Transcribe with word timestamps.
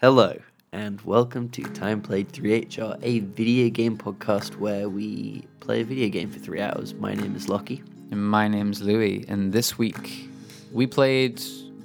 Hello, 0.00 0.34
and 0.72 1.00
welcome 1.02 1.48
to 1.50 1.62
Time 1.62 2.00
Played 2.00 2.30
3HR, 2.32 2.98
a 3.02 3.20
video 3.20 3.68
game 3.70 3.96
podcast 3.98 4.56
where 4.56 4.88
we 4.88 5.44
play 5.60 5.80
a 5.82 5.84
video 5.84 6.08
game 6.08 6.30
for 6.30 6.38
three 6.38 6.60
hours. 6.60 6.94
My 6.94 7.14
name 7.14 7.36
is 7.36 7.48
Lockie. 7.48 7.82
And 8.10 8.24
my 8.24 8.48
name's 8.48 8.80
Louis, 8.80 9.24
and 9.28 9.52
this 9.52 9.78
week 9.78 10.28
we 10.72 10.86
played. 10.86 11.40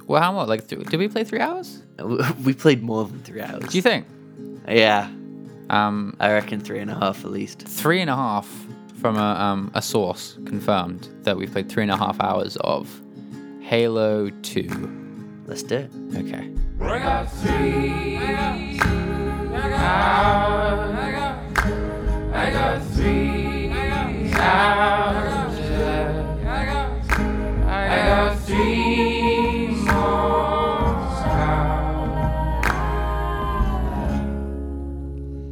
Well, 0.07 0.21
how 0.21 0.31
much? 0.31 0.47
Like, 0.47 0.67
th- 0.67 0.85
did 0.87 0.97
we 0.99 1.07
play 1.07 1.23
three 1.23 1.39
hours? 1.39 1.81
We 2.43 2.53
played 2.53 2.83
more 2.83 3.05
than 3.05 3.19
three 3.23 3.41
hours. 3.41 3.63
Do 3.69 3.77
you 3.77 3.81
think? 3.81 4.05
Yeah, 4.67 5.09
Um, 5.69 6.15
I 6.19 6.31
reckon 6.31 6.59
three 6.59 6.79
and 6.79 6.91
a 6.91 6.95
half 6.95 7.23
at 7.25 7.31
least. 7.31 7.61
three 7.67 8.01
and 8.01 8.09
a 8.09 8.15
half 8.15 8.47
from 9.01 9.17
a 9.17 9.21
um, 9.45 9.71
a 9.73 9.81
source 9.81 10.37
confirmed 10.45 11.07
that 11.23 11.37
we 11.37 11.47
played 11.47 11.69
three 11.69 11.83
and 11.83 11.91
a 11.91 11.97
half 11.97 12.19
hours 12.19 12.55
of 12.57 13.01
Halo 13.61 14.29
Two. 14.41 15.01
Let's 15.47 15.61
do 15.61 15.75
it. 15.75 15.91
Okay. 16.15 16.49
I 16.81 16.99
got 16.99 17.29
three. 17.29 18.17
I 18.17 18.31
got, 19.69 20.19
I 22.33 22.51
got 22.51 22.81
three. 22.93 23.35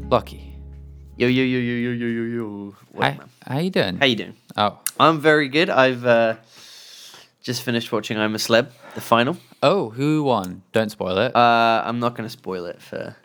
Lucky. 0.09 0.55
Yo, 1.17 1.27
yo, 1.27 1.43
yo, 1.43 1.59
yo, 1.59 1.73
yo, 1.73 1.91
yo, 1.91 2.07
yo, 2.07 2.23
yo. 2.23 2.75
What, 2.91 3.03
Hi, 3.03 3.19
how 3.47 3.59
you 3.59 3.69
doing? 3.69 3.97
How 3.97 4.05
you 4.05 4.15
doing? 4.15 4.35
Oh. 4.57 4.79
I'm 4.99 5.19
very 5.19 5.49
good. 5.49 5.69
I've 5.69 6.05
uh, 6.05 6.35
just 7.41 7.61
finished 7.61 7.91
watching 7.91 8.17
I'm 8.17 8.35
a 8.35 8.37
Celeb, 8.37 8.69
the 8.95 9.01
final. 9.01 9.37
Oh, 9.63 9.89
who 9.89 10.23
won? 10.23 10.61
Don't 10.73 10.89
spoil 10.91 11.17
it. 11.19 11.33
Uh, 11.35 11.81
I'm 11.85 11.99
not 11.99 12.15
going 12.15 12.25
to 12.27 12.31
spoil 12.31 12.65
it 12.65 12.81
for 12.81 13.15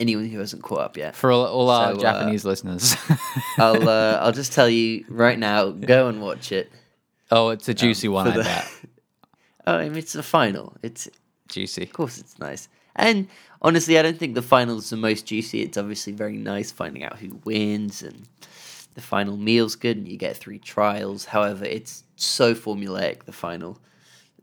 anyone 0.00 0.26
who 0.26 0.38
hasn't 0.38 0.62
caught 0.62 0.80
up 0.80 0.96
yet. 0.96 1.14
For 1.14 1.30
all, 1.30 1.44
all 1.46 1.68
our 1.70 1.92
so, 1.92 1.98
uh, 1.98 2.00
Japanese 2.00 2.44
listeners. 2.44 2.96
I'll 3.58 3.86
uh, 3.88 4.18
I'll 4.22 4.32
just 4.32 4.52
tell 4.52 4.68
you 4.68 5.04
right 5.08 5.38
now. 5.38 5.70
Go 5.70 6.08
and 6.08 6.22
watch 6.22 6.50
it. 6.52 6.72
oh, 7.30 7.50
it's 7.50 7.68
a 7.68 7.74
juicy 7.74 8.08
one, 8.08 8.26
for 8.26 8.32
I 8.32 8.36
the- 8.38 8.42
bet. 8.44 8.70
Oh, 9.66 9.76
I 9.78 9.88
mean, 9.88 9.96
it's 9.96 10.12
the 10.12 10.22
final. 10.22 10.76
It's 10.82 11.08
Juicy. 11.48 11.84
Of 11.84 11.92
course, 11.94 12.18
it's 12.18 12.38
nice. 12.38 12.68
And 12.96 13.28
honestly, 13.62 13.98
I 13.98 14.02
don't 14.02 14.18
think 14.18 14.34
the 14.34 14.42
final's 14.42 14.90
the 14.90 14.96
most 14.98 15.24
juicy. 15.24 15.62
It's 15.62 15.78
obviously 15.78 16.12
very 16.12 16.36
nice 16.36 16.70
finding 16.70 17.02
out 17.02 17.16
who 17.18 17.40
wins, 17.44 18.02
and 18.02 18.28
the 18.94 19.00
final 19.00 19.38
meal's 19.38 19.74
good, 19.74 19.96
and 19.96 20.06
you 20.06 20.18
get 20.18 20.36
three 20.36 20.58
trials. 20.58 21.24
However, 21.24 21.64
it's 21.64 22.04
so 22.16 22.54
formulaic 22.54 23.24
the 23.24 23.32
final 23.32 23.78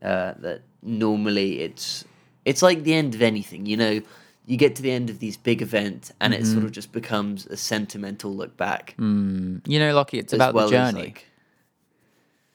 uh, 0.02 0.34
that 0.38 0.62
normally 0.82 1.60
it's 1.60 2.04
it's 2.44 2.62
like 2.62 2.82
the 2.82 2.94
end 2.94 3.14
of 3.14 3.22
anything. 3.22 3.66
You 3.66 3.76
know, 3.76 4.02
you 4.46 4.56
get 4.56 4.76
to 4.76 4.82
the 4.82 4.90
end 4.90 5.10
of 5.10 5.18
these 5.20 5.36
big 5.36 5.62
events, 5.62 6.12
and 6.20 6.34
it 6.34 6.44
sort 6.44 6.58
mm-hmm. 6.58 6.66
of 6.66 6.72
just 6.72 6.92
becomes 6.92 7.46
a 7.46 7.56
sentimental 7.56 8.34
look 8.34 8.56
back. 8.56 8.94
Mm. 8.98 9.66
You 9.66 9.78
know, 9.78 9.94
Lockie, 9.94 10.18
it's 10.18 10.32
about 10.32 10.54
well 10.54 10.68
the 10.68 10.76
journey, 10.76 11.02
like- 11.02 11.26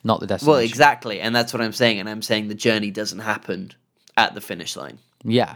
not 0.04 0.20
the 0.20 0.28
destination. 0.28 0.52
well, 0.52 0.62
exactly, 0.62 1.20
and 1.20 1.36
that's 1.36 1.54
what 1.54 1.62
I'm 1.62 1.74
saying. 1.74 2.00
And 2.00 2.10
I'm 2.10 2.22
saying 2.22 2.48
the 2.50 2.56
journey 2.56 2.92
doesn't 2.92 3.20
happen 3.20 3.72
at 4.16 4.34
the 4.34 4.42
finish 4.42 4.76
line. 4.76 5.00
Yeah. 5.24 5.56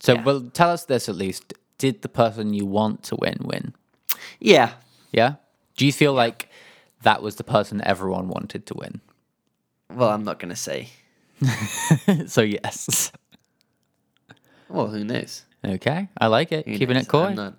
So, 0.00 0.14
Yeah. 0.14 0.24
well, 0.24 0.40
tell 0.52 0.70
us 0.70 0.84
this 0.84 1.08
at 1.08 1.14
least. 1.14 1.54
Did 1.78 2.02
the 2.02 2.08
person 2.08 2.54
you 2.54 2.66
want 2.66 3.02
to 3.04 3.16
win 3.16 3.38
win? 3.40 3.74
Yeah, 4.38 4.74
Yeah. 5.12 5.34
Do 5.76 5.86
you 5.86 5.92
feel 5.92 6.12
like 6.12 6.48
that 7.02 7.22
was 7.22 7.36
the 7.36 7.44
person 7.44 7.80
everyone 7.84 8.28
wanted 8.28 8.66
to 8.66 8.74
win? 8.74 9.00
well, 9.92 10.10
I'm 10.10 10.24
not 10.24 10.38
gonna 10.38 10.56
say. 10.56 10.88
so 12.26 12.42
yes. 12.42 13.12
Well, 14.68 14.88
who 14.88 15.04
knows? 15.04 15.44
Okay, 15.64 16.08
I 16.20 16.26
like 16.26 16.50
it. 16.52 16.66
Who 16.66 16.76
Keeping 16.78 16.94
knows? 16.94 17.04
it 17.04 17.08
coy. 17.08 17.24
I'm 17.26 17.34
not, 17.36 17.54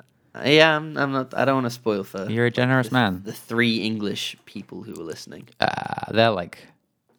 yeah, 0.46 0.76
I'm, 0.76 0.98
I'm 0.98 1.12
not. 1.12 1.34
I 1.38 1.46
don't 1.46 1.56
want 1.56 1.66
to 1.68 1.70
spoil 1.72 2.04
for 2.04 2.30
You're 2.30 2.48
a 2.48 2.52
generous 2.52 2.92
man. 2.92 3.22
the 3.24 3.32
three 3.34 3.78
English 3.78 4.36
people 4.46 4.84
who 4.84 4.94
are 4.94 5.04
listening, 5.06 5.48
Uh, 5.60 6.12
they're 6.12 6.32
like, 6.32 6.68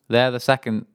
they're 0.08 0.30
the 0.30 0.41
second. 0.41 0.86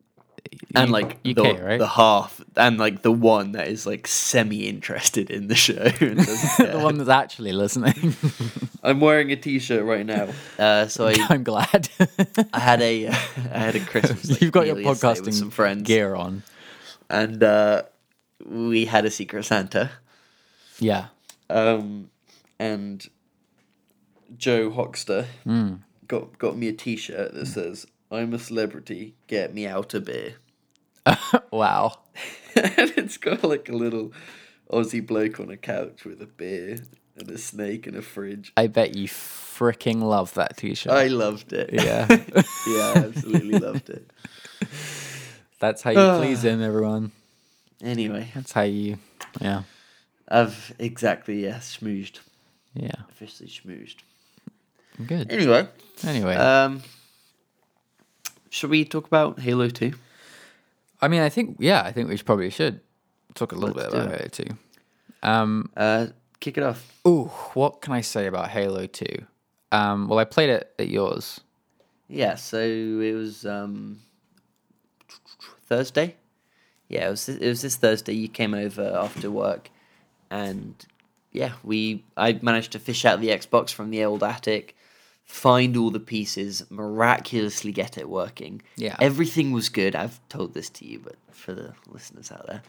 And 0.75 0.91
like 0.91 1.13
UK, 1.25 1.35
the, 1.35 1.59
right? 1.63 1.77
the 1.79 1.88
half, 1.88 2.41
and 2.55 2.77
like 2.77 3.01
the 3.01 3.11
one 3.11 3.53
that 3.53 3.67
is 3.67 3.85
like 3.85 4.07
semi-interested 4.07 5.29
in 5.29 5.47
the 5.47 5.55
show. 5.55 5.73
and 6.00 6.19
the 6.19 6.79
one 6.81 6.97
that's 6.97 7.09
actually 7.09 7.51
listening. 7.53 8.16
I'm 8.83 9.00
wearing 9.00 9.31
a 9.31 9.35
T-shirt 9.35 9.83
right 9.83 10.05
now. 10.05 10.29
Uh, 10.59 10.88
so 10.88 11.07
I, 11.07 11.16
I'm 11.29 11.44
glad. 11.44 11.88
I 12.53 12.59
had 12.59 12.81
a, 12.81 13.07
I 13.07 13.11
had 13.57 13.75
a 13.75 13.79
Christmas. 13.79 14.29
like, 14.29 14.41
You've 14.41 14.51
got 14.51 14.67
your 14.67 14.75
podcasting 14.75 15.33
some 15.33 15.50
friends, 15.51 15.83
gear 15.83 16.16
on. 16.16 16.44
and 17.09 17.41
uh, 17.41 17.83
we 18.45 18.85
had 18.85 19.06
a 19.06 19.11
Secret 19.11 19.45
Santa. 19.45 19.89
Yeah. 20.79 21.07
Um, 21.50 22.09
and 22.59 23.07
Joe 24.38 24.69
Hoxter 24.69 25.25
Hmm. 25.45 25.75
got 26.07 26.38
got 26.38 26.57
me 26.57 26.67
a 26.67 26.73
T-shirt 26.73 27.33
that 27.33 27.45
says 27.47 27.85
"I'm 28.12 28.34
a 28.34 28.40
celebrity, 28.40 29.16
get 29.28 29.53
me 29.53 29.68
out 29.68 29.94
a 29.94 30.00
beer," 30.02 30.36
Wow. 31.52 32.00
and 32.56 32.94
it's 32.97 33.18
got 33.18 33.44
like 33.44 33.70
a 33.70 33.75
little 33.75 34.12
Aussie 34.72 35.06
bloke 35.06 35.40
on 35.40 35.50
a 35.50 35.58
couch 35.58 36.06
with 36.06 36.22
a 36.22 36.25
beer 36.28 36.78
and 37.18 37.30
a 37.30 37.38
snake 37.38 37.88
and 37.88 37.96
a 37.96 38.02
fridge. 38.02 38.52
I 38.58 38.68
bet 38.68 38.96
you 38.96 39.08
freaking 39.08 40.02
love 40.02 40.34
that 40.36 40.58
t-shirt. 40.58 40.92
I 40.92 41.08
loved 41.08 41.53
it. 41.53 41.69
Yeah. 41.74 42.08
yeah, 42.68 42.94
I 42.96 43.03
absolutely 43.06 43.59
loved 43.68 43.90
it. 43.90 44.09
That's 45.59 45.81
how 45.81 45.92
you 45.92 46.18
please 46.19 46.44
him, 46.44 46.62
everyone. 46.62 47.12
Anyway, 47.81 48.30
That's 48.36 48.52
how 48.52 48.62
you, 48.64 48.98
yeah, 49.40 49.64
I've 50.28 50.74
exactly 50.80 51.44
yeah 51.46 51.58
schmoozed, 51.59 52.19
yeah. 52.74 52.92
officially 53.09 53.50
schmoozed. 53.50 53.96
Good. 55.06 55.31
Anyway, 55.31 55.68
Anyway, 56.06 56.36
um, 56.36 56.81
should 58.50 58.70
we 58.70 58.86
talk 58.86 59.08
about 59.08 59.40
Halo 59.40 59.70
Two? 59.70 59.94
I 61.02 61.08
mean, 61.08 61.22
I 61.22 61.30
think, 61.30 61.58
yeah, 61.60 61.82
I 61.84 61.92
think 61.94 62.10
we 62.10 62.18
should, 62.18 62.26
probably 62.26 62.50
should 62.50 62.82
talk 63.34 63.52
a 63.54 63.56
little 63.56 63.76
Let's 63.76 63.94
bit 63.94 64.02
about. 64.02 64.12
Halo 64.18 64.28
2. 64.28 64.46
Um, 65.24 65.70
Uh, 65.78 66.08
kick 66.42 66.58
it 66.58 66.64
off. 66.64 67.00
ooh, 67.08 67.26
what 67.54 67.82
can 67.82 67.94
I 67.94 68.02
say 68.02 68.28
about 68.28 68.50
Halo 68.50 68.86
2? 68.86 69.06
Um, 69.72 70.10
well, 70.10 70.20
I 70.20 70.26
played 70.26 70.50
it 70.50 70.74
at 70.78 70.90
yours. 70.90 71.40
Yeah, 72.10 72.36
so 72.36 72.60
it 72.60 73.14
was 73.14 73.46
um, 73.46 74.02
Thursday. 75.68 76.16
Yeah, 76.90 77.08
it 77.08 77.12
was. 77.12 77.30
It 77.30 77.48
was 77.48 77.62
this 77.62 77.76
Thursday. 77.76 78.14
You 78.14 78.28
came 78.28 78.56
over 78.56 78.81
after 79.00 79.30
work, 79.30 79.70
and 80.31 80.74
yeah, 81.31 81.52
we. 81.64 82.04
I 82.18 82.40
managed 82.42 82.72
to 82.72 82.80
fish 82.80 83.06
out 83.06 83.22
the 83.22 83.28
Xbox 83.28 83.70
from 83.72 83.92
the 83.92 84.04
old 84.04 84.24
attic, 84.24 84.76
find 85.29 85.78
all 85.78 85.90
the 85.91 86.00
pieces, 86.00 86.66
miraculously 86.69 87.72
get 87.72 87.97
it 87.97 88.09
working. 88.09 88.62
Yeah. 88.75 88.97
everything 89.00 89.51
was 89.51 89.69
good. 89.69 89.95
I've 89.95 90.19
told 90.28 90.53
this 90.53 90.69
to 90.72 90.85
you, 90.85 91.00
but 91.00 91.16
for 91.31 91.53
the 91.53 91.73
listeners 91.88 92.31
out 92.31 92.45
there, 92.47 92.62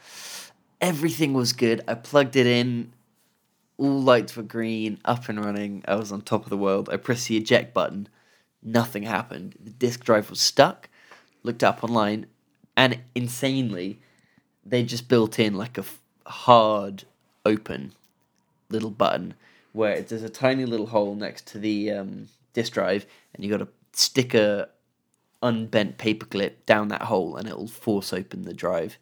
everything 0.80 1.32
was 1.32 1.52
good. 1.52 1.82
I 1.88 1.94
plugged 1.94 2.36
it 2.36 2.46
in. 2.46 2.92
All 3.76 4.00
lights 4.02 4.36
were 4.36 4.42
green, 4.42 5.00
up 5.04 5.28
and 5.28 5.42
running. 5.44 5.82
I 5.88 5.96
was 5.96 6.12
on 6.12 6.20
top 6.20 6.44
of 6.44 6.50
the 6.50 6.56
world. 6.56 6.88
I 6.92 6.96
pressed 6.96 7.28
the 7.28 7.36
eject 7.36 7.74
button 7.74 8.08
nothing 8.62 9.02
happened. 9.04 9.54
The 9.62 9.70
disk 9.70 10.04
drive 10.04 10.30
was 10.30 10.40
stuck. 10.40 10.88
Looked 11.42 11.64
up 11.64 11.82
online, 11.82 12.26
and 12.76 12.98
insanely, 13.14 13.98
they 14.64 14.82
just 14.82 15.08
built 15.08 15.38
in 15.38 15.54
like 15.54 15.78
a 15.78 15.82
f- 15.82 15.98
hard 16.26 17.04
open 17.46 17.92
little 18.68 18.90
button 18.90 19.34
where 19.72 19.94
it, 19.94 20.08
there's 20.08 20.22
a 20.22 20.28
tiny 20.28 20.66
little 20.66 20.88
hole 20.88 21.14
next 21.14 21.46
to 21.46 21.58
the 21.58 21.90
um, 21.92 22.28
disk 22.52 22.72
drive, 22.72 23.06
and 23.34 23.44
you 23.44 23.50
got 23.50 23.58
to 23.58 23.68
stick 23.92 24.34
a 24.34 24.68
unbent 25.42 25.98
paperclip 25.98 26.52
down 26.66 26.88
that 26.88 27.02
hole, 27.02 27.36
and 27.36 27.48
it'll 27.48 27.66
force 27.66 28.12
open 28.12 28.42
the 28.42 28.54
drive, 28.54 28.98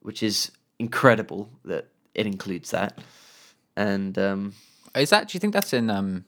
which 0.00 0.22
is 0.22 0.50
incredible 0.78 1.50
that 1.64 1.88
it 2.14 2.26
includes 2.26 2.70
that. 2.70 2.98
And 3.76 4.18
um, 4.18 4.54
Is 4.94 5.10
that, 5.10 5.28
do 5.28 5.36
you 5.36 5.40
think 5.40 5.52
that's 5.52 5.72
in 5.72 5.90
um, 5.90 6.24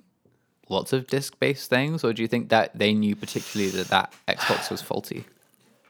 lots 0.68 0.92
of 0.92 1.06
disc 1.06 1.38
based 1.38 1.70
things, 1.70 2.04
or 2.04 2.12
do 2.12 2.20
you 2.22 2.28
think 2.28 2.50
that 2.50 2.78
they 2.78 2.92
knew 2.92 3.16
particularly 3.16 3.70
that 3.72 3.88
that 3.88 4.14
Xbox 4.28 4.70
was 4.70 4.82
faulty? 4.82 5.24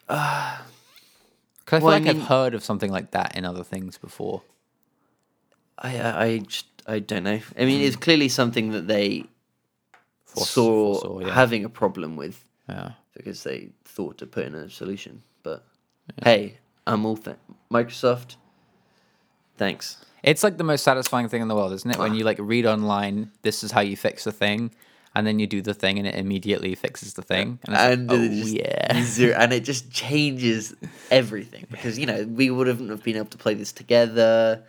Because 1.65 1.77
I 1.77 1.81
feel 1.81 1.87
well, 1.87 1.95
I 1.95 1.99
like 1.99 2.15
mean- 2.15 2.23
I've 2.23 2.29
heard 2.29 2.55
of 2.55 2.65
something 2.65 2.91
like 2.91 3.11
that 3.11 3.37
in 3.37 3.45
other 3.45 3.63
things 3.63 3.99
before. 3.99 4.41
I 5.77 5.99
I 6.01 6.25
I 6.25 6.39
just 6.39 6.65
I 6.87 6.99
don't 6.99 7.25
know. 7.25 7.41
I 7.59 7.65
mean, 7.67 7.83
it's 7.83 7.95
clearly 7.97 8.31
something 8.31 8.71
that 8.73 8.87
they 8.89 9.27
Force- 10.29 10.51
saw 10.51 10.95
foresaw, 10.95 11.21
yeah. 11.21 11.35
having 11.35 11.65
a 11.65 11.69
problem 11.69 12.17
with 12.17 12.45
Yeah. 12.69 12.93
because 13.17 13.43
they 13.45 13.71
thought 13.85 14.19
to 14.19 14.27
put 14.27 14.47
in 14.47 14.55
a 14.55 14.69
solution. 14.71 15.23
But 15.43 15.65
hey, 16.23 16.59
I'm 16.87 17.05
all 17.07 17.17
th- 17.17 17.37
Microsoft. 17.73 18.37
Thanks. 19.57 19.97
It's 20.23 20.43
like 20.43 20.57
the 20.59 20.65
most 20.65 20.85
satisfying 20.85 21.29
thing 21.29 21.43
in 21.43 21.49
the 21.49 21.55
world, 21.55 21.73
isn't 21.73 21.91
it? 21.91 21.97
When 21.99 22.15
you 22.15 22.25
like 22.25 22.39
read 22.41 22.67
online, 22.67 23.31
this 23.43 23.63
is 23.65 23.71
how 23.73 23.81
you 23.81 23.97
fix 23.97 24.27
a 24.27 24.33
thing, 24.33 24.71
and 25.15 25.27
then 25.27 25.39
you 25.39 25.47
do 25.47 25.63
the 25.63 25.75
thing, 25.75 25.99
and 25.99 26.07
it 26.07 26.15
immediately 26.17 26.75
fixes 26.75 27.15
the 27.15 27.23
thing. 27.23 27.59
And, 27.67 27.77
and 27.77 28.09
like, 28.11 28.19
oh 28.21 28.29
just- 28.29 28.53
yeah, 28.53 29.03
zero- 29.05 29.37
and 29.39 29.53
it 29.53 29.65
just 29.65 29.91
changes 29.91 30.75
everything 31.11 31.67
because 31.71 31.99
you 31.99 32.07
know 32.07 32.25
we 32.25 32.51
wouldn't 32.51 32.91
have 32.91 33.03
been 33.03 33.17
able 33.17 33.27
to 33.31 33.39
play 33.39 33.55
this 33.55 33.73
together 33.73 34.63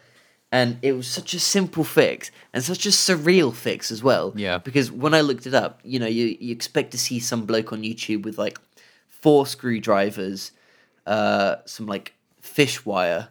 and 0.51 0.78
it 0.81 0.94
was 0.94 1.07
such 1.07 1.34
a 1.34 1.40
simple 1.40 1.84
fix 1.84 2.31
and 2.54 2.63
such 2.63 2.86
a 2.86 2.90
surreal 2.90 3.54
fix 3.54 3.92
as 3.92 4.01
well 4.01 4.34
Yeah. 4.36 4.57
because 4.57 4.92
when 4.92 5.13
i 5.13 5.22
looked 5.22 5.46
it 5.48 5.54
up 5.54 5.80
you 5.84 6.00
know 6.00 6.07
you, 6.07 6.38
you 6.40 6.51
expect 6.51 6.92
to 6.92 6.98
see 6.98 7.19
some 7.19 7.46
bloke 7.46 7.72
on 7.74 7.81
youtube 7.84 8.24
with 8.24 8.38
like 8.38 8.57
four 9.07 9.46
screwdrivers 9.46 10.51
uh 11.06 11.56
some 11.66 11.86
like 11.86 12.13
fish 12.42 12.86
wire 12.86 13.30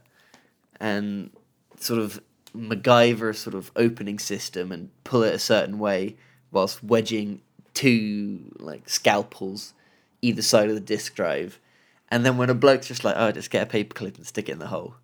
and 0.80 1.30
sort 1.78 2.00
of 2.00 2.20
MacGyver 2.56 3.34
sort 3.36 3.54
of 3.54 3.70
opening 3.76 4.18
system 4.18 4.72
and 4.72 4.90
pull 5.04 5.22
it 5.22 5.34
a 5.34 5.38
certain 5.38 5.78
way 5.78 6.16
whilst 6.50 6.82
wedging 6.82 7.40
two 7.74 8.40
like 8.58 8.88
scalpels 8.88 9.74
either 10.22 10.42
side 10.42 10.68
of 10.68 10.74
the 10.74 10.80
disk 10.80 11.14
drive. 11.14 11.60
And 12.08 12.24
then 12.24 12.36
when 12.38 12.48
a 12.50 12.54
bloke's 12.54 12.88
just 12.88 13.04
like, 13.04 13.14
oh, 13.18 13.30
just 13.32 13.50
get 13.50 13.62
a 13.62 13.70
paperclip 13.84 14.16
and 14.16 14.26
stick 14.26 14.48
it 14.48 14.52
in 14.52 14.58
the 14.58 14.66
hole, 14.66 14.94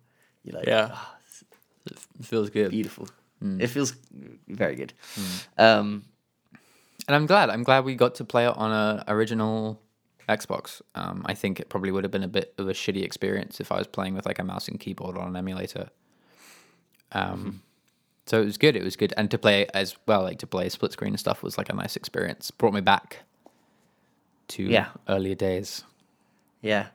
you're 0.43 0.57
like, 0.57 0.65
Yeah. 0.67 0.89
"Ah, 0.91 1.14
it's 1.14 1.14
it 1.85 1.97
feels 2.21 2.49
good. 2.49 2.71
beautiful. 2.71 3.07
It 3.41 3.67
feels 3.67 3.93
very 4.47 4.75
good. 4.75 4.93
Um, 5.57 6.05
And 7.07 7.15
I'm 7.15 7.25
glad. 7.27 7.49
I'm 7.51 7.63
glad 7.63 7.85
we 7.85 7.93
got 7.95 8.15
to 8.15 8.25
play 8.25 8.45
it 8.47 8.55
on 8.57 8.71
a 8.71 9.03
original 9.07 9.79
Xbox. 10.27 10.81
Um, 10.95 11.21
I 11.25 11.35
think 11.35 11.59
it 11.59 11.69
probably 11.69 11.91
would 11.91 12.03
have 12.03 12.11
been 12.11 12.23
a 12.23 12.27
bit 12.27 12.53
of 12.57 12.67
a 12.67 12.73
shitty 12.73 13.03
experience 13.03 13.59
if 13.59 13.71
I 13.71 13.77
was 13.77 13.85
playing 13.87 14.15
with 14.15 14.25
like 14.25 14.39
a 14.39 14.43
mouse 14.43 14.67
and 14.67 14.79
keyboard 14.79 15.15
on 15.17 15.27
an 15.27 15.35
emulator. 15.35 15.89
Um, 17.11 17.61
so 18.25 18.41
it 18.41 18.45
was 18.45 18.57
good. 18.57 18.75
It 18.75 18.83
was 18.83 18.95
good, 18.95 19.13
and 19.17 19.29
to 19.29 19.37
play 19.37 19.67
as 19.73 19.95
well, 20.07 20.23
like 20.23 20.39
to 20.39 20.47
play 20.47 20.67
split 20.69 20.91
screen 20.93 21.13
and 21.13 21.19
stuff 21.19 21.43
was 21.43 21.57
like 21.59 21.69
a 21.69 21.73
nice 21.75 21.95
experience. 21.95 22.49
Brought 22.49 22.73
me 22.73 22.81
back 22.81 23.19
to 24.49 24.63
Yeah. 24.63 24.87
earlier 25.07 25.35
days. 25.35 25.83
Yeah. 26.61 26.87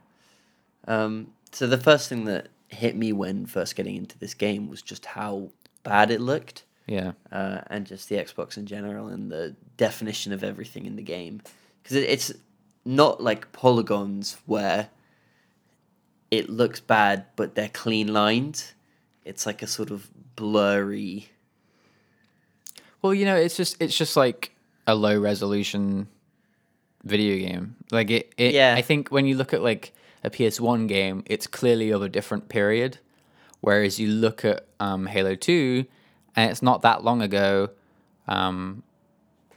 Um, 0.89 1.33
so 1.53 1.67
the 1.69 1.79
first 1.79 2.09
thing 2.09 2.25
that 2.25 2.49
hit 2.71 2.97
me 2.97 3.13
when 3.13 3.47
first 3.47 3.77
getting 3.77 3.97
into 3.97 4.19
this 4.19 4.35
game 4.35 4.69
was 4.69 4.81
just 4.81 5.05
how 5.05 5.51
bad 5.83 6.11
it 6.11 6.21
looked, 6.21 6.65
Yeah, 6.87 7.13
uh, 7.31 7.61
and 7.67 7.87
just 7.87 8.09
the 8.09 8.17
Xbox 8.17 8.57
in 8.57 8.67
general, 8.67 9.09
and 9.09 9.31
the 9.31 9.55
definition 9.77 10.33
of 10.33 10.43
everything 10.43 10.87
in 10.87 10.97
the 10.97 11.03
game. 11.03 11.43
Because 11.83 11.97
it, 11.97 12.09
it's 12.09 12.33
not 12.85 13.23
like 13.23 13.53
polygons 13.53 14.39
where 14.47 14.89
it 16.31 16.49
looks 16.49 16.81
bad, 16.81 17.27
but 17.37 17.55
they're 17.55 17.69
clean 17.69 18.13
lines. 18.13 18.75
It's 19.25 19.47
like 19.47 19.63
a 19.63 19.67
sort 19.67 19.91
of 19.91 20.09
blurry. 20.37 21.31
Well, 23.03 23.15
you 23.15 23.25
know, 23.25 23.37
it's 23.37 23.57
just 23.57 23.81
it's 23.81 23.97
just 23.97 24.17
like 24.17 24.53
a 24.87 24.95
low 24.95 25.19
resolution 25.19 26.09
video 27.05 27.37
game. 27.37 27.77
Like 27.91 28.11
it, 28.11 28.33
it 28.37 28.55
Yeah. 28.55 28.75
I 28.77 28.83
think 28.83 29.09
when 29.11 29.27
you 29.27 29.37
look 29.37 29.53
at 29.53 29.63
like 29.63 29.93
a 30.23 30.31
PS1 30.31 30.89
game, 30.89 31.23
it's 31.27 31.47
clearly 31.47 31.91
of 31.91 32.03
a 32.03 32.09
different 32.09 32.49
period. 32.49 32.99
Whereas 33.61 33.99
you 33.99 34.09
look 34.09 34.45
at 34.45 34.67
um, 34.79 35.07
Halo 35.07 35.35
2 35.35 35.85
and 36.37 36.51
it's 36.51 36.63
not 36.63 36.83
that 36.83 37.05
long 37.05 37.23
ago. 37.23 37.71
Um, 38.27 38.83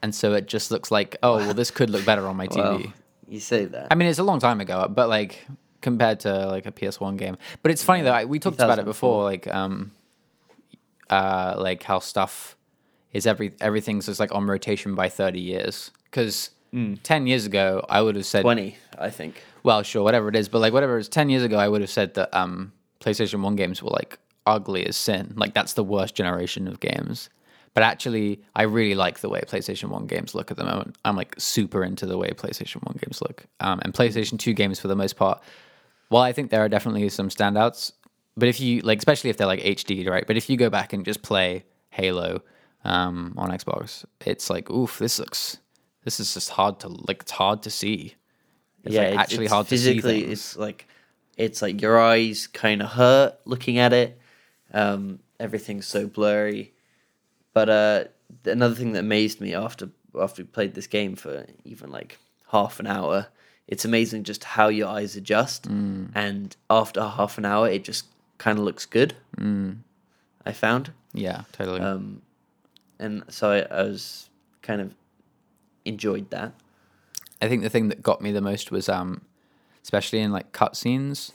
and 0.02 0.14
so 0.14 0.34
it 0.34 0.48
just 0.48 0.72
looks 0.72 0.92
like, 0.92 1.16
oh, 1.24 1.38
well, 1.38 1.54
this 1.54 1.72
could 1.72 1.90
look 1.90 2.06
better 2.06 2.28
on 2.28 2.36
my 2.36 2.48
TV. 2.50 2.56
Well, 2.56 2.94
you 3.30 3.40
say 3.40 3.66
that. 3.66 3.88
I 3.92 3.96
mean, 3.96 4.10
it's 4.10 4.20
a 4.20 4.24
long 4.24 4.40
time 4.40 4.60
ago, 4.60 4.88
but 4.90 5.10
like 5.10 5.46
compared 5.82 6.22
to 6.22 6.48
like 6.48 6.66
a 6.66 6.72
PS1 6.72 7.18
game. 7.18 7.38
But 7.62 7.72
it's 7.72 7.84
funny 7.84 8.02
though. 8.02 8.12
I, 8.12 8.26
we 8.26 8.40
talked 8.40 8.60
about 8.60 8.80
it 8.80 8.86
before, 8.86 9.24
like 9.24 9.48
um, 9.48 9.92
uh, 11.10 11.56
like 11.58 11.84
how 11.84 12.00
stuff 12.00 12.58
is 13.12 13.28
every 13.28 13.54
everything's 13.62 14.08
just 14.08 14.20
like 14.20 14.34
on 14.34 14.48
rotation 14.48 14.96
by 14.96 15.10
thirty 15.10 15.40
years. 15.40 15.92
Because 16.06 16.50
ten 17.04 17.28
years 17.28 17.46
ago, 17.46 17.86
I 17.88 18.02
would 18.02 18.16
have 18.16 18.26
said, 18.26 18.42
Twenty, 18.42 18.78
I 18.98 19.10
think. 19.10 19.44
Well, 19.64 19.82
sure, 19.84 20.04
whatever 20.04 20.30
it 20.30 20.36
is, 20.36 20.50
but 20.50 20.60
like 20.60 20.74
whatever 20.74 20.98
it 20.98 21.02
is, 21.02 21.10
ten 21.10 21.30
years 21.30 21.44
ago, 21.44 21.58
I 21.58 21.68
would 21.68 21.82
have 21.82 21.90
said 21.90 22.14
that 22.16 22.34
um, 22.36 22.72
PlayStation 23.00 23.42
One 23.42 23.56
games 23.56 23.82
were 23.82 23.90
like 23.90 24.20
ugly 24.46 24.86
as 24.86 24.98
sin. 24.98 25.34
Like 25.36 25.54
that's 25.54 25.74
the 25.74 25.84
worst 25.84 26.16
generation 26.16 26.68
of 26.68 26.80
games. 26.80 27.30
But 27.74 27.82
actually, 27.84 28.40
I 28.56 28.64
really 28.64 28.94
like 28.94 29.20
the 29.20 29.30
way 29.30 29.42
PlayStation 29.42 29.90
One 29.90 30.06
games 30.06 30.36
look 30.36 30.52
at 30.52 30.58
the 30.58 30.64
moment. 30.64 30.96
I'm 31.06 31.16
like 31.16 31.34
super 31.40 31.84
into 31.84 32.06
the 32.06 32.18
way 32.18 32.30
PlayStation 32.30 32.84
One 32.84 32.98
games 33.02 33.22
look, 33.22 33.46
um, 33.60 33.80
and 33.84 33.94
PlayStation 33.94 34.38
Two 34.38 34.54
games 34.54 34.80
for 34.80 34.88
the 34.88 34.96
most 34.96 35.16
part. 35.16 35.42
Well, 36.10 36.22
I 36.22 36.34
think 36.34 36.52
there 36.52 36.64
are 36.64 36.70
definitely 36.70 37.10
some 37.10 37.30
standouts, 37.30 37.94
but 38.38 38.48
if 38.48 38.60
you 38.60 38.82
like, 38.82 39.00
especially 39.00 39.30
if 39.30 39.38
they're 39.38 39.48
like 39.48 39.62
HD, 39.62 40.08
right? 40.08 40.28
But 40.28 40.38
if 40.38 40.50
you 40.50 40.58
go 40.58 40.70
back 40.70 40.94
and 40.94 41.06
just 41.06 41.24
play 41.24 41.66
Halo 41.90 42.42
um, 42.84 43.34
on 43.38 43.50
Xbox, 43.50 44.06
it's 44.26 44.50
like, 44.50 44.70
oof, 44.70 45.00
this 45.00 45.18
looks, 45.18 45.58
this 46.04 46.20
is 46.20 46.34
just 46.34 46.52
hard 46.52 46.80
to 46.82 46.90
like. 46.90 47.22
It's 47.22 47.32
hard 47.32 47.64
to 47.64 47.72
see. 47.72 48.16
It's 48.84 48.96
like 48.96 49.18
actually 49.18 49.48
hard 49.48 49.68
to 49.68 49.78
see 49.78 49.96
physically. 49.96 50.22
things. 50.22 50.32
It's 50.32 50.58
like 50.58 50.88
it's 51.38 51.62
like 51.62 51.82
your 51.82 52.00
eyes 52.00 52.48
kind 52.48 52.82
of 52.82 52.90
hurt 52.90 53.40
looking 53.46 53.78
at 53.78 53.94
it. 53.94 54.20
Um, 54.74 55.20
everything's 55.40 55.88
so 55.88 56.08
blurry. 56.08 56.74
But 57.54 57.70
uh, 57.70 58.04
another 58.46 58.76
thing 58.76 58.94
that 58.94 59.00
amazed 59.00 59.40
me 59.40 59.54
after 59.54 59.90
after 60.20 60.44
we 60.44 60.48
played 60.48 60.74
this 60.74 60.88
game 60.88 61.16
for 61.16 61.46
even 61.64 61.92
like 61.92 62.20
half 62.52 62.80
an 62.80 62.88
hour, 62.88 63.28
it's 63.68 63.86
amazing 63.86 64.24
just 64.24 64.44
how 64.44 64.68
your 64.68 64.88
eyes 64.88 65.16
adjust. 65.16 65.70
Mm. 65.70 66.12
And 66.16 66.56
after 66.70 67.02
half 67.02 67.38
an 67.38 67.46
hour, 67.46 67.70
it 67.70 67.84
just 67.84 68.06
kind 68.38 68.58
of 68.60 68.66
looks 68.66 68.86
good. 68.86 69.16
Mm. 69.38 69.78
I 70.46 70.52
found. 70.52 70.92
Yeah, 71.14 71.44
totally. 71.52 71.80
Um, 71.80 72.22
and 73.00 73.24
so 73.30 73.52
I, 73.52 73.60
I 73.62 73.84
was 73.84 74.30
kind 74.62 74.82
of 74.82 74.94
enjoyed 75.86 76.30
that. 76.32 76.54
I 77.44 77.50
think 77.50 77.62
the 77.62 77.70
thing 77.70 77.90
that 77.90 78.02
got 78.02 78.22
me 78.22 78.32
the 78.32 78.42
most 78.42 78.72
was 78.72 78.88
um 78.88 79.22
especially 79.84 80.20
in 80.20 80.32
like 80.32 80.54
cutscenes 80.54 81.32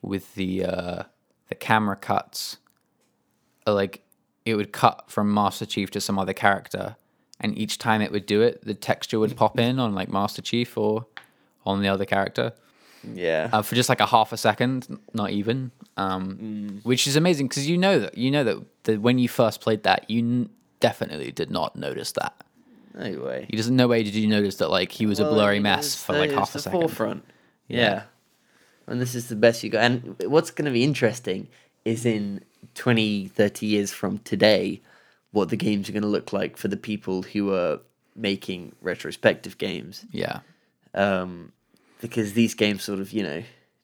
with 0.00 0.34
the 0.36 0.64
uh 0.64 1.02
the 1.48 1.54
camera 1.56 1.96
cuts 1.96 2.58
uh, 3.66 3.74
like 3.74 4.02
it 4.46 4.54
would 4.54 4.72
cut 4.72 5.04
from 5.08 5.34
Master 5.34 5.66
Chief 5.66 5.90
to 5.90 6.00
some 6.00 6.18
other 6.18 6.32
character 6.32 6.96
and 7.40 7.56
each 7.58 7.78
time 7.78 8.00
it 8.00 8.12
would 8.12 8.26
do 8.26 8.42
it 8.42 8.64
the 8.64 8.74
texture 8.74 9.18
would 9.18 9.36
pop 9.36 9.58
in 9.58 9.78
on 9.80 9.94
like 9.94 10.08
Master 10.08 10.40
Chief 10.40 10.78
or 10.78 11.06
on 11.66 11.82
the 11.82 11.88
other 11.88 12.04
character. 12.04 12.52
Yeah. 13.14 13.48
uh, 13.50 13.62
for 13.62 13.74
just 13.74 13.88
like 13.88 14.00
a 14.00 14.06
half 14.06 14.30
a 14.30 14.36
second 14.36 15.00
not 15.14 15.30
even 15.30 15.70
um 15.96 16.80
which 16.82 17.06
is 17.06 17.16
amazing 17.16 17.48
because 17.48 17.66
you 17.66 17.78
know 17.78 17.98
that 17.98 18.16
you 18.16 18.30
know 18.30 18.44
that, 18.44 18.56
that 18.84 19.00
when 19.00 19.18
you 19.18 19.26
first 19.26 19.62
played 19.62 19.82
that 19.84 20.08
you 20.10 20.18
n- 20.20 20.50
definitely 20.80 21.32
did 21.32 21.50
not 21.50 21.74
notice 21.76 22.12
that 22.12 22.34
no 22.94 23.12
way. 23.20 23.46
you 23.48 23.56
just 23.56 23.70
no 23.70 23.88
way 23.88 24.02
did 24.02 24.14
you 24.14 24.26
notice 24.26 24.56
that 24.56 24.70
like 24.70 24.92
he 24.92 25.06
was 25.06 25.20
a 25.20 25.24
blurry 25.24 25.60
mess 25.60 25.94
for 25.94 26.12
like 26.12 26.30
half 26.30 26.50
a 26.50 26.52
the 26.54 26.58
second 26.60 26.80
Forefront. 26.80 27.24
Yeah. 27.68 27.78
Yeah. 27.78 28.02
And 28.86 29.00
this 29.00 29.14
is 29.14 29.28
the 29.28 29.36
best 29.36 29.62
you 29.62 29.70
got. 29.70 29.84
And 29.84 30.16
what's 30.26 30.50
going 30.50 30.64
to 30.64 30.72
be 30.72 30.82
interesting 30.82 31.48
is 31.84 32.04
in 32.04 32.44
20, 32.74 33.28
30 33.28 33.66
years 33.66 33.92
from 33.92 34.18
today, 34.18 34.80
what 35.30 35.48
the 35.48 35.56
games 35.56 35.88
are 35.88 35.92
going 35.92 36.02
to 36.02 36.08
look 36.08 36.32
like 36.32 36.56
for 36.56 36.68
the 36.68 36.76
people 36.76 37.22
who 37.22 37.54
are 37.54 37.78
making 38.16 38.74
retrospective 38.80 39.58
games. 39.58 40.04
yeah 40.10 40.40
Um, 40.94 41.52
because 42.00 42.32
these 42.32 42.54
games 42.54 42.82
sort 42.82 42.98
of, 42.98 43.12
you 43.12 43.22
know, 43.22 43.42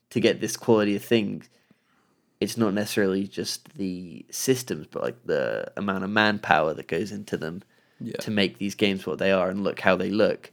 to 0.09 0.19
get 0.19 0.41
this 0.41 0.57
quality 0.57 0.95
of 0.95 1.03
thing, 1.03 1.43
it's 2.41 2.57
not 2.57 2.73
necessarily 2.73 3.27
just 3.27 3.73
the 3.75 4.25
systems, 4.29 4.87
but 4.91 5.03
like 5.03 5.17
the 5.25 5.71
amount 5.77 6.03
of 6.03 6.09
manpower 6.09 6.73
that 6.73 6.87
goes 6.87 7.11
into 7.11 7.37
them 7.37 7.63
Yeah. 7.99 8.17
to 8.17 8.31
make 8.31 8.57
these 8.57 8.75
games 8.75 9.05
what 9.05 9.19
they 9.19 9.31
are 9.31 9.49
and 9.49 9.63
look 9.63 9.79
how 9.79 9.95
they 9.95 10.09
look. 10.09 10.51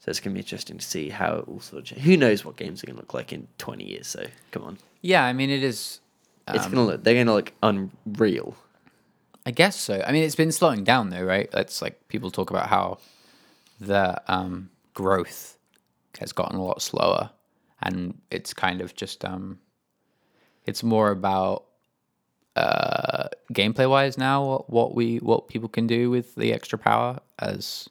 So 0.00 0.08
it's 0.08 0.18
going 0.18 0.32
to 0.32 0.34
be 0.34 0.40
interesting 0.40 0.78
to 0.78 0.84
see 0.84 1.10
how 1.10 1.36
it 1.36 1.44
all 1.46 1.60
sort 1.60 1.80
of 1.82 1.84
change. 1.86 2.02
Who 2.02 2.16
knows 2.16 2.44
what 2.44 2.56
games 2.56 2.82
are 2.82 2.86
going 2.86 2.96
to 2.96 3.02
look 3.02 3.12
like 3.12 3.32
in 3.32 3.48
20 3.58 3.84
years? 3.84 4.06
So 4.06 4.26
come 4.50 4.62
on. 4.64 4.78
Yeah, 5.02 5.24
I 5.24 5.34
mean, 5.34 5.50
it 5.50 5.62
is. 5.62 6.00
It's 6.48 6.64
um, 6.64 6.72
going 6.72 6.86
to 6.86 6.92
look, 6.92 7.04
they're 7.04 7.14
going 7.14 7.26
to 7.26 7.34
look 7.34 7.52
unreal. 7.62 8.56
I 9.44 9.50
guess 9.50 9.78
so. 9.78 10.02
I 10.06 10.12
mean, 10.12 10.24
it's 10.24 10.34
been 10.34 10.52
slowing 10.52 10.84
down 10.84 11.10
though, 11.10 11.22
right? 11.22 11.50
That's 11.50 11.80
like 11.82 12.08
people 12.08 12.30
talk 12.30 12.50
about 12.50 12.68
how 12.68 12.98
the 13.80 14.22
um, 14.26 14.70
growth 14.94 15.58
has 16.18 16.32
gotten 16.32 16.58
a 16.58 16.64
lot 16.64 16.82
slower, 16.82 17.30
and 17.82 18.20
it's 18.30 18.52
kind 18.52 18.80
of 18.80 18.94
just 18.94 19.24
um, 19.24 19.58
it's 20.66 20.82
more 20.82 21.10
about 21.10 21.64
uh, 22.56 23.28
gameplay 23.52 23.88
wise 23.88 24.18
now 24.18 24.64
what, 24.66 24.94
we 24.94 25.18
what 25.18 25.48
people 25.48 25.68
can 25.68 25.86
do 25.86 26.10
with 26.10 26.34
the 26.34 26.52
extra 26.52 26.78
power 26.78 27.18
as 27.38 27.88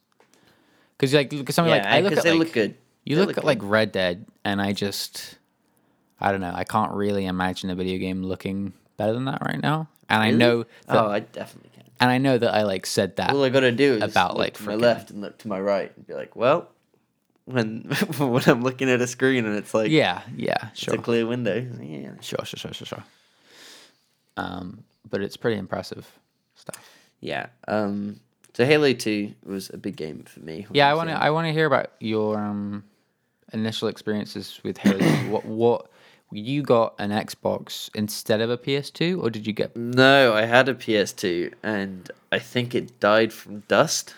because 0.98 1.14
like 1.14 1.32
look 1.32 1.50
at 1.50 1.56
something 1.56 1.72
like 1.72 1.84
I 1.86 2.02
look 2.02 2.14
at 2.14 2.24
they 2.24 2.32
like, 2.32 2.40
look 2.40 2.54
good. 2.54 2.76
You 3.06 3.16
They 3.16 3.22
look 3.22 3.28
look 3.30 3.38
at 3.40 3.46
like 3.46 3.60
Red 3.62 3.92
Dead, 3.92 4.26
and 4.44 4.62
I 4.62 4.74
just, 4.74 5.38
I 6.20 6.32
don't 6.32 6.42
know. 6.42 6.52
I 6.54 6.64
can't 6.66 6.92
really 6.92 7.26
imagine 7.26 7.70
a 7.70 7.76
video 7.76 7.98
game 7.98 8.22
looking 8.22 8.74
better 8.98 9.14
than 9.14 9.26
that 9.26 9.42
right 9.42 9.60
now. 9.62 9.88
And 10.10 10.22
I 10.22 10.32
know, 10.32 10.64
that, 10.88 10.98
Oh, 10.98 11.08
I 11.08 11.22
definitely 11.22 11.72
can. 11.74 11.86
and 12.02 12.12
I 12.12 12.18
know 12.18 12.38
that 12.38 12.54
I 12.54 12.64
like 12.64 12.86
said 12.86 13.16
that. 13.16 13.32
All 13.32 13.44
I 13.44 13.50
got 13.50 13.62
to 13.62 13.72
do 13.72 13.96
is 13.96 14.04
about, 14.04 14.32
look 14.32 14.40
like, 14.40 14.54
to 14.58 14.64
my 14.64 14.76
left 14.76 15.10
and 15.10 15.22
look 15.22 15.38
to 15.40 15.48
my 15.48 15.60
right 15.60 15.92
and 15.96 16.06
be 16.06 16.14
like, 16.14 16.36
well, 16.36 16.70
when 17.46 17.84
when 18.20 18.44
I'm 18.48 18.62
looking 18.62 18.90
at 18.90 19.02
a 19.02 19.08
screen 19.08 19.46
and 19.46 19.56
it's 19.56 19.74
like 19.74 19.90
yeah, 19.90 20.22
yeah, 20.36 20.70
it's 20.74 20.88
a 20.88 20.98
clear 20.98 21.26
window, 21.26 21.66
yeah, 21.82 22.12
sure, 22.22 22.44
sure, 22.44 22.58
sure, 22.58 22.74
sure, 22.74 22.86
sure. 22.86 23.04
Um, 24.40 24.84
but 25.10 25.22
it's 25.22 25.38
pretty 25.38 25.58
impressive 25.58 26.06
stuff. 26.56 26.84
yeah. 27.20 27.48
Um, 27.68 28.20
So 28.54 28.66
Halo 28.66 28.94
Two 28.94 29.34
was 29.46 29.70
a 29.74 29.78
big 29.78 29.96
game 29.96 30.24
for 30.24 30.40
me. 30.42 30.66
Yeah, 30.72 30.90
I 30.92 30.94
want 30.94 31.10
to. 31.10 31.16
I 31.28 31.30
want 31.32 31.48
to 31.48 31.54
hear 31.54 31.66
about 31.66 31.88
your 32.00 32.38
um, 32.38 32.84
initial 33.54 33.88
experiences 33.88 34.60
with 34.64 34.78
Halo. 34.78 35.00
what 35.30 35.46
what 35.46 35.86
you 36.32 36.62
got 36.62 36.94
an 37.00 37.10
Xbox 37.12 37.90
instead 37.96 38.40
of 38.42 38.50
a 38.52 38.58
PS2, 38.58 39.22
or 39.24 39.30
did 39.30 39.48
you 39.48 39.54
get? 39.54 39.76
No, 39.76 40.34
I 40.34 40.46
had 40.46 40.70
a 40.70 40.76
PS2, 40.76 41.54
and 41.64 42.12
I 42.32 42.40
think 42.40 42.76
it 42.76 43.00
died 43.00 43.32
from 43.34 43.62
dust. 43.68 44.14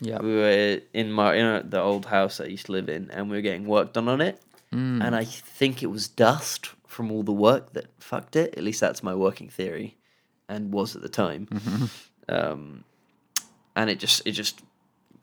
Yeah. 0.00 0.20
We 0.20 0.34
were 0.36 0.80
in 0.92 1.12
my 1.12 1.34
in 1.34 1.70
the 1.70 1.80
old 1.80 2.06
house 2.06 2.40
I 2.40 2.46
used 2.46 2.66
to 2.66 2.72
live 2.72 2.88
in, 2.88 3.10
and 3.10 3.30
we 3.30 3.36
were 3.36 3.42
getting 3.42 3.66
work 3.66 3.92
done 3.92 4.08
on 4.08 4.20
it, 4.20 4.40
Mm. 4.72 5.04
and 5.04 5.14
I 5.14 5.24
think 5.24 5.82
it 5.82 5.90
was 5.90 6.08
dust 6.08 6.70
from 6.94 7.10
all 7.10 7.22
the 7.22 7.32
work 7.32 7.72
that 7.74 7.86
fucked 7.98 8.36
it. 8.36 8.54
At 8.56 8.64
least 8.64 8.80
that's 8.80 9.02
my 9.02 9.14
working 9.14 9.48
theory, 9.48 9.96
and 10.48 10.72
was 10.72 10.96
at 10.96 11.02
the 11.02 11.08
time. 11.08 11.46
Mm-hmm. 11.46 11.84
Um, 12.28 12.84
and 13.76 13.90
it 13.90 13.98
just 13.98 14.22
it 14.24 14.32
just 14.32 14.62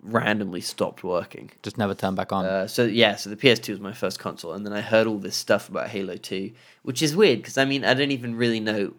randomly 0.03 0.61
stopped 0.61 1.03
working. 1.03 1.51
Just 1.63 1.77
never 1.77 1.95
turned 1.95 2.17
back 2.17 2.31
on. 2.31 2.45
Uh, 2.45 2.67
so 2.67 2.83
yeah, 2.83 3.15
so 3.15 3.29
the 3.29 3.35
PS2 3.35 3.69
was 3.69 3.79
my 3.79 3.93
first 3.93 4.19
console, 4.19 4.53
and 4.53 4.65
then 4.65 4.73
I 4.73 4.81
heard 4.81 5.07
all 5.07 5.17
this 5.17 5.35
stuff 5.35 5.69
about 5.69 5.89
Halo 5.89 6.17
2, 6.17 6.51
which 6.83 7.01
is 7.01 7.15
weird 7.15 7.39
because 7.39 7.57
I 7.57 7.65
mean 7.65 7.85
I 7.85 7.93
don't 7.93 8.11
even 8.11 8.35
really 8.35 8.59
know 8.59 8.93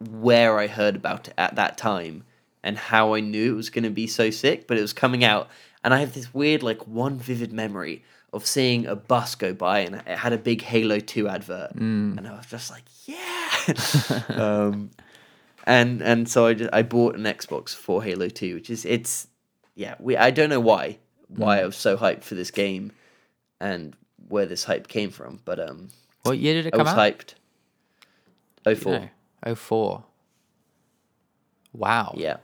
where 0.00 0.58
I 0.58 0.68
heard 0.68 0.96
about 0.96 1.28
it 1.28 1.34
at 1.36 1.56
that 1.56 1.76
time 1.76 2.24
and 2.62 2.78
how 2.78 3.14
I 3.14 3.20
knew 3.20 3.52
it 3.52 3.56
was 3.56 3.70
going 3.70 3.84
to 3.84 3.90
be 3.90 4.06
so 4.06 4.30
sick, 4.30 4.66
but 4.66 4.78
it 4.78 4.82
was 4.82 4.92
coming 4.92 5.24
out, 5.24 5.48
and 5.84 5.92
I 5.92 6.00
have 6.00 6.14
this 6.14 6.32
weird 6.32 6.62
like 6.62 6.86
one 6.86 7.18
vivid 7.18 7.52
memory 7.52 8.02
of 8.32 8.46
seeing 8.46 8.86
a 8.86 8.94
bus 8.94 9.34
go 9.34 9.52
by 9.54 9.80
and 9.80 9.96
it 9.96 10.18
had 10.18 10.32
a 10.32 10.38
big 10.38 10.62
Halo 10.62 11.00
2 11.00 11.28
advert, 11.28 11.72
and 12.18 12.26
I 12.26 12.32
was 12.36 12.46
just 12.46 12.70
like, 12.70 12.84
yeah. 13.06 14.22
um, 14.28 14.90
and 15.64 16.02
and 16.02 16.28
so 16.28 16.46
I 16.46 16.54
just, 16.54 16.70
I 16.72 16.82
bought 16.82 17.14
an 17.14 17.24
Xbox 17.24 17.74
for 17.74 18.02
Halo 18.02 18.28
2, 18.28 18.54
which 18.54 18.70
is 18.70 18.84
it's 18.84 19.28
yeah, 19.74 19.94
we 19.98 20.16
I 20.16 20.30
don't 20.30 20.50
know 20.50 20.60
why 20.60 20.98
why 21.28 21.60
I 21.60 21.64
was 21.66 21.76
so 21.76 21.96
hyped 21.96 22.24
for 22.24 22.34
this 22.34 22.50
game 22.50 22.92
and 23.60 23.94
where 24.28 24.46
this 24.46 24.64
hype 24.64 24.88
came 24.88 25.10
from, 25.10 25.40
but 25.44 25.60
um 25.60 25.88
what 26.22 26.38
year 26.38 26.54
did 26.54 26.66
it 26.66 26.70
come? 26.72 26.80
I 26.80 26.84
come 26.84 26.96
was 26.96 27.06
out? 27.06 27.18
hyped. 27.18 27.34
Oh 28.66 28.74
four. 28.74 28.92
No. 28.92 29.08
Oh 29.44 29.54
four. 29.54 30.04
Wow. 31.72 32.14
Yeah. 32.16 32.38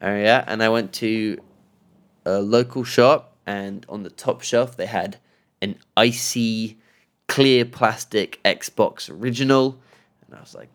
Oh 0.00 0.14
yeah, 0.14 0.44
and 0.46 0.62
I 0.62 0.68
went 0.68 0.92
to 0.94 1.38
a 2.26 2.40
local 2.40 2.84
shop 2.84 3.33
and 3.46 3.84
on 3.88 4.02
the 4.02 4.10
top 4.10 4.42
shelf 4.42 4.76
they 4.76 4.86
had 4.86 5.18
an 5.60 5.76
icy 5.96 6.78
clear 7.28 7.64
plastic 7.64 8.40
Xbox 8.44 9.10
original 9.10 9.78
and 10.26 10.36
I 10.36 10.40
was 10.40 10.54
like, 10.54 10.68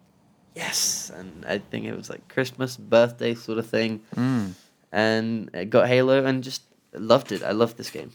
yes, 0.55 1.11
and 1.13 1.45
I 1.45 1.57
think 1.57 1.85
it 1.85 1.95
was 1.95 2.09
like 2.09 2.27
Christmas, 2.27 2.77
birthday 2.77 3.35
sort 3.35 3.57
of 3.57 3.67
thing. 3.67 4.01
Mm. 4.15 4.53
And 4.91 5.49
I 5.53 5.65
got 5.65 5.87
Halo 5.87 6.23
and 6.25 6.43
just 6.43 6.63
loved 6.93 7.31
it. 7.31 7.43
I 7.43 7.51
loved 7.51 7.77
this 7.77 7.89
game. 7.89 8.11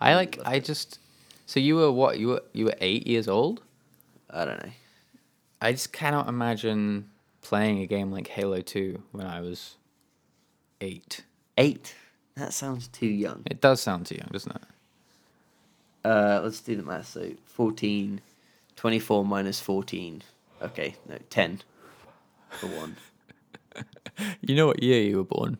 I 0.00 0.14
like. 0.14 0.38
I 0.44 0.58
just. 0.58 0.98
So 1.46 1.60
you 1.60 1.76
were 1.76 1.92
what? 1.92 2.18
You 2.18 2.28
were 2.28 2.42
you 2.52 2.66
were 2.66 2.74
eight 2.80 3.06
years 3.06 3.28
old. 3.28 3.62
I 4.28 4.44
don't 4.44 4.62
know. 4.64 4.72
I 5.60 5.72
just 5.72 5.92
cannot 5.92 6.28
imagine 6.28 7.10
playing 7.42 7.80
a 7.80 7.86
game 7.86 8.10
like 8.10 8.28
Halo 8.28 8.60
Two 8.60 9.02
when 9.12 9.26
I 9.26 9.40
was 9.40 9.76
eight. 10.80 11.24
Eight. 11.56 11.94
That 12.40 12.54
sounds 12.54 12.88
too 12.88 13.06
young. 13.06 13.42
It 13.44 13.60
does 13.60 13.82
sound 13.82 14.06
too 14.06 14.14
young, 14.14 14.30
doesn't 14.32 14.56
it? 14.56 14.62
Uh, 16.02 16.40
let's 16.42 16.60
do 16.62 16.74
the 16.74 16.82
math. 16.82 17.08
So 17.08 17.32
14, 17.44 18.22
24 18.76 19.24
minus 19.26 19.60
14. 19.60 20.22
Okay, 20.62 20.96
no, 21.06 21.18
10 21.28 21.60
for 22.48 22.66
one. 22.66 22.96
You 24.42 24.54
know 24.54 24.66
what 24.66 24.82
year 24.82 25.00
you 25.00 25.16
were 25.16 25.24
born? 25.24 25.56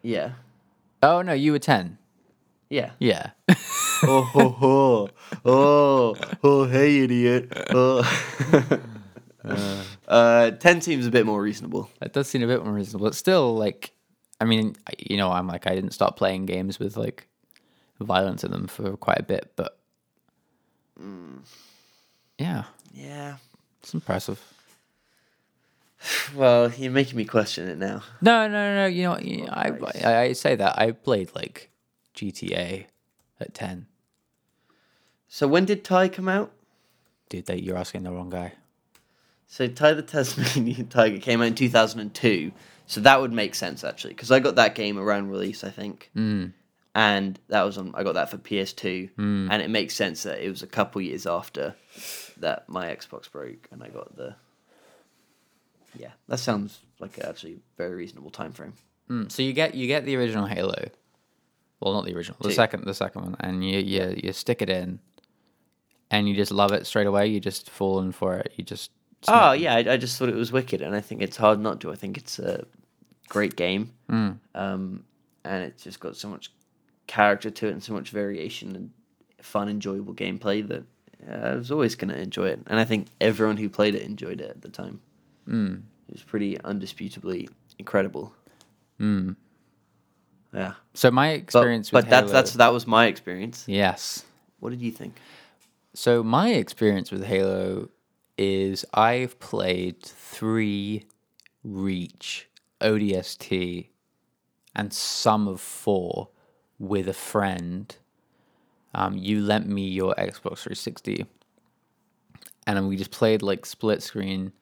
Yeah. 0.00 0.32
Oh 1.02 1.20
no, 1.20 1.34
you 1.34 1.52
were 1.52 1.58
ten. 1.58 1.98
Yeah. 2.70 2.92
Yeah. 2.98 3.32
oh, 4.04 4.22
ho, 4.22 4.48
ho. 4.48 5.08
oh, 5.44 6.16
oh, 6.42 6.64
hey, 6.64 7.00
idiot. 7.00 7.52
Oh. 7.74 8.78
uh, 10.08 10.50
10 10.52 10.80
seems 10.80 11.06
a 11.06 11.10
bit 11.10 11.26
more 11.26 11.42
reasonable. 11.42 11.90
That 11.98 12.14
does 12.14 12.28
seem 12.28 12.42
a 12.42 12.46
bit 12.46 12.64
more 12.64 12.72
reasonable. 12.72 13.08
It's 13.08 13.18
still 13.18 13.54
like, 13.54 13.92
I 14.40 14.44
mean, 14.44 14.74
you 14.98 15.16
know, 15.16 15.30
I'm 15.30 15.46
like, 15.46 15.66
I 15.66 15.74
didn't 15.74 15.92
stop 15.92 16.16
playing 16.16 16.46
games 16.46 16.78
with 16.78 16.96
like 16.96 17.28
violence 18.00 18.42
in 18.42 18.50
them 18.50 18.66
for 18.66 18.96
quite 18.96 19.20
a 19.20 19.22
bit, 19.22 19.52
but 19.56 19.78
mm. 21.00 21.40
yeah, 22.38 22.64
Yeah. 22.92 23.36
it's 23.82 23.94
impressive. 23.94 24.40
Well, 26.34 26.72
you're 26.78 26.90
making 26.90 27.18
me 27.18 27.26
question 27.26 27.68
it 27.68 27.76
now. 27.76 28.02
No, 28.22 28.48
no, 28.48 28.74
no. 28.74 28.86
You 28.86 29.02
know, 29.02 29.18
you 29.18 29.42
oh, 29.42 29.46
know, 29.46 29.52
I, 29.52 29.72
I 30.02 30.20
I 30.20 30.32
say 30.32 30.56
that 30.56 30.78
I 30.78 30.92
played 30.92 31.34
like 31.34 31.68
GTA 32.16 32.86
at 33.38 33.52
ten. 33.52 33.86
So 35.28 35.46
when 35.46 35.66
did 35.66 35.84
Ty 35.84 36.08
come 36.08 36.26
out? 36.26 36.52
Dude, 37.28 37.44
that 37.46 37.62
you're 37.62 37.76
asking 37.76 38.04
the 38.04 38.12
wrong 38.12 38.30
guy. 38.30 38.54
So 39.46 39.68
Ty 39.68 39.92
the 39.92 40.02
Tasmanian 40.02 40.86
Tiger 40.88 41.18
came 41.18 41.42
out 41.42 41.48
in 41.48 41.54
2002. 41.54 42.52
So 42.90 43.00
that 43.02 43.20
would 43.20 43.32
make 43.32 43.54
sense 43.54 43.84
actually, 43.84 44.14
because 44.14 44.32
I 44.32 44.40
got 44.40 44.56
that 44.56 44.74
game 44.74 44.98
around 44.98 45.30
release, 45.30 45.62
I 45.62 45.70
think, 45.70 46.10
Mm. 46.16 46.52
and 46.94 47.38
that 47.48 47.62
was 47.62 47.78
on. 47.78 47.94
I 47.94 48.02
got 48.02 48.14
that 48.14 48.30
for 48.30 48.36
PS2, 48.38 49.10
Mm. 49.16 49.48
and 49.50 49.62
it 49.62 49.70
makes 49.70 49.94
sense 49.94 50.24
that 50.24 50.44
it 50.44 50.48
was 50.50 50.62
a 50.64 50.66
couple 50.66 51.00
years 51.00 51.24
after 51.24 51.76
that 52.38 52.68
my 52.68 52.86
Xbox 52.88 53.30
broke, 53.30 53.68
and 53.70 53.82
I 53.84 53.88
got 53.90 54.16
the. 54.16 54.34
Yeah, 55.96 56.10
that 56.28 56.38
sounds 56.38 56.80
like 56.98 57.18
actually 57.22 57.54
a 57.54 57.58
very 57.76 57.94
reasonable 57.94 58.30
time 58.30 58.52
frame. 58.52 58.74
Mm, 59.08 59.30
so 59.30 59.42
you 59.42 59.52
get 59.52 59.74
you 59.74 59.86
get 59.86 60.04
the 60.04 60.16
original 60.16 60.46
Halo. 60.46 60.90
Well, 61.80 61.94
not 61.94 62.04
the 62.04 62.14
original, 62.14 62.38
the 62.40 62.48
Two. 62.48 62.54
second, 62.54 62.84
the 62.84 62.94
second 62.94 63.22
one, 63.22 63.36
and 63.40 63.64
you 63.68 63.78
you 63.78 64.14
you 64.24 64.32
stick 64.32 64.62
it 64.62 64.68
in, 64.68 64.98
and 66.10 66.28
you 66.28 66.34
just 66.34 66.50
love 66.52 66.72
it 66.72 66.86
straight 66.86 67.06
away. 67.06 67.26
You 67.28 67.38
just 67.40 67.70
fall 67.70 68.00
in 68.00 68.10
for 68.12 68.36
it. 68.36 68.52
You 68.56 68.64
just 68.64 68.90
Oh 69.28 69.52
yeah, 69.52 69.74
I, 69.74 69.78
I 69.92 69.96
just 69.96 70.18
thought 70.18 70.28
it 70.28 70.34
was 70.34 70.50
wicked, 70.52 70.80
and 70.82 70.94
I 70.94 71.00
think 71.00 71.22
it's 71.22 71.36
hard 71.36 71.60
not 71.60 71.80
to. 71.82 71.92
I 71.92 71.96
think 71.96 72.16
it's 72.16 72.38
a 72.38 72.66
great 73.30 73.56
game, 73.56 73.92
Mm. 74.10 74.38
um, 74.54 75.04
and 75.44 75.64
it's 75.64 75.82
just 75.84 75.98
got 76.00 76.16
so 76.16 76.28
much 76.28 76.52
character 77.06 77.48
to 77.50 77.68
it 77.68 77.72
and 77.72 77.82
so 77.82 77.94
much 77.94 78.10
variation 78.10 78.76
and 78.76 78.90
fun, 79.40 79.68
enjoyable 79.70 80.12
gameplay 80.14 80.66
that 80.68 80.84
uh, 81.26 81.48
I 81.48 81.54
was 81.54 81.70
always 81.70 81.94
gonna 81.94 82.14
enjoy 82.14 82.48
it. 82.48 82.60
And 82.66 82.78
I 82.78 82.84
think 82.84 83.06
everyone 83.20 83.56
who 83.56 83.68
played 83.70 83.94
it 83.94 84.02
enjoyed 84.02 84.40
it 84.40 84.50
at 84.50 84.60
the 84.62 84.68
time. 84.68 85.00
Mm. 85.48 85.82
It 86.08 86.12
was 86.14 86.22
pretty 86.22 86.56
undisputably 86.58 87.48
incredible. 87.78 88.34
Mm. 89.00 89.36
Yeah, 90.52 90.74
So 90.94 91.10
my 91.10 91.28
experience 91.30 91.90
but 91.90 92.04
with 92.04 92.10
that's 92.10 92.22
Halo, 92.24 92.32
that's 92.32 92.52
that 92.54 92.72
was 92.72 92.86
my 92.86 93.06
experience. 93.06 93.64
yes. 93.68 94.24
What 94.58 94.70
did 94.70 94.82
you 94.82 94.90
think? 94.90 95.14
So 95.94 96.22
my 96.22 96.50
experience 96.50 97.10
with 97.10 97.24
Halo 97.24 97.88
is 98.36 98.84
I've 98.92 99.38
played 99.38 100.02
three 100.02 101.04
Reach, 101.62 102.48
ODST, 102.80 103.88
and 104.76 104.92
some 104.92 105.48
of 105.48 105.60
four 105.60 106.28
with 106.78 107.08
a 107.08 107.12
friend. 107.14 107.94
Um, 108.94 109.16
you 109.16 109.40
lent 109.40 109.68
me 109.68 109.86
your 109.88 110.14
Xbox 110.16 110.58
360, 110.62 111.26
and 112.66 112.76
then 112.76 112.88
we 112.88 112.96
just 112.96 113.10
played 113.12 113.42
like 113.42 113.64
split 113.66 114.02
screen. 114.02 114.52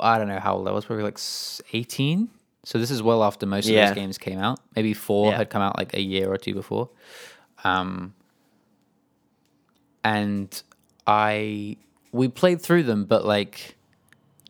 I 0.00 0.18
don't 0.18 0.28
know 0.28 0.38
how 0.40 0.56
old 0.56 0.68
I 0.68 0.72
was, 0.72 0.84
probably 0.84 1.04
like 1.04 1.18
18. 1.72 2.28
So 2.64 2.78
this 2.78 2.90
is 2.90 3.02
well 3.02 3.24
after 3.24 3.46
most 3.46 3.66
of 3.66 3.72
Yeah. 3.72 3.86
those 3.86 3.94
games 3.94 4.18
came 4.18 4.38
out. 4.38 4.60
Maybe 4.76 4.92
four 4.94 5.30
Yeah. 5.30 5.38
had 5.38 5.50
come 5.50 5.62
out 5.62 5.76
like 5.78 5.94
a 5.94 6.00
year 6.00 6.30
or 6.32 6.36
two 6.36 6.54
before. 6.54 6.90
Um, 7.64 8.14
and 10.02 10.62
I 11.06 11.76
we 12.12 12.28
played 12.28 12.60
through 12.60 12.84
them, 12.84 13.04
but 13.06 13.24
like 13.24 13.76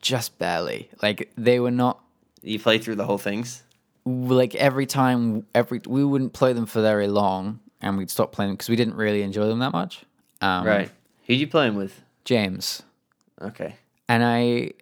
just 0.05 0.39
barely. 0.39 0.89
Like 1.03 1.33
they 1.37 1.59
were 1.59 1.71
not 1.71 2.01
You 2.43 2.59
played 2.61 2.85
through 2.85 2.97
the 2.97 3.07
whole 3.07 3.19
things. 3.19 3.63
like 4.05 4.55
every 4.55 4.87
time 4.87 5.47
every 5.55 5.81
we 5.87 6.05
wouldn't 6.05 6.33
play 6.35 6.53
them 6.53 6.67
for 6.67 6.81
very 6.83 7.09
long, 7.09 7.61
and 7.81 7.97
we'd 7.99 8.11
stop 8.11 8.31
playing 8.33 8.53
because 8.53 8.69
we 8.69 8.77
didn't 8.77 8.95
really 8.97 9.23
enjoy 9.23 9.47
them 9.49 9.59
that 9.61 9.73
much. 9.73 10.05
Um, 10.41 10.65
Right. 10.67 10.91
Who'd 11.27 11.41
you 11.41 11.47
playing 11.49 11.75
with? 11.75 12.01
James 12.25 12.83
Okay. 13.41 13.77
and 14.09 14.23
I 14.23 14.73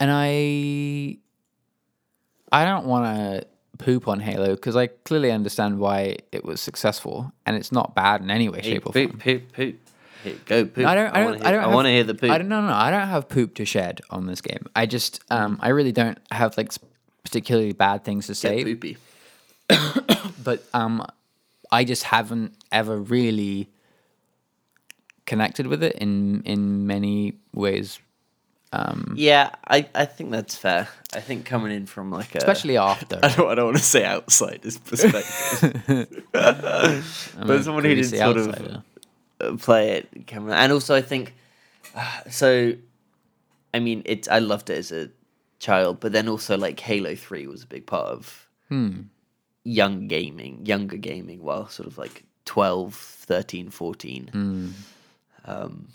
and 0.00 0.10
I 0.12 1.18
I 2.52 2.64
don't 2.64 2.86
want 2.86 3.04
to 3.06 3.46
poop 3.84 4.08
on 4.08 4.20
Halo 4.20 4.54
because 4.54 4.76
I 4.76 4.86
clearly 4.88 5.30
understand 5.30 5.78
why 5.78 6.16
it 6.32 6.44
was 6.44 6.60
successful 6.60 7.32
and 7.46 7.56
it's 7.56 7.70
not 7.72 7.94
bad 7.94 8.20
in 8.22 8.30
any 8.30 8.48
way, 8.48 8.60
shape, 8.62 8.86
or 8.86 8.92
form. 8.92 9.10
poop, 9.10 9.20
poop, 9.20 9.52
poop. 9.52 9.76
Go 10.46 10.64
poop. 10.64 10.86
I 10.86 10.94
don't. 10.94 11.14
I, 11.14 11.24
don't. 11.24 11.46
I 11.46 11.50
don't. 11.52 11.64
I 11.64 11.66
want 11.68 11.86
to 11.86 11.90
hear 11.90 12.04
the 12.04 12.14
poop. 12.14 12.30
I 12.30 12.38
don't. 12.38 12.48
No, 12.48 12.60
no. 12.60 12.72
I 12.72 12.90
don't 12.90 13.08
have 13.08 13.28
poop 13.28 13.54
to 13.56 13.64
shed 13.64 14.00
on 14.10 14.26
this 14.26 14.40
game. 14.40 14.66
I 14.74 14.86
just. 14.86 15.20
Um. 15.30 15.58
I 15.60 15.68
really 15.68 15.92
don't 15.92 16.18
have 16.30 16.56
like 16.56 16.72
particularly 17.22 17.72
bad 17.72 18.04
things 18.04 18.26
to 18.26 18.32
Get 18.32 18.36
say. 18.36 18.64
poopy. 18.64 18.96
But 20.42 20.64
um, 20.72 21.04
I 21.70 21.84
just 21.84 22.04
haven't 22.04 22.54
ever 22.72 22.98
really 22.98 23.68
connected 25.26 25.66
with 25.66 25.82
it 25.82 25.96
in 25.96 26.42
in 26.44 26.86
many 26.86 27.34
ways. 27.52 27.98
Um, 28.70 29.14
Yeah, 29.16 29.50
I, 29.66 29.88
I 29.94 30.04
think 30.04 30.30
that's 30.30 30.54
fair. 30.54 30.88
I 31.14 31.20
think 31.20 31.46
coming 31.46 31.72
in 31.72 31.86
from 31.86 32.10
like 32.10 32.34
a 32.34 32.38
especially 32.38 32.76
after. 32.76 33.18
I 33.22 33.28
don't 33.34 33.48
I 33.50 33.54
don't 33.54 33.66
want 33.66 33.76
to 33.78 33.82
say 33.82 34.04
outside 34.04 34.64
outsider's 34.64 34.78
perspective, 34.78 36.08
but 36.32 37.62
someone 37.62 37.84
who 37.84 37.94
didn't 37.94 38.10
sort 38.10 38.36
outsider. 38.36 38.74
of 38.76 38.82
play 39.58 39.90
it, 39.92 40.26
Cameron. 40.26 40.54
And 40.56 40.72
also, 40.72 40.94
I 40.94 41.02
think 41.02 41.34
uh, 41.94 42.20
so. 42.30 42.74
I 43.74 43.80
mean, 43.80 44.02
it's 44.06 44.28
I 44.28 44.38
loved 44.38 44.70
it 44.70 44.78
as 44.78 44.92
a 44.92 45.10
child, 45.58 46.00
but 46.00 46.12
then 46.12 46.28
also 46.28 46.56
like 46.56 46.80
Halo 46.80 47.14
Three 47.14 47.46
was 47.46 47.62
a 47.62 47.66
big 47.66 47.86
part 47.86 48.06
of 48.08 48.48
Hmm. 48.68 49.02
young 49.64 50.08
gaming, 50.08 50.64
younger 50.66 50.96
gaming, 50.96 51.42
while 51.42 51.68
sort 51.68 51.86
of 51.86 51.96
like 51.98 52.24
12, 52.44 52.94
13, 52.94 53.70
14. 53.70 54.28
Hmm. 54.32 54.68
Um, 55.44 55.88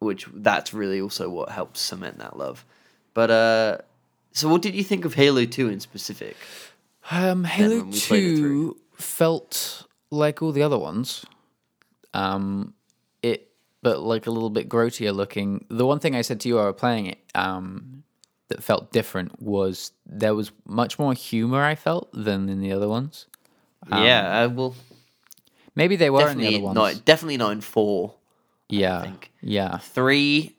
which 0.00 0.26
that's 0.34 0.72
really 0.72 1.00
also 1.00 1.28
what 1.28 1.50
helps 1.50 1.80
cement 1.80 2.18
that 2.18 2.36
love. 2.36 2.64
But 3.14 3.30
uh, 3.30 3.78
so 4.32 4.48
what 4.48 4.62
did 4.62 4.74
you 4.74 4.82
think 4.82 5.04
of 5.04 5.14
Halo 5.14 5.44
Two 5.44 5.68
in 5.68 5.80
specific? 5.80 6.36
Um, 7.10 7.44
Halo 7.44 7.78
when 7.78 7.90
we 7.90 8.00
played 8.00 8.24
it 8.32 8.36
through. 8.38 8.72
Two 8.74 8.76
felt 8.94 9.86
like 10.10 10.42
all 10.42 10.52
the 10.52 10.62
other 10.62 10.78
ones. 10.78 11.24
Um, 12.14 12.74
it, 13.22 13.50
but 13.82 14.00
like 14.00 14.26
a 14.26 14.30
little 14.30 14.50
bit 14.50 14.68
grotier 14.68 15.14
looking. 15.14 15.64
The 15.68 15.86
one 15.86 15.98
thing 16.00 16.14
I 16.14 16.22
said 16.22 16.40
to 16.40 16.48
you 16.48 16.54
while 16.56 16.64
we 16.64 16.68
were 16.68 16.72
playing 16.74 17.06
it, 17.06 17.18
um, 17.34 18.02
that 18.48 18.62
felt 18.62 18.92
different 18.92 19.40
was 19.40 19.92
there 20.06 20.34
was 20.34 20.50
much 20.66 20.98
more 20.98 21.14
humor. 21.14 21.62
I 21.62 21.74
felt 21.76 22.08
than 22.12 22.48
in 22.48 22.60
the 22.60 22.72
other 22.72 22.88
ones. 22.88 23.26
yeah, 23.88 24.28
I 24.30 24.46
will 24.46 24.74
Maybe 25.74 25.96
they 25.96 26.10
were 26.10 26.28
in 26.28 26.38
the 26.38 26.44
definitely 26.44 26.56
other 26.56 26.64
ones. 26.64 26.74
not 26.74 27.04
definitely 27.04 27.36
not 27.36 27.52
in 27.52 27.60
four. 27.60 28.14
yeah, 28.68 29.02
think. 29.02 29.30
yeah. 29.40 29.78
Three, 29.78 30.56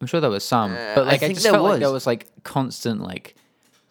I'm 0.00 0.06
sure 0.06 0.20
there 0.20 0.30
was 0.30 0.44
some, 0.44 0.72
Uh, 0.72 0.94
but 0.94 1.06
like 1.06 1.14
I, 1.14 1.18
think 1.18 1.34
just 1.34 1.44
there 1.44 1.52
felt 1.52 1.64
like 1.64 1.80
there 1.80 1.88
was. 1.88 2.04
was 2.04 2.06
like 2.06 2.28
constant 2.44 3.02
like 3.02 3.34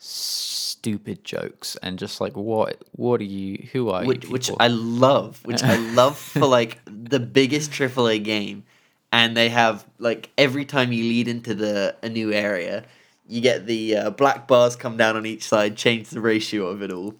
stupid 0.07 1.23
jokes 1.23 1.75
and 1.83 1.99
just 1.99 2.21
like 2.21 2.35
what 2.37 2.81
what 2.93 3.19
are 3.19 3.25
you 3.25 3.67
who 3.73 3.89
are 3.89 4.05
which 4.05 4.23
you 4.25 4.31
which? 4.31 4.49
I 4.59 4.67
love, 4.67 5.43
which 5.43 5.61
I 5.63 5.75
love 5.93 6.17
for 6.17 6.45
like 6.45 6.79
the 6.85 7.19
biggest 7.19 7.71
AAA 7.71 8.23
game, 8.23 8.63
and 9.11 9.35
they 9.35 9.49
have 9.49 9.85
like 9.99 10.29
every 10.37 10.65
time 10.65 10.93
you 10.93 11.03
lead 11.03 11.27
into 11.27 11.53
the 11.53 11.95
a 12.01 12.09
new 12.09 12.31
area, 12.31 12.85
you 13.27 13.41
get 13.41 13.65
the 13.65 13.97
uh, 13.97 14.09
black 14.11 14.47
bars 14.47 14.75
come 14.75 14.95
down 14.95 15.17
on 15.17 15.25
each 15.25 15.43
side, 15.43 15.75
change 15.75 16.09
the 16.09 16.21
ratio 16.21 16.67
of 16.67 16.81
it 16.81 16.91
all, 16.91 17.15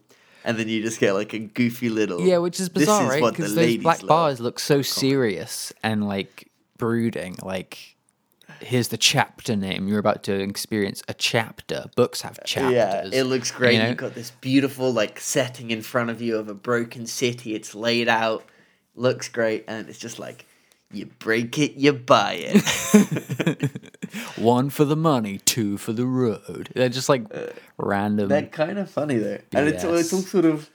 and 0.46 0.58
then 0.58 0.70
you 0.70 0.82
just 0.82 1.00
get 1.00 1.12
like 1.14 1.34
a 1.34 1.40
goofy 1.40 1.90
little 1.90 2.22
yeah, 2.22 2.38
which 2.38 2.60
is 2.60 2.70
"This 2.70 2.84
bizarre, 2.84 3.10
right? 3.10 3.22
what 3.22 3.34
the 3.36 3.42
Because 3.44 3.56
those 3.56 3.66
ladies 3.66 3.84
black 3.84 4.02
love." 4.02 4.08
bars 4.08 4.40
look 4.40 4.60
so 4.60 4.82
serious 4.82 5.74
and 5.84 6.08
like 6.08 6.50
brooding. 6.78 7.36
Like 7.42 7.97
here's 8.62 8.90
the 8.90 8.98
chapter 8.98 9.56
name. 9.56 9.88
You're 9.88 10.00
about 10.00 10.24
to 10.24 10.34
experience 10.34 11.02
a 11.08 11.14
chapter. 11.14 11.86
Books 11.96 12.22
have 12.22 12.40
chapters. 12.46 12.74
Yeah, 12.74 13.20
it 13.20 13.24
looks 13.24 13.52
great. 13.52 13.74
you 13.74 13.80
know? 13.80 13.88
have 13.88 13.98
got 13.98 14.16
this 14.16 14.32
beautiful 14.32 14.92
like 14.92 15.20
setting 15.20 15.72
in 15.72 15.82
front 15.82 16.10
of 16.10 16.22
you 16.22 16.38
of 16.38 16.50
a 16.50 16.54
broken 16.54 17.06
city. 17.06 17.56
It's 17.56 17.76
laid 17.76 18.08
out, 18.08 18.44
looks 18.96 19.30
great, 19.30 19.66
and 19.68 19.88
it's 19.90 20.00
just 20.00 20.20
like 20.20 20.46
you 20.92 21.06
break 21.20 21.58
it, 21.60 21.74
you 21.74 21.94
buy 21.94 22.38
it. 22.40 23.72
One 24.38 24.70
for 24.70 24.86
the 24.86 24.96
money, 24.96 25.40
two 25.40 25.78
for 25.78 25.94
the 25.94 26.06
road. 26.06 26.70
They're 26.74 26.90
just 26.90 27.10
like 27.10 27.26
uh, 27.34 27.48
random. 27.78 28.30
They're 28.30 28.44
kind 28.44 28.78
of 28.80 28.90
funny 28.90 29.18
though, 29.18 29.40
and 29.54 29.68
it's 29.68 29.84
all, 29.84 29.96
it's 29.96 30.14
all 30.14 30.22
sort 30.22 30.46
of 30.46 30.70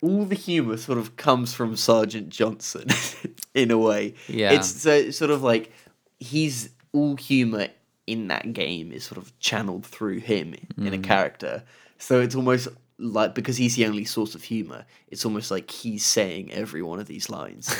all 0.00 0.24
the 0.24 0.34
humor 0.34 0.76
sort 0.76 0.98
of 0.98 1.16
comes 1.16 1.54
from 1.54 1.76
Sergeant 1.76 2.28
Johnson 2.28 2.86
in 3.54 3.70
a 3.70 3.78
way. 3.78 4.14
Yeah. 4.28 4.52
it's 4.52 4.68
so 4.82 4.92
it's 4.92 5.18
sort 5.18 5.30
of 5.30 5.42
like 5.42 5.72
he's 6.20 6.70
all 6.92 7.16
humor 7.16 7.68
in 8.06 8.28
that 8.28 8.52
game 8.52 8.90
is 8.92 9.04
sort 9.04 9.18
of 9.18 9.38
channeled 9.38 9.84
through 9.84 10.18
him 10.20 10.54
in 10.54 10.84
Mm. 10.84 10.94
a 10.94 10.98
character. 10.98 11.62
So 11.98 12.20
it's 12.20 12.34
almost 12.34 12.68
like 13.00 13.34
because 13.34 13.56
he's 13.56 13.76
the 13.76 13.86
only 13.86 14.04
source 14.04 14.34
of 14.34 14.42
humor, 14.42 14.84
it's 15.08 15.24
almost 15.24 15.50
like 15.50 15.70
he's 15.70 16.04
saying 16.04 16.50
every 16.52 16.82
one 16.82 16.98
of 17.00 17.06
these 17.06 17.28
lines. 17.30 17.72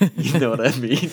you 0.16 0.38
know 0.38 0.50
what 0.50 0.60
I 0.66 0.76
mean? 0.78 1.10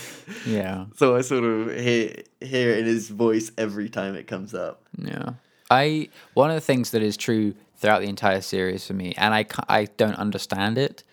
yeah. 0.48 0.86
So 0.96 1.15
I 1.15 1.22
sort 1.22 1.43
of 1.43 1.72
hear 1.77 2.15
hear 2.39 2.72
it 2.72 2.79
in 2.79 2.86
his 2.86 3.10
voice 3.10 3.51
every 3.58 3.89
time 3.89 4.15
it 4.15 4.25
comes 4.27 4.53
up. 4.53 4.84
Yeah. 4.98 5.34
I 5.70 6.10
one 6.33 6.50
of 6.50 6.55
the 6.55 6.61
things 6.61 6.92
that 6.92 7.01
is 7.03 7.18
true 7.18 7.53
throughout 7.77 8.01
the 8.01 8.07
entire 8.09 8.42
series 8.42 8.85
for 8.87 8.94
me, 8.94 9.14
and 9.18 9.33
I 9.33 9.46
I 9.68 9.85
don't 9.98 10.16
understand 10.16 10.77
it, 10.77 11.03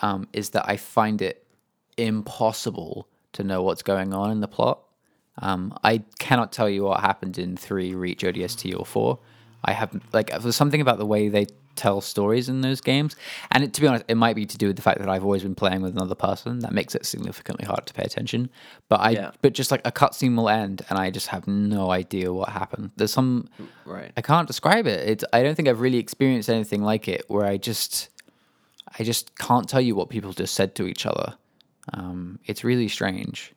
um, 0.00 0.26
is 0.32 0.50
that 0.50 0.68
I 0.68 0.76
find 0.76 1.20
it 1.22 1.44
impossible 1.96 3.08
to 3.32 3.44
know 3.44 3.62
what's 3.62 3.82
going 3.82 4.12
on 4.14 4.30
in 4.30 4.40
the 4.40 4.48
plot. 4.48 4.80
Um, 5.40 5.76
I 5.82 6.02
cannot 6.18 6.52
tell 6.52 6.68
you 6.68 6.84
what 6.84 7.00
happened 7.00 7.38
in 7.38 7.56
three, 7.56 7.94
Reach, 7.94 8.20
ODST, 8.22 8.78
or 8.78 8.84
four. 8.86 9.18
I 9.64 9.72
have 9.72 9.90
like 10.12 10.28
there's 10.40 10.56
something 10.56 10.80
about 10.80 10.98
the 10.98 11.06
way 11.06 11.28
they 11.28 11.46
tell 11.76 12.00
stories 12.00 12.48
in 12.48 12.60
those 12.62 12.80
games, 12.80 13.14
and 13.50 13.64
it, 13.64 13.72
to 13.74 13.80
be 13.80 13.86
honest, 13.86 14.04
it 14.08 14.16
might 14.16 14.36
be 14.36 14.44
to 14.44 14.58
do 14.58 14.66
with 14.66 14.76
the 14.76 14.82
fact 14.82 14.98
that 15.00 15.08
I've 15.08 15.24
always 15.24 15.42
been 15.42 15.54
playing 15.54 15.82
with 15.82 15.94
another 15.94 16.14
person 16.14 16.58
that 16.60 16.72
makes 16.72 16.94
it 16.94 17.06
significantly 17.06 17.64
harder 17.66 17.84
to 17.84 17.94
pay 17.94 18.02
attention. 18.02 18.50
But 18.88 19.00
I, 19.00 19.10
Yeah. 19.10 19.30
but 19.42 19.52
just 19.54 19.70
like 19.70 19.80
a 19.86 19.92
cutscene 19.92 20.34
will 20.36 20.48
end, 20.48 20.82
and 20.90 20.98
I 20.98 21.10
just 21.10 21.28
have 21.28 21.46
no 21.46 21.90
idea 21.90 22.32
what 22.32 22.48
happened. 22.50 22.90
There's 22.96 23.12
some 23.12 23.48
Right. 23.86 24.12
I 24.16 24.20
can't 24.22 24.46
describe 24.46 24.86
it. 24.86 25.08
It's 25.08 25.24
I 25.32 25.42
don't 25.42 25.54
think 25.54 25.68
I've 25.68 25.80
really 25.80 25.98
experienced 25.98 26.48
anything 26.50 26.82
like 26.82 27.06
it 27.08 27.24
where 27.28 27.46
I 27.46 27.56
just 27.56 28.08
I 28.98 29.04
just 29.04 29.38
can't 29.38 29.68
tell 29.68 29.80
you 29.80 29.94
what 29.94 30.08
people 30.08 30.32
just 30.32 30.54
said 30.54 30.74
to 30.76 30.86
each 30.86 31.06
other. 31.06 31.34
Um, 31.94 32.38
it's 32.46 32.64
really 32.64 32.88
strange. 32.88 33.52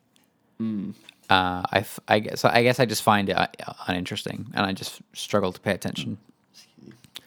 Uh, 1.30 1.64
I, 1.72 1.80
f- 1.80 2.00
I 2.08 2.20
guess 2.20 2.46
I 2.46 2.64
guess 2.64 2.80
I 2.80 2.86
just 2.86 3.02
find 3.02 3.30
it 3.30 3.38
uh, 3.38 3.48
uninteresting, 3.88 4.48
and 4.54 4.66
I 4.66 4.74
just 4.74 5.02
struggle 5.14 5.52
to 5.52 5.60
pay 5.60 5.72
attention. 5.72 6.18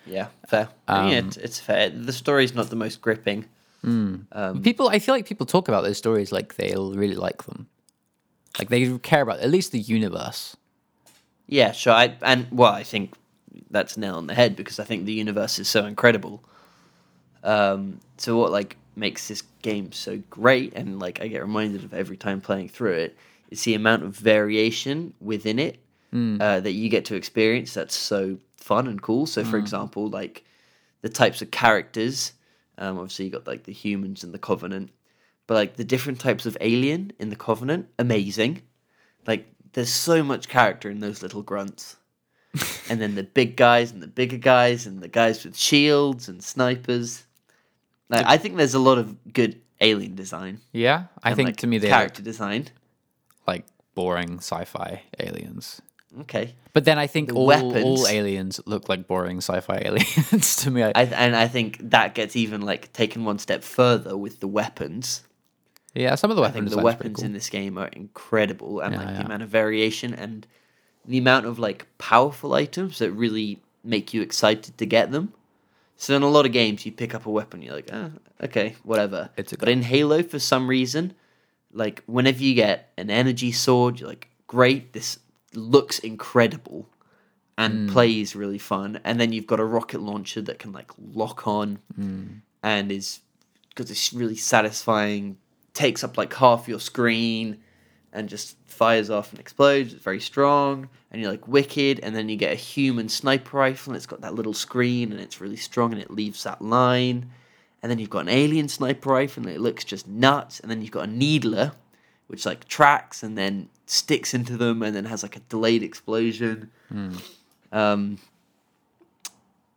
Yeah, 0.06 0.28
fair. 0.46 0.68
I 0.86 1.02
mean, 1.02 1.18
Um, 1.18 1.26
it's, 1.26 1.36
it's 1.36 1.58
fair. 1.58 1.90
The 1.90 2.12
story's 2.12 2.54
not 2.54 2.70
the 2.70 2.76
most 2.76 3.00
gripping. 3.00 3.46
Um, 3.84 4.62
people, 4.62 4.88
I 4.88 4.98
feel 4.98 5.14
like 5.14 5.26
people 5.26 5.46
talk 5.46 5.68
about 5.68 5.84
those 5.84 5.96
stories 5.98 6.32
like 6.32 6.56
they 6.56 6.74
really 6.76 7.14
like 7.14 7.44
them, 7.44 7.68
like 8.58 8.68
they 8.68 8.98
care 8.98 9.22
about 9.22 9.38
at 9.40 9.50
least 9.50 9.70
the 9.72 9.78
universe. 9.78 10.56
Yeah, 11.46 11.70
sure. 11.72 11.92
I, 11.92 12.16
and 12.22 12.48
well, 12.50 12.72
I 12.72 12.82
think 12.82 13.14
that's 13.70 13.96
nail 13.96 14.16
on 14.16 14.26
the 14.26 14.34
head 14.34 14.56
because 14.56 14.80
I 14.80 14.84
think 14.84 15.04
the 15.06 15.12
universe 15.12 15.58
is 15.60 15.68
so 15.68 15.86
incredible. 15.86 16.42
Um, 17.44 18.00
so 18.18 18.36
what 18.36 18.50
like 18.50 18.76
makes 18.96 19.28
this 19.28 19.42
game 19.62 19.92
so 19.92 20.20
great, 20.30 20.72
and 20.74 20.98
like 20.98 21.20
I 21.20 21.28
get 21.28 21.42
reminded 21.42 21.84
of 21.84 21.94
every 21.94 22.16
time 22.16 22.40
playing 22.40 22.68
through 22.70 22.94
it, 22.94 23.16
is 23.50 23.62
the 23.64 23.74
amount 23.74 24.02
of 24.02 24.16
variation 24.16 25.14
within 25.20 25.58
it 25.58 25.78
uh, 26.40 26.60
that 26.60 26.72
you 26.72 26.88
get 26.88 27.04
to 27.06 27.14
experience. 27.14 27.74
That's 27.74 27.94
so 27.94 28.38
fun 28.56 28.86
and 28.86 29.00
cool. 29.00 29.26
So, 29.26 29.44
for 29.44 29.58
example, 29.58 30.08
like 30.08 30.44
the 31.02 31.08
types 31.08 31.42
of 31.42 31.50
characters. 31.50 32.32
Um, 32.78 32.98
obviously, 32.98 33.26
you 33.26 33.30
got 33.30 33.46
like 33.46 33.64
the 33.64 33.72
humans 33.72 34.24
and 34.24 34.34
the 34.34 34.38
Covenant, 34.38 34.90
but 35.46 35.54
like 35.54 35.76
the 35.76 35.84
different 35.84 36.20
types 36.20 36.46
of 36.46 36.56
alien 36.60 37.12
in 37.18 37.30
the 37.30 37.36
Covenant, 37.36 37.88
amazing. 37.98 38.62
Like 39.26 39.46
there's 39.72 39.92
so 39.92 40.22
much 40.22 40.48
character 40.48 40.90
in 40.90 41.00
those 41.00 41.22
little 41.22 41.42
grunts. 41.42 41.96
and 42.88 43.00
then 43.00 43.14
the 43.14 43.22
big 43.22 43.56
guys 43.56 43.92
and 43.92 44.02
the 44.02 44.06
bigger 44.06 44.38
guys 44.38 44.86
and 44.86 45.02
the 45.02 45.08
guys 45.08 45.44
with 45.44 45.56
shields 45.56 46.28
and 46.28 46.42
snipers. 46.42 47.24
Like 48.08 48.24
I 48.26 48.38
think 48.38 48.56
there's 48.56 48.74
a 48.74 48.78
lot 48.78 48.98
of 48.98 49.32
good 49.32 49.60
alien 49.80 50.14
design. 50.14 50.60
Yeah, 50.72 51.04
I 51.22 51.30
and, 51.30 51.36
think 51.36 51.46
like, 51.48 51.56
to 51.58 51.66
me 51.66 51.78
they 51.78 51.88
character 51.88 52.20
look 52.20 52.24
design. 52.24 52.68
Like 53.46 53.64
boring 53.94 54.38
sci-fi 54.38 55.02
aliens. 55.20 55.80
Okay. 56.20 56.54
But 56.72 56.84
then 56.84 56.98
I 56.98 57.06
think 57.06 57.28
The 57.28 57.34
all, 57.34 57.46
weapons- 57.46 57.84
all 57.84 58.06
aliens 58.06 58.60
look 58.66 58.88
like 58.88 59.06
boring 59.06 59.38
sci-fi 59.38 59.78
aliens 59.84 60.56
to 60.56 60.70
me. 60.70 60.82
I, 60.82 60.90
and 60.94 61.36
I 61.36 61.46
think 61.48 61.90
that 61.90 62.14
gets 62.14 62.36
even 62.36 62.62
like 62.62 62.92
taken 62.92 63.24
one 63.24 63.38
step 63.38 63.62
further 63.62 64.16
with 64.16 64.40
the 64.40 64.48
weapons. 64.48 65.22
yeah, 65.94 66.14
some 66.14 66.30
of 66.30 66.36
the 66.36 66.42
I 66.42 66.46
think 66.50 66.64
weapons. 66.66 66.70
the 66.70 66.76
designs 66.76 66.94
are 66.94 66.96
pretty 66.96 67.08
weapons 67.08 67.16
cool. 67.16 67.24
in 67.26 67.32
this 67.32 67.50
game 67.50 67.78
are 67.78 67.88
incredible, 67.88 68.80
and 68.80 68.92
Yeah, 68.94 68.98
like 69.00 69.08
yeah. 69.08 69.18
the 69.18 69.24
amount 69.26 69.42
of 69.42 69.48
variation 69.50 70.14
and 70.14 70.46
the 71.04 71.18
amount 71.18 71.46
of 71.46 71.58
like 71.58 71.86
powerful 71.98 72.54
items 72.54 72.98
that 72.98 73.10
really 73.12 73.60
make 73.84 74.12
you 74.14 74.22
excited 74.22 74.76
to 74.78 74.86
get 74.86 75.10
them. 75.12 75.32
So 75.98 76.14
in 76.16 76.22
a 76.22 76.28
lot 76.28 76.44
of 76.46 76.52
games, 76.52 76.84
you 76.84 76.92
pick 76.92 77.14
up 77.14 77.24
a 77.26 77.30
weapon, 77.30 77.62
you're 77.62 77.74
like, 77.74 77.88
ah, 77.92 78.10
okay, 78.42 78.74
whatever. 78.84 79.30
It's 79.36 79.52
a 79.52 79.56
but 79.58 79.68
in 79.68 79.82
Halo, 79.82 80.22
for 80.22 80.38
some 80.38 80.68
reason, 80.68 81.14
like 81.76 82.02
whenever 82.06 82.42
you 82.42 82.54
get 82.54 82.92
an 82.96 83.10
energy 83.10 83.52
sword, 83.52 84.00
you're 84.00 84.08
like, 84.08 84.28
great, 84.46 84.92
this 84.92 85.18
looks 85.54 85.98
incredible 85.98 86.88
and 87.58 87.88
hmm. 87.88 87.92
plays 87.92 88.34
really 88.34 88.58
fun. 88.58 89.00
And 89.04 89.20
then 89.20 89.32
you've 89.32 89.46
got 89.46 89.60
a 89.60 89.64
rocket 89.64 90.00
launcher 90.00 90.40
that 90.42 90.58
can 90.58 90.72
like 90.72 90.90
lock 90.98 91.46
on 91.46 91.78
hmm. 91.94 92.26
and 92.62 92.90
is 92.90 93.20
because 93.68 93.90
it's 93.90 94.12
really 94.12 94.36
satisfying, 94.36 95.36
takes 95.74 96.02
up 96.02 96.16
like 96.16 96.32
half 96.32 96.66
your 96.66 96.80
screen 96.80 97.58
and 98.12 98.28
just 98.28 98.56
fires 98.66 99.10
off 99.10 99.30
and 99.30 99.38
explodes. 99.38 99.92
It's 99.92 100.02
very 100.02 100.20
strong. 100.20 100.88
And 101.10 101.20
you're 101.20 101.30
like 101.30 101.46
wicked. 101.46 102.00
And 102.00 102.16
then 102.16 102.30
you 102.30 102.36
get 102.36 102.52
a 102.52 102.56
human 102.56 103.10
sniper 103.10 103.58
rifle 103.58 103.92
and 103.92 103.96
it's 103.96 104.06
got 104.06 104.22
that 104.22 104.34
little 104.34 104.54
screen 104.54 105.12
and 105.12 105.20
it's 105.20 105.40
really 105.40 105.56
strong 105.56 105.92
and 105.92 106.00
it 106.00 106.10
leaves 106.10 106.42
that 106.44 106.62
line. 106.62 107.30
And 107.86 107.90
then 107.92 108.00
you've 108.00 108.10
got 108.10 108.22
an 108.22 108.30
alien 108.30 108.66
sniper 108.66 109.10
rifle 109.10 109.46
and 109.46 109.54
it 109.54 109.60
looks 109.60 109.84
just 109.84 110.08
nuts. 110.08 110.58
And 110.58 110.68
then 110.68 110.82
you've 110.82 110.90
got 110.90 111.08
a 111.08 111.12
needler, 111.12 111.70
which 112.26 112.44
like 112.44 112.66
tracks 112.66 113.22
and 113.22 113.38
then 113.38 113.68
sticks 113.86 114.34
into 114.34 114.56
them 114.56 114.82
and 114.82 114.96
then 114.96 115.04
has 115.04 115.22
like 115.22 115.36
a 115.36 115.40
delayed 115.48 115.84
explosion. 115.84 116.72
Um, 117.70 118.18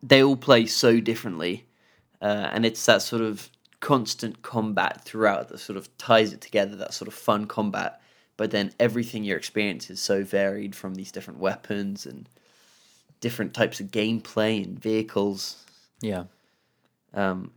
they 0.02 0.24
all 0.24 0.36
play 0.38 0.65
so 0.65 1.00
differently, 1.00 1.67
uh, 2.19 2.50
and 2.52 2.65
it's 2.65 2.84
that 2.88 3.04
sort 3.04 3.22
of 3.22 3.48
constant 3.80 4.41
combat 4.41 5.06
throughout 5.06 5.50
that 5.50 5.60
sort 5.60 5.78
of 5.78 5.95
ties 6.00 6.34
it 6.34 6.41
together. 6.41 6.76
That 6.76 6.95
sort 6.95 7.10
of 7.10 7.13
fun 7.13 7.45
combat, 7.45 8.02
but 8.38 8.50
then 8.50 8.74
everything 8.80 9.24
you 9.24 9.36
experience 9.36 9.91
is 9.91 10.00
so 10.00 10.24
varied 10.24 10.76
from 10.76 10.95
these 10.95 11.12
different 11.12 11.39
weapons 11.39 12.08
and 12.08 12.28
different 13.22 13.54
types 13.54 13.80
of 13.80 13.91
gameplay 13.91 14.63
and 14.63 14.82
vehicles. 14.82 15.63
Yeah. 16.02 16.24
Um, 17.13 17.52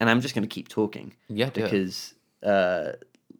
and 0.00 0.10
I'm 0.10 0.20
just 0.20 0.34
going 0.34 0.46
to 0.46 0.52
keep 0.52 0.68
talking 0.68 1.14
Yeah, 1.28 1.50
because 1.50 2.14
uh, 2.42 2.92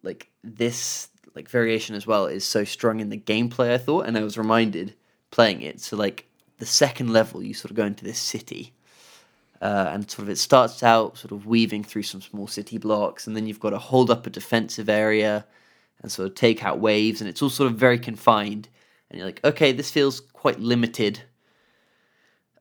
like 0.03 0.29
this 0.43 1.09
like 1.35 1.49
variation 1.49 1.95
as 1.95 2.07
well 2.07 2.27
is 2.27 2.45
so 2.45 2.63
strong 2.63 2.99
in 2.99 3.09
the 3.09 3.17
gameplay. 3.17 3.73
I 3.73 3.77
thought, 3.77 4.05
and 4.07 4.17
I 4.17 4.23
was 4.23 4.37
reminded 4.37 4.95
playing 5.31 5.61
it. 5.61 5.81
So 5.81 5.97
like 5.97 6.27
the 6.59 6.65
second 6.65 7.11
level, 7.11 7.43
you 7.43 7.53
sort 7.53 7.71
of 7.71 7.77
go 7.77 7.85
into 7.85 8.05
this 8.05 8.19
city, 8.19 8.73
uh, 9.61 9.89
and 9.91 10.09
sort 10.09 10.23
of 10.23 10.29
it 10.29 10.37
starts 10.37 10.81
out 10.83 11.17
sort 11.17 11.31
of 11.31 11.45
weaving 11.45 11.83
through 11.83 12.03
some 12.03 12.21
small 12.21 12.47
city 12.47 12.77
blocks, 12.77 13.27
and 13.27 13.35
then 13.35 13.47
you've 13.47 13.59
got 13.59 13.71
to 13.71 13.77
hold 13.77 14.09
up 14.09 14.25
a 14.25 14.29
defensive 14.29 14.89
area 14.89 15.45
and 16.01 16.11
sort 16.11 16.27
of 16.27 16.35
take 16.35 16.63
out 16.63 16.79
waves, 16.79 17.21
and 17.21 17.29
it's 17.29 17.41
all 17.41 17.49
sort 17.49 17.71
of 17.71 17.77
very 17.77 17.99
confined. 17.99 18.69
And 19.09 19.19
you're 19.19 19.27
like, 19.27 19.43
okay, 19.43 19.71
this 19.71 19.91
feels 19.91 20.19
quite 20.19 20.59
limited 20.59 21.21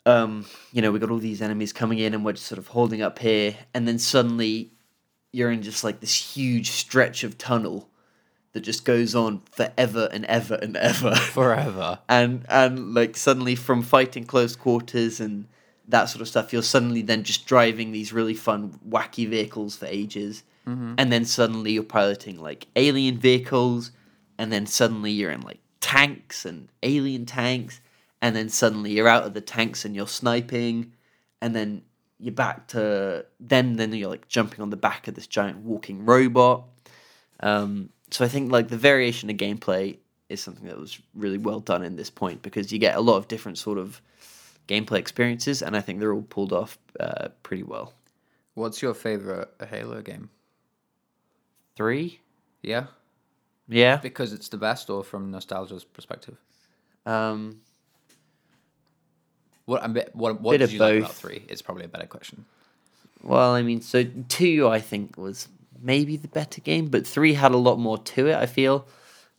um, 0.07 0.45
you 0.73 0.83
know, 0.83 0.93
we 0.93 0.99
got 0.99 1.11
all 1.11 1.19
these 1.19 1.41
enemies 1.43 1.73
coming 1.73 1.99
in 1.99 2.15
and 2.15 2.25
we're 2.25 2.33
just 2.33 2.47
sort 2.47 2.59
of 2.59 2.69
holding 2.69 3.03
up 3.03 3.19
here, 3.19 3.57
and 3.73 3.89
then 3.89 3.99
suddenly 3.99 4.71
you're 5.33 5.51
in 5.51 5.63
just 5.63 5.83
like 5.83 6.01
this 6.01 6.15
huge 6.15 6.71
stretch 6.71 7.25
of 7.25 7.37
tunnel 7.39 7.89
that 8.53 8.61
just 8.61 8.85
goes 8.85 9.15
on 9.17 9.43
forever 9.51 10.09
and 10.13 10.25
ever 10.27 10.55
and 10.55 10.77
ever. 10.77 11.15
Forever. 11.33 11.99
and 12.09 12.45
and 12.49 12.95
like 12.95 13.17
suddenly 13.17 13.57
from 13.57 13.83
fighting 13.83 14.25
close 14.25 14.55
quarters 14.55 15.19
and 15.21 15.47
that 15.89 16.05
sort 16.05 16.23
of 16.23 16.29
stuff, 16.29 16.53
you're 16.53 16.63
suddenly 16.63 17.03
then 17.03 17.25
just 17.25 17.47
driving 17.47 17.93
these 17.93 18.13
really 18.13 18.35
fun, 18.35 18.79
wacky 18.89 19.29
vehicles 19.29 19.77
for 19.77 19.87
ages. 19.87 20.43
And 20.67 21.13
then 21.13 21.27
suddenly 21.27 21.73
you're 21.73 21.83
piloting 21.83 22.41
like 22.41 22.69
alien 22.75 23.19
vehicles, 23.19 23.91
and 24.39 24.51
then 24.51 24.67
suddenly 24.67 25.11
you're 25.11 25.31
in 25.31 25.43
like 25.43 25.59
tanks 25.81 26.47
and 26.47 26.69
alien 26.83 27.27
tanks, 27.27 27.81
and 28.25 28.35
then 28.35 28.49
suddenly 28.49 28.91
you're 28.93 29.07
out 29.07 29.25
of 29.25 29.35
the 29.35 29.43
tanks 29.43 29.85
and 29.85 29.95
you're 29.95 30.09
sniping, 30.09 30.95
and 31.43 31.55
then 31.55 31.83
you're 32.19 32.33
back 32.33 32.69
to 32.69 33.27
then 33.39 33.77
then 33.77 33.93
you're 33.93 34.09
like 34.09 34.27
jumping 34.29 34.63
on 34.63 34.71
the 34.71 34.79
back 34.79 35.07
of 35.07 35.15
this 35.15 35.27
giant 35.27 35.59
walking 35.59 36.07
robot. 36.07 36.65
Um, 37.41 37.91
so 38.11 38.25
I 38.25 38.29
think 38.29 38.51
like 38.51 38.69
the 38.69 38.79
variation 38.79 39.29
of 39.29 39.37
gameplay 39.37 39.99
is 40.31 40.41
something 40.41 40.67
that 40.69 40.79
was 40.81 40.99
really 41.15 41.37
well 41.37 41.61
done 41.61 41.85
in 41.85 41.97
this 41.97 42.09
point 42.09 42.41
because 42.41 42.73
you 42.73 42.79
get 42.79 42.97
a 42.97 43.01
lot 43.01 43.19
of 43.19 43.29
different 43.29 43.59
sort 43.59 43.77
of 43.77 44.01
gameplay 44.69 44.99
experiences, 44.99 45.61
and 45.61 45.77
I 45.77 45.83
think 45.83 46.01
they're 46.01 46.15
all 46.15 46.23
pulled 46.23 46.55
off 46.55 46.79
uh, 46.99 47.29
pretty 47.43 47.63
well. 47.63 47.93
What's 48.55 48.81
your 48.81 48.95
favorite 48.95 49.51
Halo 49.69 50.01
game? 50.01 50.31
Three, 51.77 52.21
Yeah. 52.63 52.87
yeah. 53.69 53.97
Because 53.99 54.33
it's 54.33 54.49
the 54.49 54.57
best 54.57 54.89
or 54.89 55.05
from 55.05 55.31
nostalgia's 55.31 55.85
perspective? 55.85 56.39
Um, 57.05 57.61
What 59.67 59.83
I'm 59.83 59.93
bit- 59.95 60.15
what 60.15 60.41
what 60.41 60.53
Bit 60.53 60.59
did 60.59 60.65
of 60.65 60.73
you 60.73 60.79
like 60.79 60.99
about 60.99 61.15
3? 61.15 61.45
It's 61.49 61.63
probably 61.63 61.85
a 61.85 61.89
better 61.89 62.07
question. 62.07 62.45
well, 63.23 63.53
I 63.55 63.63
mean, 63.63 63.81
so 63.81 64.05
two 64.29 64.69
I 64.69 64.81
think 64.81 65.17
was 65.17 65.49
maybe 65.81 66.17
the 66.17 66.29
better 66.29 66.61
game, 66.61 66.87
but 66.87 67.07
three 67.07 67.35
had 67.35 67.53
a 67.53 67.57
lot 67.57 67.79
more 67.79 67.99
to 67.99 68.27
it. 68.29 68.35
I 68.37 68.47
feel. 68.47 68.87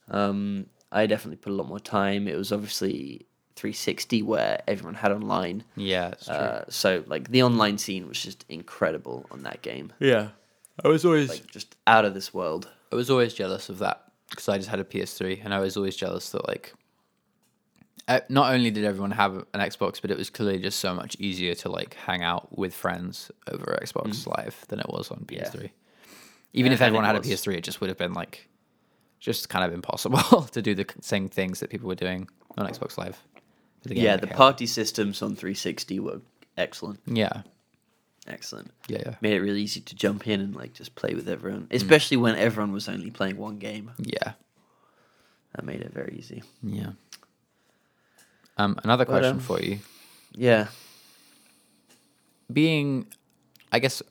Um, 0.10 0.68
I 0.92 1.08
definitely 1.08 1.38
put 1.38 1.52
a 1.52 1.56
lot 1.56 1.68
more 1.68 1.80
time. 1.80 2.28
It 2.28 2.36
was 2.38 2.52
obviously 2.52 3.26
360 3.56 4.22
where 4.22 4.62
everyone 4.68 4.96
had 4.96 5.12
online. 5.12 5.64
Yeah, 5.76 6.12
true. 6.24 6.34
Uh, 6.34 6.64
so 6.70 7.04
like 7.08 7.30
the 7.32 7.44
online 7.44 7.78
scene 7.78 8.08
was 8.08 8.22
just 8.22 8.46
incredible 8.50 9.26
on 9.32 9.44
that 9.44 9.62
game. 9.62 9.94
yeah. 10.00 10.30
I 10.84 10.90
was 10.90 11.06
always 11.06 11.30
Like 11.30 11.48
just 11.48 11.78
out 11.88 12.04
of 12.04 12.14
this 12.14 12.34
world. 12.34 12.68
I 12.92 12.98
was 12.98 13.10
always 13.10 13.34
jealous 13.34 13.70
of 13.70 13.78
that 13.80 14.04
because 14.30 14.50
I 14.50 14.58
just 14.58 14.68
had 14.70 14.82
a 14.82 14.84
PS3, 14.84 15.40
and 15.46 15.54
I 15.54 15.60
was 15.60 15.78
always 15.78 15.96
jealous 15.96 16.30
that 16.32 16.46
like, 16.50 16.74
not 18.30 18.54
only 18.54 18.70
did 18.72 18.84
everyone 18.86 19.12
have 19.12 19.36
an 19.54 19.60
Xbox, 19.62 20.00
but 20.02 20.12
it 20.12 20.18
was 20.18 20.30
clearly 20.30 20.60
just 20.60 20.80
so 20.80 20.94
much 20.94 21.16
easier 21.20 21.56
to 21.56 21.70
like 21.70 21.96
hang 21.96 22.22
out 22.24 22.56
with 22.58 22.74
friends 22.74 23.32
over 23.52 23.78
Xbox 23.84 24.28
Live 24.28 24.66
than 24.68 24.80
it 24.80 24.88
was 24.90 25.10
on 25.12 25.20
Mm. 25.20 25.28
PS3. 25.28 25.72
Even 26.54 26.72
And- 26.72 26.74
if 26.80 26.82
everyone 26.82 27.06
had 27.06 27.16
a. 27.16 27.20
PS3, 27.22 27.56
it 27.58 27.64
just 27.64 27.82
would 27.82 27.90
have 27.90 27.98
been 27.98 28.14
like, 28.14 28.48
just 29.20 29.50
kind 29.50 29.66
of 29.66 29.74
impossible 29.74 30.44
to 30.52 30.62
do 30.62 30.76
the 30.76 30.86
same 31.02 31.28
things 31.30 31.60
that 31.62 31.70
people 31.70 31.88
were 31.88 31.96
doing 31.96 32.28
on 32.58 32.68
Xbox 32.68 32.98
Live. 32.98 33.22
game 33.88 33.98
Yeah, 33.98 34.18
the 34.18 34.28
party 34.28 34.66
systems 34.68 35.22
on 35.22 35.36
360 35.36 36.00
were 36.00 36.22
excellent. 36.58 37.00
Yeah, 37.08 37.42
Excellent. 38.28 38.72
yeah, 38.88 39.02
yeah, 39.06 39.16
Made 39.22 39.34
it 39.34 39.42
really 39.42 39.62
easy 39.62 39.82
to 39.82 39.96
jump 39.96 40.28
in 40.28 40.40
and 40.42 40.56
like 40.56 40.74
just 40.74 40.96
play 40.96 41.14
with 41.14 41.26
Mm. 41.28 41.32
everyone, 41.32 41.68
especially 41.72 42.18
when 42.18 42.36
everyone 42.36 42.72
was 42.72 42.88
only 42.90 43.10
playing 43.12 43.38
one 43.38 43.58
game. 43.60 43.92
yeah, 44.00 44.34
That 45.56 45.66
made 45.66 45.82
it 45.82 45.94
very 45.94 46.16
easy. 46.18 46.44
yeah. 46.64 46.92
Um, 48.58 48.80
another 48.84 49.06
question 49.06 49.38
um, 49.38 49.40
for 49.40 49.60
you. 49.60 49.80
Yeah. 50.34 50.68
being 52.52 53.08
I 53.72 53.80
guess 53.80 54.02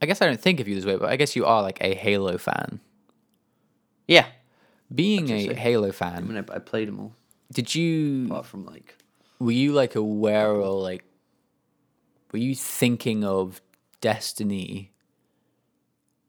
I 0.00 0.06
guess 0.06 0.22
I 0.22 0.26
don't 0.26 0.40
think 0.40 0.60
of 0.60 0.68
you 0.68 0.74
this 0.74 0.84
way, 0.84 0.96
but 0.96 1.08
I 1.08 1.16
guess 1.16 1.34
you 1.34 1.44
are 1.44 1.62
like 1.62 1.78
a 1.80 1.94
Halo 1.94 2.38
fan. 2.38 2.80
Yeah. 4.06 4.26
Being 4.94 5.30
a. 5.30 5.54
Halo 5.54 5.92
I 6.00 6.20
mean, 6.20 6.36
I, 6.36 6.54
I 6.54 6.58
played 6.58 6.88
them 6.88 7.00
all, 7.00 7.12
did 7.52 7.74
you 7.74 8.26
apart 8.26 8.46
from 8.46 8.64
like. 8.64 8.96
were 9.38 9.52
you 9.52 9.72
like 9.72 9.94
aware 9.94 10.50
or 10.50 10.80
like 10.80 11.04
were 12.32 12.38
you 12.38 12.54
thinking 12.54 13.24
of 13.24 13.60
Destiny 14.00 14.92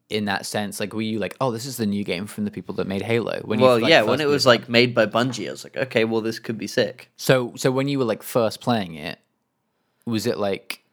in 0.09 0.25
that 0.25 0.45
sense? 0.45 0.79
Like 0.79 0.93
were 0.93 1.01
you 1.01 1.19
like, 1.19 1.35
oh, 1.39 1.51
this 1.51 1.65
is 1.65 1.77
the 1.77 1.85
new 1.85 2.03
game 2.03 2.25
from 2.27 2.45
the 2.45 2.51
people 2.51 2.75
that 2.75 2.87
made 2.87 3.01
Halo? 3.01 3.41
When 3.43 3.59
well, 3.59 3.79
like, 3.79 3.89
yeah, 3.89 4.01
when 4.01 4.21
it 4.21 4.27
was 4.27 4.45
like 4.45 4.67
made 4.69 4.93
by 4.95 5.05
Bungie, 5.05 5.47
I 5.47 5.51
was 5.51 5.63
like, 5.63 5.77
okay, 5.77 6.05
well, 6.05 6.21
this 6.21 6.39
could 6.39 6.57
be 6.57 6.67
sick. 6.67 7.09
So 7.17 7.53
so 7.55 7.71
when 7.71 7.87
you 7.87 7.99
were 7.99 8.05
like 8.05 8.23
first 8.23 8.61
playing 8.61 8.95
it, 8.95 9.19
was 10.05 10.25
it 10.25 10.37
like 10.37 10.83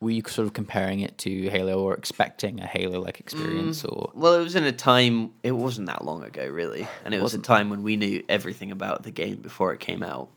were 0.00 0.10
you 0.10 0.22
sort 0.26 0.46
of 0.46 0.52
comparing 0.52 1.00
it 1.00 1.16
to 1.16 1.48
Halo 1.48 1.82
or 1.82 1.94
expecting 1.94 2.60
a 2.60 2.66
Halo 2.66 3.00
like 3.00 3.20
experience 3.20 3.82
Mm. 3.82 3.92
or 3.96 4.10
Well, 4.14 4.34
it 4.34 4.42
was 4.42 4.54
in 4.54 4.64
a 4.64 4.72
time, 4.72 5.30
it 5.42 5.52
wasn't 5.52 5.86
that 5.86 6.04
long 6.04 6.22
ago, 6.24 6.46
really. 6.46 6.86
And 7.06 7.14
it 7.14 7.22
was 7.22 7.32
a 7.32 7.38
time 7.38 7.70
when 7.70 7.82
we 7.82 7.96
knew 7.96 8.22
everything 8.28 8.70
about 8.70 9.04
the 9.04 9.10
game 9.10 9.36
before 9.36 9.72
it 9.72 9.80
came 9.80 10.02
out. 10.02 10.28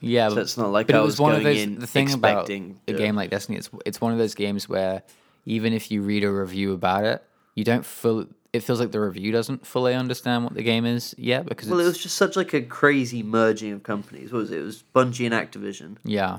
Yeah, 0.00 0.28
So 0.28 0.40
it's 0.40 0.56
not 0.56 0.70
like 0.70 0.86
but 0.86 0.94
I 0.94 1.00
it 1.00 1.02
was 1.02 1.14
was 1.14 1.20
one 1.20 1.34
of 1.34 1.42
going 1.42 1.54
those. 1.56 1.62
in 1.64 1.78
The 1.80 1.86
thing 1.88 2.12
about 2.12 2.42
expecting 2.48 2.80
a 2.86 2.92
game 2.92 3.16
like 3.16 3.30
Destiny, 3.30 3.58
it's 3.58 3.68
it's 3.84 4.00
one 4.00 4.12
of 4.12 4.18
those 4.18 4.34
games 4.36 4.68
where 4.68 5.02
even 5.44 5.72
if 5.72 5.90
you 5.90 6.02
read 6.02 6.22
a 6.22 6.30
review 6.30 6.72
about 6.72 7.04
it, 7.04 7.24
you 7.54 7.64
don't 7.64 7.84
feel. 7.84 8.26
It 8.52 8.64
feels 8.64 8.80
like 8.80 8.90
the 8.90 9.00
review 9.00 9.30
doesn't 9.30 9.64
fully 9.64 9.94
understand 9.94 10.42
what 10.42 10.54
the 10.54 10.62
game 10.64 10.84
is 10.84 11.14
yet 11.16 11.46
because 11.46 11.68
Well, 11.68 11.78
it 11.78 11.84
was 11.84 11.98
just 11.98 12.16
such 12.16 12.34
like 12.34 12.52
a 12.52 12.60
crazy 12.62 13.22
merging 13.22 13.72
of 13.72 13.84
companies. 13.84 14.32
What 14.32 14.40
was 14.40 14.50
it? 14.50 14.58
It 14.58 14.62
was 14.64 14.82
Bungie 14.92 15.24
and 15.30 15.34
Activision. 15.34 15.96
yeah, 16.04 16.38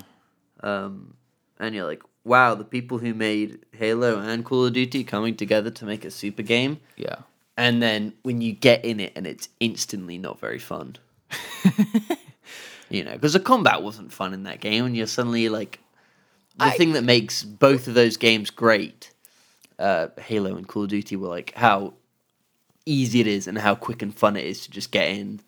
Um, 0.61 1.13
and 1.57 1.73
you're 1.73 1.87
like, 1.87 2.03
wow, 2.25 2.53
the 2.53 2.65
people 2.65 2.97
who 2.97 3.13
made 3.13 3.59
Halo 3.71 4.19
and 4.19 4.43
Call 4.43 4.65
of 4.65 4.73
Duty 4.73 5.05
coming 5.05 5.37
together 5.37 5.69
to 5.71 5.85
make 5.85 6.03
a 6.03 6.11
super 6.11 6.41
game. 6.43 6.81
yeah, 6.97 7.15
And 7.55 7.81
then 7.81 8.11
when 8.23 8.41
you 8.41 8.51
get 8.51 8.83
in 8.83 8.99
it 8.99 9.13
and 9.15 9.25
it's 9.25 9.47
instantly 9.61 10.17
not 10.17 10.37
very 10.37 10.59
fun. 10.59 10.97
you 12.89 13.03
know, 13.03 13.13
because 13.13 13.33
the 13.33 13.39
combat 13.39 13.83
wasn't 13.83 14.11
fun 14.11 14.33
in 14.33 14.43
that 14.43 14.59
game, 14.59 14.85
and 14.85 14.95
you're 14.97 15.07
suddenly 15.07 15.47
like, 15.49 15.79
the 16.57 16.65
I- 16.65 16.71
thing 16.77 16.91
that 16.93 17.03
makes 17.03 17.43
both 17.43 17.87
of 17.87 17.93
those 17.93 18.17
games 18.17 18.49
great, 18.49 19.11
uh, 19.81 20.07
Halo 20.21 20.55
and 20.55 20.67
Call 20.67 20.83
of 20.83 20.89
Duty, 20.89 21.15
were 21.15 21.27
like 21.27 21.53
how 21.55 21.93
easy 22.85 23.19
it 23.21 23.27
is 23.27 23.47
and 23.47 23.57
how 23.57 23.75
quick 23.75 24.01
and 24.01 24.13
fun 24.15 24.35
it 24.37 24.45
is 24.45 24.61
to 24.63 24.71
just 24.71 24.91
get 24.91 25.09
in 25.09 25.39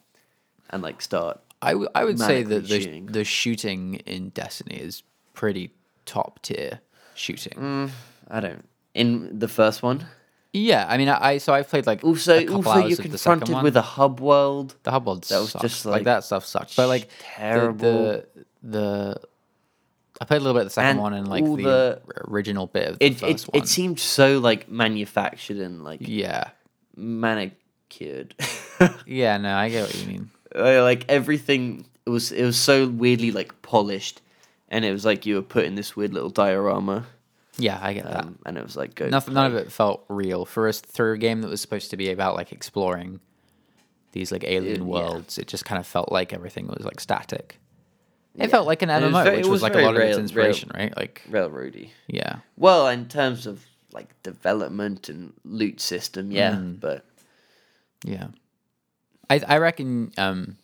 and 0.69 0.83
like 0.83 1.01
start. 1.01 1.39
I, 1.61 1.71
w- 1.71 1.89
I 1.95 2.03
would 2.03 2.19
say 2.19 2.43
that 2.43 2.67
the 2.67 2.79
shooting. 2.81 3.05
the 3.07 3.23
shooting 3.23 3.95
in 4.05 4.29
Destiny 4.29 4.75
is 4.75 5.03
pretty 5.33 5.71
top 6.05 6.41
tier 6.41 6.81
shooting. 7.15 7.53
Mm. 7.57 7.89
I 8.29 8.39
don't. 8.41 8.67
In 8.93 9.39
the 9.39 9.47
first 9.47 9.81
one, 9.81 10.05
Yeah, 10.51 10.85
I 10.87 10.97
mean, 10.97 11.09
I, 11.09 11.17
I 11.25 11.37
so 11.39 11.53
I've 11.53 11.69
played 11.69 11.87
like 11.87 12.03
also, 12.03 12.37
a 12.37 12.47
also 12.47 12.69
hours 12.69 12.89
you're 12.89 12.97
confronted 12.97 13.63
with 13.63 13.75
a 13.77 13.81
hub 13.81 14.19
world. 14.19 14.75
The 14.83 14.91
hub 14.91 15.05
world 15.07 15.23
That 15.25 15.39
was 15.39 15.51
sucks. 15.51 15.61
just, 15.63 15.85
like, 15.85 15.93
like, 15.93 16.03
that 16.03 16.23
stuff 16.25 16.45
sucked. 16.45 16.75
But 16.75 16.87
like 16.89 17.07
the- 17.07 17.15
terrible. 17.23 17.77
The, 18.03 18.27
the 18.61 19.21
I 20.21 20.25
played 20.25 20.37
a 20.37 20.43
little 20.43 20.53
bit 20.53 20.61
of 20.61 20.67
the 20.67 20.69
second 20.71 20.89
And 20.91 20.99
one 20.99 21.13
and 21.13 21.27
like 21.27 21.43
the, 21.43 21.55
the- 21.55 22.01
original 22.27 22.67
bit 22.67 22.87
of 22.89 22.99
the 22.99 23.05
It, 23.05 23.19
first 23.19 23.47
it, 23.47 23.53
one. 23.53 23.63
it 23.63 23.67
seemed 23.67 23.99
so 23.99 24.39
like 24.39 24.69
manufactured 24.69 25.57
and 25.57 25.83
like 25.83 25.99
yeah, 26.01 26.49
manicured. 26.95 28.35
yeah. 29.05 29.37
No, 29.37 29.55
I 29.55 29.69
get 29.69 29.87
what 29.87 29.95
you 30.01 30.07
mean. 30.07 30.29
Like 30.55 31.05
everything 31.09 31.85
it 32.05 32.09
was 32.09 32.31
it 32.31 32.43
was 32.43 32.57
so 32.57 32.87
weirdly 32.87 33.31
like 33.31 33.59
polished 33.61 34.21
and 34.69 34.85
it 34.85 34.91
was 34.91 35.05
like 35.05 35.25
you 35.25 35.35
were 35.35 35.41
put 35.41 35.65
in 35.65 35.75
this 35.75 35.95
weird 35.95 36.13
little 36.13 36.29
diorama 36.29 37.05
Yeah, 37.57 37.79
I 37.81 37.93
get 37.93 38.03
that. 38.05 38.25
um, 38.25 38.37
and 38.45 38.57
it 38.57 38.63
was 38.63 38.75
like 38.75 38.93
go 38.93 39.07
Nothing, 39.09 39.33
none 39.33 39.47
of 39.47 39.55
it 39.55 39.71
felt 39.71 40.03
real 40.09 40.45
for 40.45 40.67
us 40.67 40.79
through 40.79 41.13
a 41.13 41.17
game 41.17 41.41
that 41.41 41.47
was 41.49 41.61
supposed 41.61 41.89
to 41.91 41.97
be 41.97 42.11
about 42.11 42.35
like 42.35 42.51
exploring 42.51 43.19
these 44.11 44.31
like 44.31 44.43
alien 44.43 44.81
yeah. 44.81 44.87
worlds. 44.87 45.37
It 45.39 45.47
just 45.47 45.65
kind 45.65 45.79
of 45.79 45.87
felt 45.87 46.11
like 46.11 46.33
everything 46.33 46.67
was 46.67 46.85
like 46.85 46.99
static. 46.99 47.57
It 48.35 48.41
Yeah. 48.41 48.47
felt 48.47 48.65
like 48.67 48.81
an 48.81 48.89
It 48.89 49.01
was 49.01 49.11
MMO, 49.13 49.23
very- 49.23 49.37
which 49.37 49.45
was, 49.45 49.61
was 49.61 49.61
like 49.63 49.75
a 49.75 49.81
lot 49.81 49.93
of 49.95 49.97
rail- 49.99 50.07
its 50.07 50.15
rail- 50.33 50.47
inspiration, 50.47 50.71
right? 50.73 50.95
Like, 50.97 51.21
Railroady. 51.29 51.89
yeah, 52.07 52.37
Well, 52.57 52.87
in 52.87 53.07
terms 53.07 53.45
of 53.45 53.65
like 53.91 54.09
development 54.23 55.07
and 55.09 55.33
loot 55.45 55.79
system, 55.79 56.31
yeah, 56.31 56.53
Mm. 56.55 56.79
but 56.79 57.05
yeah. 58.03 58.27
I 59.29 59.39
I 59.47 59.57
reckon 59.57 60.11
um, 60.17 60.57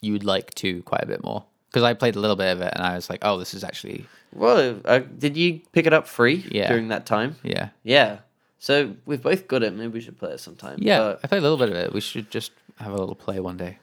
you 0.00 0.12
would 0.12 0.24
like 0.24 0.54
two 0.54 0.82
quite 0.82 1.02
a 1.02 1.06
bit 1.06 1.24
more 1.24 1.44
because 1.70 1.82
I 1.82 1.94
played 1.94 2.14
a 2.16 2.20
little 2.20 2.36
bit 2.36 2.52
of 2.52 2.60
it 2.60 2.72
and 2.74 2.82
I 2.84 2.94
was 2.94 3.08
like, 3.10 3.20
oh, 3.22 3.38
this 3.38 3.54
is 3.54 3.64
actually 3.64 4.04
well, 4.34 4.78
uh, 4.84 4.98
did 4.98 5.36
you 5.36 5.60
pick 5.72 5.86
it 5.86 5.92
up 5.94 6.06
free 6.06 6.44
Yeah. 6.50 6.68
during 6.68 6.88
that 6.88 7.06
time? 7.06 7.36
yeah, 7.42 7.70
Yeah. 7.82 8.18
So 8.60 8.96
we've 9.06 9.22
both 9.22 9.46
got 9.48 9.62
it. 9.62 9.72
Maybe 9.72 9.88
we 9.92 10.00
should 10.00 10.18
play 10.18 10.32
it 10.32 10.40
sometime. 10.40 10.78
yeah. 10.82 10.98
But, 10.98 11.20
I 11.24 11.26
played 11.28 11.38
a 11.38 11.42
little 11.42 11.56
bit 11.56 11.68
of 11.70 11.76
it. 11.76 11.92
We 11.94 12.00
should 12.00 12.28
just 12.30 12.50
have 12.76 12.92
a 12.92 12.96
little 12.96 13.14
play 13.14 13.38
one 13.40 13.56
day. 13.56 13.78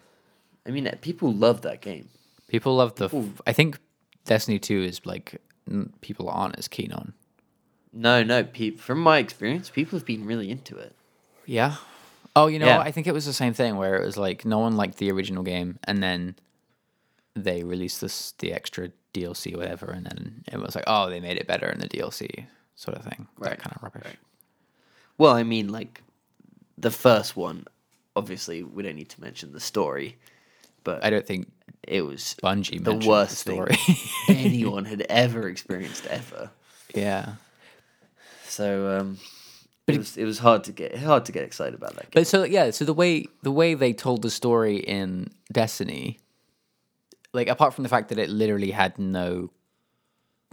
I 0.67 0.71
mean, 0.71 0.87
people 1.01 1.31
love 1.33 1.61
that 1.61 1.81
game. 1.81 2.09
People 2.47 2.75
love 2.75 2.95
the. 2.95 3.05
F- 3.05 3.41
I 3.47 3.53
think 3.53 3.79
Destiny 4.25 4.59
Two 4.59 4.81
is 4.83 5.05
like 5.05 5.41
n- 5.69 5.93
people 6.01 6.29
aren't 6.29 6.57
as 6.57 6.67
keen 6.67 6.91
on. 6.91 7.13
No, 7.93 8.23
no. 8.23 8.43
Pe- 8.43 8.71
from 8.71 8.99
my 8.99 9.19
experience, 9.19 9.69
people 9.69 9.97
have 9.97 10.05
been 10.05 10.25
really 10.25 10.49
into 10.51 10.77
it. 10.77 10.93
Yeah. 11.45 11.75
Oh, 12.35 12.47
you 12.47 12.59
know, 12.59 12.65
Yeah. 12.65 12.79
I 12.79 12.91
think 12.91 13.07
it 13.07 13.13
was 13.13 13.25
the 13.25 13.31
same 13.33 13.53
thing 13.53 13.77
where 13.77 13.95
it 13.95 14.05
was 14.05 14.17
like 14.17 14.43
no 14.45 14.59
one 14.59 14.75
liked 14.75 14.97
the 14.97 15.09
original 15.11 15.43
game, 15.43 15.79
and 15.85 16.03
then 16.03 16.35
they 17.33 17.63
released 17.63 18.01
this 18.01 18.33
the 18.39 18.51
extra 18.53 18.89
DLC 19.13 19.53
or 19.55 19.59
whatever, 19.59 19.87
and 19.87 20.05
then 20.05 20.43
it 20.51 20.59
was 20.59 20.75
like, 20.75 20.83
oh, 20.87 21.09
they 21.09 21.19
made 21.21 21.37
it 21.37 21.47
better 21.47 21.67
in 21.69 21.79
the 21.79 21.87
DLC, 21.87 22.45
sort 22.75 22.97
of 22.97 23.03
thing. 23.05 23.27
That 23.39 23.49
Right, 23.49 23.59
kind 23.59 23.73
of 23.75 23.81
rubbish. 23.83 24.17
Well, 25.17 25.33
I 25.33 25.43
mean, 25.43 25.69
like 25.69 26.03
the 26.77 26.91
first 26.91 27.35
one. 27.35 27.65
Obviously, 28.17 28.63
we 28.63 28.81
don't 28.81 28.95
need 28.95 29.09
to 29.09 29.19
mention 29.19 29.51
the 29.51 29.59
story, 29.59 30.15
but 30.85 31.03
I 31.03 31.09
don't 31.09 31.25
think 31.27 31.51
it 31.87 32.01
was 32.01 32.35
Bungie 32.43 32.83
the 32.83 32.95
worst 32.95 33.37
story. 33.37 33.75
anyone 34.29 34.85
had 34.85 35.01
ever 35.09 35.47
experienced 35.47 36.05
ever. 36.07 36.49
yeah. 36.93 37.33
So, 38.47 38.97
um, 38.99 39.17
But 39.85 39.93
it 39.93 39.95
it- 39.95 39.99
was 39.99 40.17
it 40.17 40.25
was 40.25 40.39
hard 40.39 40.63
to 40.65 40.71
get 40.71 40.97
hard 40.97 41.25
to 41.25 41.31
get 41.31 41.43
excited 41.43 41.73
about 41.75 41.93
that. 41.95 42.03
Game. 42.11 42.11
But 42.21 42.27
so 42.27 42.43
yeah, 42.43 42.71
so 42.71 42.85
the 42.85 42.93
way 42.93 43.27
the 43.43 43.51
way 43.51 43.73
they 43.73 43.93
told 43.93 44.21
the 44.21 44.29
story 44.31 44.77
in 44.77 45.29
Destiny, 45.51 46.19
like 47.33 47.47
apart 47.49 47.73
from 47.73 47.83
the 47.83 47.89
fact 47.89 48.09
that 48.09 48.17
it 48.19 48.29
literally 48.29 48.71
had 48.71 48.97
no 48.97 49.51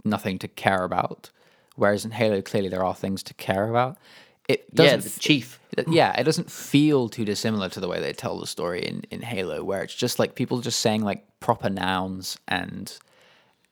nothing 0.05 0.37
to 0.39 0.47
care 0.47 0.83
about, 0.83 1.29
whereas 1.75 2.03
in 2.05 2.11
Halo 2.11 2.41
clearly 2.41 2.69
there 2.69 2.83
are 2.83 2.95
things 2.95 3.23
to 3.23 3.33
care 3.35 3.69
about. 3.69 3.97
It 4.47 4.65
yeah, 4.73 4.95
doesn't 4.95 5.13
the 5.13 5.19
chief. 5.19 5.59
it- 5.77 5.87
yeah, 5.87 6.19
it 6.19 6.23
doesn't 6.23 6.51
feel 6.51 7.09
too 7.09 7.25
dissimilar 7.25 7.69
to 7.69 7.79
the 7.79 7.87
way 7.87 8.01
they 8.01 8.13
tell 8.13 8.39
the 8.39 8.47
story 8.47 8.85
in, 8.85 9.03
in 9.09 9.21
Halo, 9.21 9.63
where 9.63 9.81
it's 9.83 9.95
just 9.95 10.19
like 10.19 10.35
people 10.35 10.59
just 10.59 10.79
saying 10.79 11.01
like 11.03 11.25
proper 11.39 11.69
nouns 11.69 12.37
and 12.47 12.97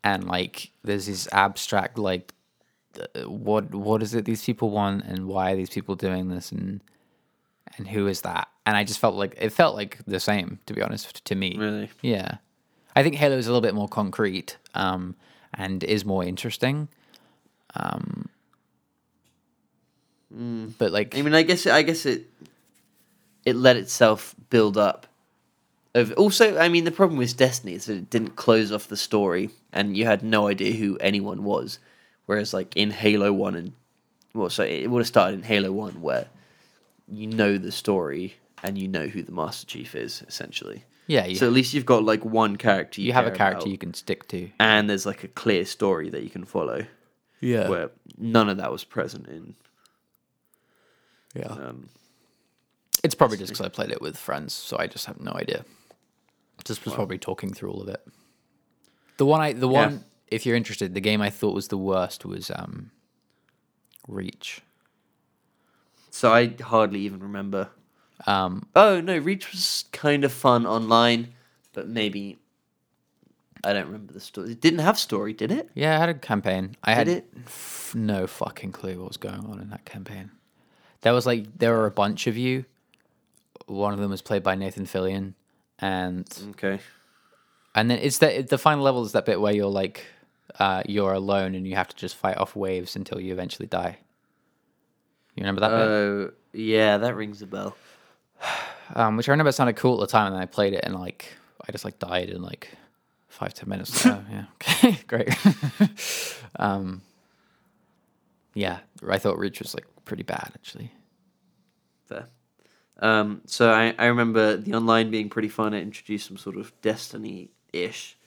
and 0.03 0.27
like 0.27 0.71
there's 0.83 1.05
this 1.07 1.27
abstract 1.31 1.97
like 1.97 2.33
uh, 2.99 3.29
what 3.29 3.73
what 3.75 4.01
is 4.01 4.13
it 4.13 4.25
these 4.25 4.43
people 4.43 4.69
want 4.69 5.03
and 5.05 5.27
why 5.27 5.51
are 5.51 5.55
these 5.55 5.69
people 5.69 5.95
doing 5.95 6.29
this 6.29 6.51
and 6.51 6.81
and 7.77 7.87
who 7.87 8.07
is 8.07 8.21
that? 8.21 8.47
And 8.65 8.75
I 8.77 8.83
just 8.83 8.99
felt 8.99 9.15
like 9.15 9.35
it 9.39 9.51
felt 9.51 9.75
like 9.75 9.99
the 10.05 10.19
same 10.19 10.59
to 10.65 10.73
be 10.73 10.81
honest 10.81 11.23
to 11.25 11.35
me. 11.35 11.55
Really? 11.57 11.89
Yeah, 12.01 12.35
I 12.95 13.03
think 13.03 13.15
Halo 13.15 13.37
is 13.37 13.47
a 13.47 13.49
little 13.49 13.61
bit 13.61 13.75
more 13.75 13.87
concrete 13.89 14.57
um, 14.73 15.15
and 15.53 15.83
is 15.83 16.05
more 16.05 16.23
interesting. 16.23 16.87
Um, 17.75 18.29
Mm. 20.35 20.73
but 20.77 20.91
like 20.91 21.17
I 21.17 21.21
mean, 21.21 21.33
I 21.33 21.43
guess 21.43 21.67
I 21.67 21.81
guess 21.81 22.05
it 22.05 22.27
it 23.45 23.55
let 23.55 23.75
itself 23.75 24.35
build 24.49 24.77
up. 24.77 25.07
Of 25.93 26.13
also, 26.13 26.57
I 26.57 26.69
mean, 26.69 26.85
the 26.85 26.91
problem 26.91 27.17
with 27.17 27.35
Destiny 27.35 27.73
is 27.73 27.85
that 27.85 27.95
it 27.97 28.09
didn't 28.09 28.37
close 28.37 28.71
off 28.71 28.87
the 28.87 28.95
story, 28.95 29.49
and 29.73 29.97
you 29.97 30.05
had 30.05 30.23
no 30.23 30.47
idea 30.47 30.73
who 30.73 30.97
anyone 30.99 31.43
was. 31.43 31.79
Whereas, 32.27 32.53
like 32.53 32.77
in 32.77 32.91
Halo 32.91 33.33
One 33.33 33.55
and 33.55 33.73
well, 34.33 34.49
so 34.49 34.63
it 34.63 34.89
would 34.89 34.99
have 34.99 35.07
started 35.07 35.33
in 35.39 35.43
Halo 35.43 35.71
One, 35.73 36.01
where 36.01 36.27
you 37.09 37.27
know 37.27 37.57
the 37.57 37.73
story 37.73 38.35
and 38.63 38.77
you 38.77 38.87
know 38.87 39.07
who 39.07 39.21
the 39.21 39.33
Master 39.33 39.65
Chief 39.67 39.95
is, 39.95 40.23
essentially. 40.27 40.85
yeah, 41.07 41.25
you, 41.25 41.35
So 41.35 41.45
at 41.47 41.51
least 41.51 41.73
you've 41.73 41.85
got 41.85 42.05
like 42.05 42.23
one 42.23 42.55
character 42.55 43.01
you, 43.01 43.07
you 43.07 43.13
have 43.13 43.27
a 43.27 43.31
character 43.31 43.63
about, 43.63 43.71
you 43.71 43.77
can 43.77 43.93
stick 43.93 44.27
to. 44.29 44.49
and 44.59 44.89
there's 44.89 45.05
like 45.05 45.23
a 45.25 45.27
clear 45.27 45.65
story 45.65 46.09
that 46.11 46.23
you 46.23 46.29
can 46.29 46.45
follow. 46.45 46.85
Yeah, 47.41 47.67
Where 47.67 47.89
none 48.17 48.47
of 48.49 48.57
that 48.57 48.71
was 48.71 48.83
present 48.85 49.27
in. 49.27 49.55
Yeah. 51.35 51.47
Um, 51.47 51.89
It's 53.03 53.15
probably 53.15 53.37
just 53.37 53.51
because 53.51 53.65
I 53.65 53.69
played 53.69 53.91
it 53.91 54.01
with 54.01 54.17
friends, 54.17 54.53
so 54.53 54.77
I 54.79 54.87
just 54.87 55.05
have 55.07 55.19
no 55.19 55.31
idea. 55.33 55.65
Just 56.63 56.85
was 56.85 56.93
probably 56.93 57.17
talking 57.17 57.53
through 57.53 57.71
all 57.71 57.81
of 57.81 57.87
it. 57.87 58.05
The 59.17 59.25
one 59.25 59.41
I, 59.41 59.53
the 59.53 59.67
Yeah. 59.69 59.85
one, 59.87 60.05
if 60.27 60.45
you're 60.45 60.55
interested, 60.55 60.93
the 60.93 61.01
game 61.01 61.21
I 61.21 61.29
thought 61.29 61.53
was 61.55 61.67
the 61.69 61.77
worst 61.77 62.25
was 62.25 62.51
um, 62.51 62.91
Reach. 64.07 64.61
So 66.11 66.31
I 66.33 66.53
hardly 66.61 66.99
even 67.01 67.19
remember. 67.21 67.69
Um, 68.27 68.67
Oh 68.75 69.01
no, 69.01 69.17
Reach 69.17 69.51
was 69.51 69.85
kind 69.91 70.23
of 70.23 70.31
fun 70.31 70.65
online, 70.67 71.29
but 71.73 71.87
maybe 71.87 72.37
I 73.63 73.73
don't 73.73 73.85
remember 73.87 74.13
the 74.13 74.19
story. 74.19 74.51
It 74.51 74.61
didn't 74.61 74.79
have 74.79 74.99
story, 74.99 75.33
did 75.33 75.51
it? 75.51 75.69
yeah, 75.73 75.95
I 75.95 75.99
had 75.99 76.09
a 76.09 76.13
campaign. 76.13 76.75
I 76.83 76.93
had 76.93 77.07
it? 77.07 77.25
f- 77.45 77.93
no 77.95 78.27
fucking 78.27 78.71
clue 78.73 78.99
what 78.99 79.07
was 79.07 79.17
going 79.17 79.45
on 79.45 79.59
in 79.59 79.69
that 79.71 79.85
campaign. 79.85 80.31
There 81.01 81.13
was 81.13 81.25
like 81.25 81.57
there 81.57 81.73
were 81.73 81.85
a 81.87 81.91
bunch 81.91 82.27
of 82.27 82.37
you. 82.37 82.65
One 83.67 83.93
of 83.93 83.99
them 83.99 84.11
was 84.11 84.21
played 84.21 84.43
by 84.43 84.55
Nathan 84.55 84.85
Fillion, 84.85 85.33
and 85.79 86.27
Okay. 86.51 86.79
and 87.75 87.89
then 87.89 87.99
it's 87.99 88.17
the 88.19 88.45
the 88.47 88.57
final 88.57 88.83
level 88.83 89.03
is 89.03 89.11
that 89.13 89.25
bit 89.25 89.39
where 89.41 89.53
you're 89.53 89.65
like 89.67 90.05
uh, 90.59 90.83
you're 90.87 91.13
alone 91.13 91.55
and 91.55 91.65
you 91.67 91.75
have 91.75 91.87
to 91.87 91.95
just 91.95 92.15
fight 92.15 92.37
off 92.37 92.55
waves 92.55 92.95
until 92.95 93.19
you 93.19 93.31
eventually 93.33 93.67
die. 93.67 93.97
You 95.35 95.41
remember 95.43 95.61
that 95.61 95.69
bit? 95.69 95.77
Oh 95.87 96.31
yeah, 96.53 96.97
that 96.97 97.15
rings 97.15 97.41
a 97.41 97.47
bell. 97.47 97.75
um, 98.95 99.15
which 99.17 99.29
I 99.29 99.31
remember 99.31 99.51
sounded 99.51 99.77
cool 99.77 99.95
at 100.01 100.07
the 100.07 100.11
time, 100.11 100.27
and 100.27 100.35
then 100.35 100.41
I 100.41 100.45
played 100.47 100.73
it, 100.73 100.81
and 100.83 100.93
like 100.95 101.33
I 101.67 101.71
just 101.71 101.85
like 101.85 101.97
died 101.99 102.29
in 102.29 102.41
like 102.41 102.69
five 103.29 103.53
ten 103.53 103.69
minutes. 103.69 104.05
oh, 104.05 104.23
yeah, 104.31 104.45
okay, 104.61 104.99
great. 105.07 105.29
um, 106.59 107.01
yeah, 108.53 108.79
I 109.07 109.17
thought 109.17 109.37
Reach 109.37 109.59
was 109.59 109.73
like 109.73 109.85
pretty 110.05 110.23
bad 110.23 110.51
actually. 110.53 110.91
Fair. 112.05 112.27
Um, 112.99 113.41
so 113.45 113.71
I, 113.71 113.95
I 113.97 114.05
remember 114.05 114.57
the 114.57 114.73
online 114.73 115.09
being 115.09 115.29
pretty 115.29 115.49
fun. 115.49 115.73
It 115.73 115.81
introduced 115.81 116.27
some 116.27 116.37
sort 116.37 116.57
of 116.57 116.71
Destiny-ish 116.81 118.17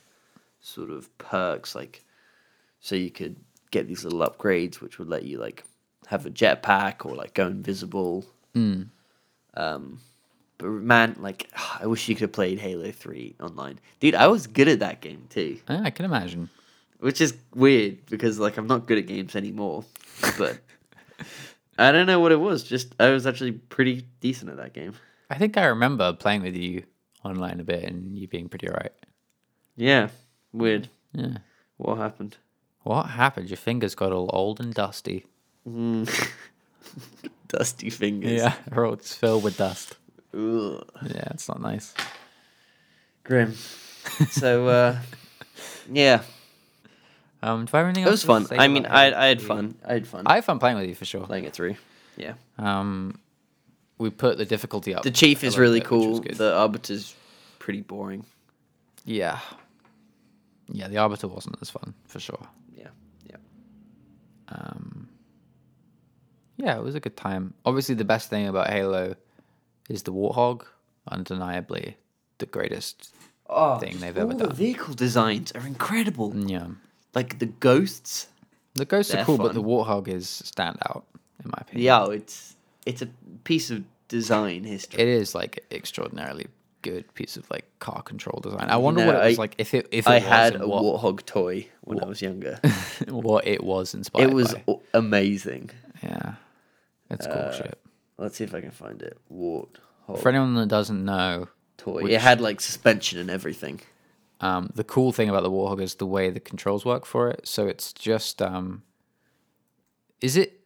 sort 0.60 0.90
of 0.90 1.16
perks, 1.18 1.74
like 1.74 2.04
so 2.80 2.96
you 2.96 3.10
could 3.10 3.36
get 3.70 3.86
these 3.86 4.04
little 4.04 4.20
upgrades, 4.20 4.80
which 4.80 4.98
would 4.98 5.08
let 5.08 5.24
you 5.24 5.38
like 5.38 5.64
have 6.06 6.26
a 6.26 6.30
jetpack 6.30 7.06
or 7.06 7.14
like 7.14 7.34
go 7.34 7.46
invisible. 7.46 8.24
Um, 9.54 10.00
but 10.58 10.68
man, 10.68 11.16
like 11.20 11.50
I 11.80 11.86
wish 11.86 12.08
you 12.08 12.14
could 12.14 12.22
have 12.22 12.32
played 12.32 12.58
Halo 12.58 12.90
Three 12.90 13.36
online, 13.40 13.78
dude. 14.00 14.14
I 14.14 14.26
was 14.28 14.46
good 14.46 14.68
at 14.68 14.80
that 14.80 15.00
game 15.00 15.26
too, 15.28 15.60
Yeah, 15.68 15.82
I 15.84 15.90
can 15.90 16.04
imagine. 16.04 16.50
Which 17.04 17.20
is 17.20 17.36
weird 17.54 18.06
because 18.06 18.38
like 18.38 18.56
I'm 18.56 18.66
not 18.66 18.86
good 18.86 18.96
at 18.96 19.06
games 19.06 19.36
anymore, 19.36 19.84
but. 20.38 20.58
I 21.78 21.92
don't 21.92 22.06
know 22.06 22.20
what 22.20 22.32
it 22.32 22.40
was. 22.40 22.62
Just 22.62 22.94
I 23.00 23.10
was 23.10 23.26
actually 23.26 23.52
pretty 23.52 24.06
decent 24.20 24.50
at 24.50 24.56
that 24.58 24.72
game. 24.72 24.94
I 25.28 25.36
think 25.36 25.56
I 25.56 25.64
remember 25.64 26.12
playing 26.12 26.42
with 26.42 26.54
you 26.54 26.84
online 27.24 27.60
a 27.60 27.64
bit, 27.64 27.84
and 27.84 28.16
you 28.16 28.28
being 28.28 28.48
pretty 28.48 28.68
alright. 28.68 28.92
Yeah, 29.76 30.08
weird. 30.52 30.88
Yeah. 31.12 31.38
What 31.76 31.98
happened? 31.98 32.36
What 32.84 33.06
happened? 33.06 33.50
Your 33.50 33.56
fingers 33.56 33.94
got 33.94 34.12
all 34.12 34.30
old 34.32 34.60
and 34.60 34.72
dusty. 34.72 35.26
Dusty 37.48 37.90
fingers. 37.90 38.32
Yeah, 38.32 38.54
they're 38.68 38.84
all 38.84 38.96
filled 38.96 39.42
with 39.42 39.56
dust. 39.56 39.96
Ugh. 40.32 40.84
Yeah, 41.02 41.28
it's 41.32 41.48
not 41.48 41.60
nice. 41.60 41.92
Grim. 43.24 43.54
so, 44.30 44.68
uh, 44.68 44.98
yeah, 45.92 46.22
Um, 47.46 47.64
do 47.66 47.70
I 47.74 47.78
have 47.78 47.86
anything 47.86 48.04
it 48.04 48.06
else 48.06 48.24
was 48.26 48.48
fun. 48.48 48.58
I 48.58 48.68
mean, 48.68 48.86
I 48.86 49.12
I 49.24 49.26
had 49.26 49.42
fun. 49.42 49.74
I 49.84 49.92
had 49.94 50.06
fun 50.06 50.22
I 50.26 50.36
had 50.36 50.44
fun 50.44 50.58
playing 50.58 50.78
with 50.78 50.88
you 50.88 50.94
for 50.94 51.04
sure. 51.04 51.26
playing 51.26 51.44
it 51.44 51.52
through. 51.52 51.76
Yeah, 52.16 52.34
Um, 52.58 53.18
we 53.98 54.08
put 54.10 54.38
the 54.38 54.44
difficulty 54.44 54.94
up. 54.94 55.02
the 55.02 55.10
chief 55.10 55.42
is 55.44 55.58
really 55.58 55.80
bit, 55.80 55.88
cool. 55.88 56.20
The 56.20 56.54
arbiter's 56.56 57.14
pretty 57.58 57.80
boring. 57.82 58.24
Yeah. 59.04 59.40
Yeah, 60.72 60.88
the 60.88 60.96
Arbiter 60.98 61.28
wasn't 61.28 61.56
as 61.60 61.68
fun, 61.68 61.92
for 62.06 62.18
sure. 62.20 62.40
Yeah, 62.74 62.88
yeah. 63.28 63.36
Um, 64.48 65.08
yeah, 66.56 66.76
it 66.78 66.82
was 66.82 66.94
a 66.94 67.00
good 67.00 67.16
time. 67.16 67.52
Obviously, 67.66 67.94
the 67.96 68.04
best 68.04 68.30
thing 68.30 68.46
about 68.48 68.70
Halo 68.70 69.14
is 69.90 70.04
the 70.04 70.12
Warthog. 70.12 70.62
Undeniably, 71.10 71.96
the 72.38 72.46
greatest 72.46 73.12
Oh, 73.46 73.76
thing 73.78 73.98
they've 74.00 74.16
all 74.16 74.22
ever 74.30 74.34
the 74.34 74.46
done. 74.46 74.56
vehicle 74.56 74.94
designs 74.94 75.52
are 75.52 75.66
incredible. 75.66 76.32
Yeah. 76.34 76.68
Like 77.14 77.38
the 77.38 77.46
ghosts. 77.46 78.28
The 78.74 78.84
ghosts 78.84 79.12
They're 79.12 79.22
are 79.22 79.24
cool, 79.24 79.38
but 79.38 79.54
the 79.54 79.62
Warthog 79.62 80.08
is 80.08 80.26
standout, 80.26 81.04
in 81.44 81.50
my 81.50 81.58
opinion. 81.60 81.84
Yeah, 81.86 82.06
it's 82.10 82.56
it's 82.86 83.02
a 83.02 83.08
piece 83.44 83.70
of 83.70 83.84
design 84.08 84.64
history. 84.64 85.00
It 85.00 85.08
is 85.08 85.34
like 85.34 85.64
extraordinarily 85.70 86.46
good 86.82 87.12
piece 87.14 87.36
of 87.36 87.48
like 87.50 87.64
car 87.78 88.02
control 88.02 88.40
design. 88.42 88.68
I 88.68 88.76
wonder 88.76 89.00
know, 89.02 89.06
what 89.12 89.16
it 89.24 89.28
was 89.28 89.38
I- 89.38 89.42
like 89.42 89.54
if 89.58 89.74
it 89.74 89.88
if 89.92 90.06
it 90.06 90.10
I 90.10 90.18
had 90.18 90.60
a 90.60 90.66
what, 90.66 90.82
warthog 90.82 91.24
toy 91.24 91.68
when 91.82 92.02
I 92.02 92.06
was 92.06 92.20
younger. 92.20 92.58
what 93.08 93.46
it 93.46 93.62
was 93.62 93.94
inspired. 93.94 94.28
it 94.30 94.34
was 94.34 94.54
by. 94.66 94.76
amazing. 94.92 95.70
yeah, 96.02 96.34
it's 97.10 97.26
cool 97.26 97.36
Uh, 97.36 97.52
shit. 97.52 97.78
Let's 98.18 98.36
see 98.36 98.44
if 98.44 98.54
I 98.54 98.60
can 98.60 98.70
find 98.70 99.00
it. 99.02 99.16
Warthog 99.32 100.18
For 100.18 100.28
anyone 100.28 100.54
that 100.56 100.66
doesn't 100.68 101.04
know, 101.04 101.48
toy. 101.78 102.02
which- 102.02 102.12
It 102.12 102.20
had 102.20 102.40
like 102.40 102.60
suspension 102.60 103.18
and 103.20 103.30
everything. 103.30 103.80
Um, 104.40 104.70
the 104.74 104.84
cool 104.84 105.12
thing 105.12 105.28
about 105.28 105.42
the 105.42 105.50
Warthog 105.50 105.80
is 105.80 105.94
the 105.94 106.06
way 106.06 106.28
the 106.30 106.40
controls 106.40 106.84
work 106.84 107.06
for 107.06 107.30
it. 107.30 107.46
So 107.46 107.66
it's 107.66 107.92
just, 107.92 108.42
um, 108.42 108.82
is 110.20 110.36
it? 110.36 110.60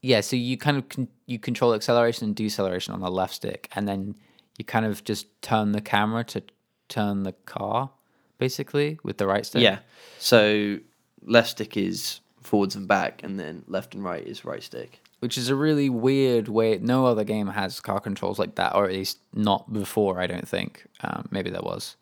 Yeah. 0.00 0.20
So 0.20 0.36
you 0.36 0.56
kind 0.56 0.76
of 0.76 0.88
con- 0.88 1.08
you 1.26 1.38
control 1.38 1.74
acceleration 1.74 2.24
and 2.26 2.36
deceleration 2.36 2.94
on 2.94 3.00
the 3.00 3.10
left 3.10 3.34
stick, 3.34 3.68
and 3.74 3.88
then 3.88 4.14
you 4.58 4.64
kind 4.64 4.86
of 4.86 5.02
just 5.04 5.26
turn 5.42 5.72
the 5.72 5.80
camera 5.80 6.24
to 6.24 6.42
turn 6.88 7.24
the 7.24 7.32
car, 7.32 7.90
basically 8.38 8.98
with 9.02 9.18
the 9.18 9.26
right 9.26 9.44
stick. 9.44 9.62
Yeah. 9.62 9.78
So 10.18 10.78
left 11.22 11.50
stick 11.50 11.76
is 11.76 12.20
forwards 12.42 12.76
and 12.76 12.86
back, 12.86 13.22
and 13.22 13.40
then 13.40 13.64
left 13.66 13.94
and 13.94 14.04
right 14.04 14.24
is 14.24 14.44
right 14.44 14.62
stick. 14.62 15.00
which 15.24 15.38
is 15.38 15.48
a 15.48 15.54
really 15.54 15.88
weird 15.88 16.48
way. 16.48 16.76
No 16.76 17.06
other 17.06 17.24
game 17.24 17.46
has 17.46 17.80
car 17.80 17.98
controls 17.98 18.38
like 18.38 18.56
that, 18.56 18.74
or 18.74 18.84
at 18.84 18.92
least 18.92 19.20
not 19.32 19.72
before. 19.72 20.20
I 20.20 20.26
don't 20.26 20.46
think. 20.46 20.84
Um, 21.00 21.26
maybe 21.30 21.48
there 21.48 21.62
was, 21.62 21.96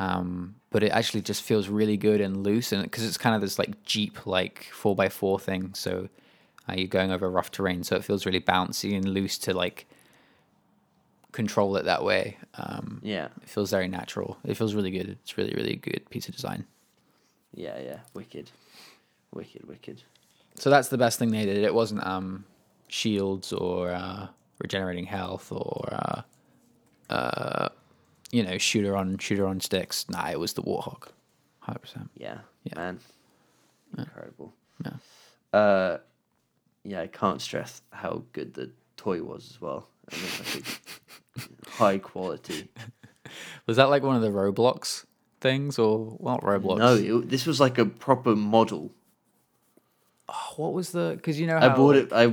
um, 0.00 0.54
but 0.70 0.82
it 0.82 0.90
actually 0.92 1.20
just 1.22 1.42
feels 1.42 1.68
really 1.68 1.96
good 1.96 2.20
and 2.20 2.42
loose, 2.42 2.72
and 2.72 2.82
because 2.82 3.04
it's 3.04 3.18
kind 3.18 3.34
of 3.34 3.40
this 3.40 3.58
like 3.58 3.82
Jeep 3.84 4.26
like 4.26 4.64
four 4.72 4.96
x 5.00 5.14
four 5.14 5.38
thing, 5.38 5.74
so 5.74 6.08
uh, 6.68 6.74
you're 6.76 6.88
going 6.88 7.10
over 7.12 7.28
rough 7.30 7.50
terrain, 7.50 7.84
so 7.84 7.96
it 7.96 8.04
feels 8.04 8.24
really 8.26 8.40
bouncy 8.40 8.96
and 8.96 9.06
loose 9.08 9.36
to 9.38 9.52
like 9.52 9.86
control 11.32 11.76
it 11.76 11.84
that 11.84 12.02
way. 12.04 12.36
Um, 12.54 13.00
Yeah. 13.04 13.28
it 13.42 13.48
feels 13.48 13.70
very 13.70 13.88
natural. 13.88 14.36
It 14.44 14.56
feels 14.56 14.74
really 14.74 14.90
good. 14.90 15.08
It's 15.22 15.36
really 15.38 15.54
really 15.54 15.76
good 15.76 16.08
piece 16.10 16.28
of 16.28 16.34
design. 16.34 16.64
Yeah. 17.54 17.78
Yeah. 17.78 17.98
Wicked. 18.14 18.50
Wicked. 19.34 19.66
Wicked. 19.68 20.02
So 20.56 20.70
that's 20.70 20.88
the 20.88 20.98
best 20.98 21.18
thing 21.18 21.30
they 21.30 21.44
did. 21.46 21.58
It 21.58 21.74
wasn't 21.74 22.04
um, 22.06 22.44
shields 22.88 23.52
or 23.52 23.90
uh, 23.92 24.28
regenerating 24.60 25.06
health 25.06 25.50
or 25.52 25.88
uh, 25.92 26.22
uh, 27.12 27.68
you 28.32 28.42
know 28.42 28.58
shooter 28.58 28.96
on 28.96 29.18
shooter 29.18 29.46
on 29.46 29.60
sticks. 29.60 30.08
Nah, 30.08 30.30
it 30.30 30.38
was 30.38 30.52
the 30.52 30.62
hundred 30.62 31.80
percent. 31.80 32.10
Yeah. 32.16 32.38
Yeah. 32.64 32.74
Man. 32.76 33.00
Incredible. 33.96 34.52
Yeah. 34.84 35.58
Uh, 35.58 35.98
yeah. 36.84 37.02
I 37.02 37.06
can't 37.06 37.40
stress 37.40 37.82
how 37.90 38.22
good 38.32 38.54
the 38.54 38.70
toy 38.96 39.22
was 39.22 39.50
as 39.50 39.60
well. 39.60 39.88
I 40.12 40.16
mean, 40.16 40.24
like 40.38 40.64
a 41.66 41.70
high 41.70 41.98
quality. 41.98 42.68
Was 43.66 43.76
that 43.76 43.90
like 43.90 44.02
one 44.02 44.16
of 44.16 44.22
the 44.22 44.30
Roblox 44.30 45.04
things 45.40 45.78
or 45.78 45.98
what 45.98 46.42
Roblox? 46.42 46.78
No, 46.78 46.94
it, 46.94 47.28
this 47.28 47.46
was 47.46 47.60
like 47.60 47.78
a 47.78 47.86
proper 47.86 48.36
model. 48.36 48.90
What 50.56 50.72
was 50.72 50.90
the? 50.92 51.14
Because 51.16 51.40
you 51.40 51.46
know 51.46 51.56
I 51.56 51.68
bought 51.70 51.96
it. 51.96 52.12
I 52.12 52.28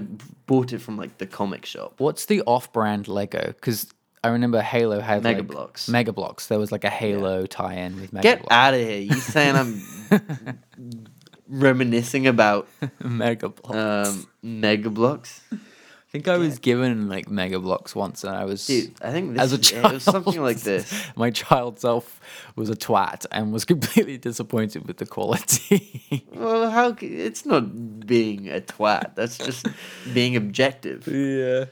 bought 0.46 0.74
it 0.74 0.80
from 0.80 0.98
like 0.98 1.18
the 1.18 1.26
comic 1.26 1.66
shop. 1.66 1.96
What's 2.00 2.26
the 2.26 2.42
off-brand 2.42 3.08
Lego? 3.08 3.48
Because 3.48 3.88
I 4.28 4.32
remember 4.32 4.62
Halo 4.62 5.00
had 5.00 5.24
Mega 5.24 5.40
like, 5.40 5.48
Bloks. 5.48 5.88
Mega 5.88 6.12
Bloks. 6.12 6.48
There 6.48 6.60
was 6.60 6.72
like 6.72 6.84
a 6.84 6.90
Halo 6.90 7.46
tie-in 7.46 8.00
with 8.02 8.12
Mega 8.12 8.24
Get 8.24 8.40
Bloks. 8.40 8.54
out 8.54 8.74
of 8.74 8.80
here! 8.82 9.00
You 9.00 9.13
saying 9.13 9.56
I'm 9.56 10.60
reminiscing 11.48 12.28
about 12.28 12.68
Mega 13.04 13.50
Bloks. 13.50 14.10
um, 14.10 14.28
Mega 14.42 14.90
Bloks? 14.90 15.42
I 15.52 16.10
think 16.10 16.28
I 16.30 16.38
was 16.38 16.60
given 16.60 17.10
like 17.10 17.30
Mega 17.30 17.60
Bloks 17.60 17.94
once, 17.96 18.24
and 18.24 18.34
I 18.36 18.46
was 18.46 18.66
Dude, 18.66 18.94
I 19.02 19.12
think 19.12 19.34
this 19.34 19.42
as 19.44 19.54
a 19.54 19.56
is- 19.60 19.62
child. 19.72 19.86
it 19.86 19.94
was 19.96 20.04
something 20.04 20.42
like 20.42 20.58
this. 20.62 20.94
My 21.16 21.32
child 21.32 21.80
self 21.80 22.20
was 22.56 22.70
a 22.70 22.76
twat 22.76 23.26
and 23.32 23.52
was 23.52 23.66
completely 23.66 24.18
disappointed 24.18 24.88
with 24.88 24.98
the 24.98 25.06
quality. 25.06 26.26
Well, 26.34 26.70
how? 26.72 26.96
c- 26.96 27.08
It's 27.08 27.46
not 27.46 28.06
being 28.06 28.48
a 28.50 28.62
twat. 28.62 29.16
That's 29.16 29.38
just 29.38 29.68
being 30.13 30.36
objective. 30.36 31.08
yeah. 31.08 31.66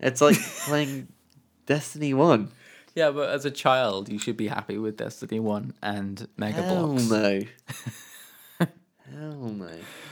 It's 0.00 0.20
like 0.20 0.36
playing 0.66 1.08
Destiny 1.66 2.14
One. 2.14 2.50
Yeah, 2.94 3.10
but 3.10 3.28
as 3.28 3.44
a 3.44 3.50
child, 3.50 4.08
you 4.08 4.18
should 4.18 4.36
be 4.38 4.48
happy 4.48 4.78
with 4.78 4.96
Destiny 4.96 5.38
One 5.40 5.74
and 5.82 6.26
Mega 6.36 6.62
Hell 6.62 6.94
no. 6.94 7.42
Hell 8.58 9.32
no. 9.50 9.68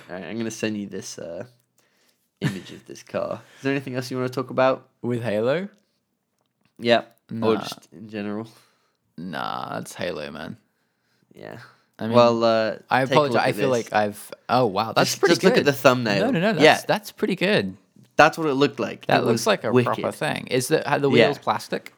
Alright, 0.08 0.24
I'm 0.24 0.36
gonna 0.38 0.50
send 0.50 0.76
you 0.76 0.86
this 0.86 1.18
uh, 1.18 1.46
image 2.40 2.70
of 2.72 2.84
this 2.86 3.02
car. 3.02 3.40
Is 3.58 3.62
there 3.62 3.72
anything 3.72 3.94
else 3.96 4.10
you 4.10 4.18
want 4.18 4.30
to 4.32 4.34
talk 4.34 4.50
about? 4.50 4.88
With 5.02 5.22
Halo? 5.22 5.68
Yeah. 6.78 7.02
Or 7.30 7.54
Nah. 7.54 7.60
just 7.60 7.88
in 7.92 8.08
general. 8.08 8.48
Nah, 9.16 9.78
it's 9.78 9.94
Halo, 9.94 10.30
man. 10.30 10.56
Yeah. 11.34 11.58
I 11.98 12.06
mean, 12.06 12.16
well, 12.16 12.42
uh, 12.44 12.76
I 12.90 13.00
take 13.04 13.10
a 13.10 13.14
apologize. 13.14 13.42
I 13.42 13.52
feel 13.52 13.70
this. 13.72 13.90
like 13.90 13.92
I've. 13.92 14.32
Oh 14.48 14.66
wow, 14.66 14.92
that's 14.92 15.10
Just- 15.10 15.20
pretty 15.20 15.32
just 15.32 15.40
good. 15.42 15.48
look 15.50 15.58
at 15.58 15.64
the 15.64 15.72
thumbnail. 15.72 16.26
No, 16.26 16.30
no, 16.32 16.40
no. 16.40 16.52
That's, 16.52 16.62
Yeah. 16.62 16.80
that's 16.86 17.12
pretty 17.12 17.36
good. 17.36 17.76
That's 18.16 18.38
what 18.38 18.46
it 18.46 18.54
looked 18.54 18.78
like. 18.78 19.06
That 19.06 19.22
It 19.22 19.26
looks 19.26 19.46
like 19.46 19.64
a 19.64 19.72
wicked. 19.72 19.94
proper 20.00 20.12
thing. 20.12 20.46
Is 20.48 20.68
the 20.68 20.88
are 20.88 20.98
the 20.98 21.10
Yeah. 21.10 21.26
wheels 21.26 21.38
plastic? 21.38 21.92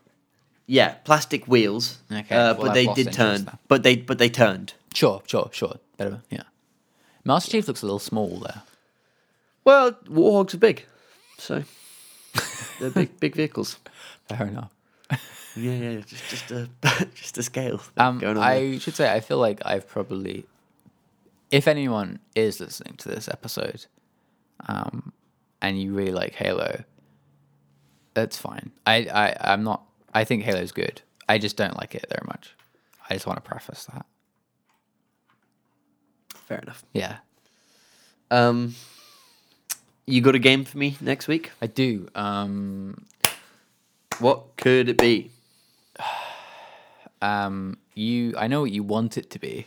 Yeah, 0.66 0.94
plastic 1.04 1.46
wheels. 1.46 1.98
Okay, 2.10 2.34
Uh, 2.34 2.54
well, 2.54 2.54
but 2.54 2.68
I've 2.68 2.74
they 2.74 2.86
did 3.04 3.12
turn. 3.12 3.44
now. 3.44 3.58
But 3.68 3.82
they 3.82 3.96
but 3.96 4.18
they 4.18 4.28
turned. 4.30 4.74
Sure, 4.94 5.22
sure, 5.26 5.50
sure. 5.52 5.76
Better, 5.96 6.22
yeah. 6.30 6.42
Master 7.24 7.50
Chief 7.52 7.68
looks 7.68 7.82
a 7.82 7.86
little 7.86 7.98
small 7.98 8.38
there. 8.38 8.62
Well, 9.64 9.92
warthogs 10.08 10.54
are 10.54 10.58
big, 10.58 10.84
so 11.38 11.64
they're 12.80 12.90
big 12.90 13.18
big 13.20 13.34
vehicles. 13.34 13.78
Fair 14.28 14.46
enough. 14.46 14.70
Yeah, 15.56 15.72
yeah, 15.72 16.00
just 16.00 16.28
just 16.28 16.50
a 16.50 16.68
just 17.14 17.38
a 17.38 17.42
scale. 17.42 17.80
Um, 17.96 18.18
going 18.18 18.36
on 18.36 18.42
there. 18.42 18.74
I 18.74 18.78
should 18.78 18.94
say 18.94 19.12
I 19.12 19.20
feel 19.20 19.38
like 19.38 19.60
I've 19.64 19.88
probably, 19.88 20.44
if 21.50 21.66
anyone 21.68 22.18
is 22.34 22.60
listening 22.60 22.94
to 22.98 23.08
this 23.08 23.28
episode, 23.28 23.86
um, 24.68 25.12
and 25.66 25.80
you 25.80 25.92
really 25.94 26.12
like 26.12 26.34
Halo, 26.34 26.84
that's 28.14 28.36
fine. 28.38 28.70
I, 28.86 28.96
I 29.12 29.36
I'm 29.52 29.62
not. 29.64 29.82
I 30.14 30.24
think 30.24 30.44
Halo's 30.44 30.72
good. 30.72 31.02
I 31.28 31.38
just 31.38 31.56
don't 31.56 31.76
like 31.76 31.94
it 31.94 32.06
very 32.08 32.22
much. 32.26 32.54
I 33.10 33.14
just 33.14 33.26
want 33.26 33.42
to 33.42 33.48
preface 33.48 33.84
that. 33.92 34.06
Fair 36.28 36.58
enough. 36.58 36.84
Yeah, 36.92 37.16
Um, 38.30 38.74
you 40.06 40.20
got 40.20 40.34
a 40.36 40.38
game 40.38 40.64
for 40.64 40.78
me 40.78 40.96
next 41.00 41.26
week? 41.28 41.50
I 41.60 41.66
do. 41.66 42.08
Um, 42.14 43.04
What 44.20 44.56
could 44.56 44.88
it 44.88 44.98
be? 44.98 45.30
um, 47.22 47.78
you. 47.94 48.34
I 48.38 48.46
know 48.46 48.60
what 48.60 48.70
you 48.70 48.82
want 48.84 49.18
it 49.18 49.30
to 49.30 49.38
be. 49.38 49.66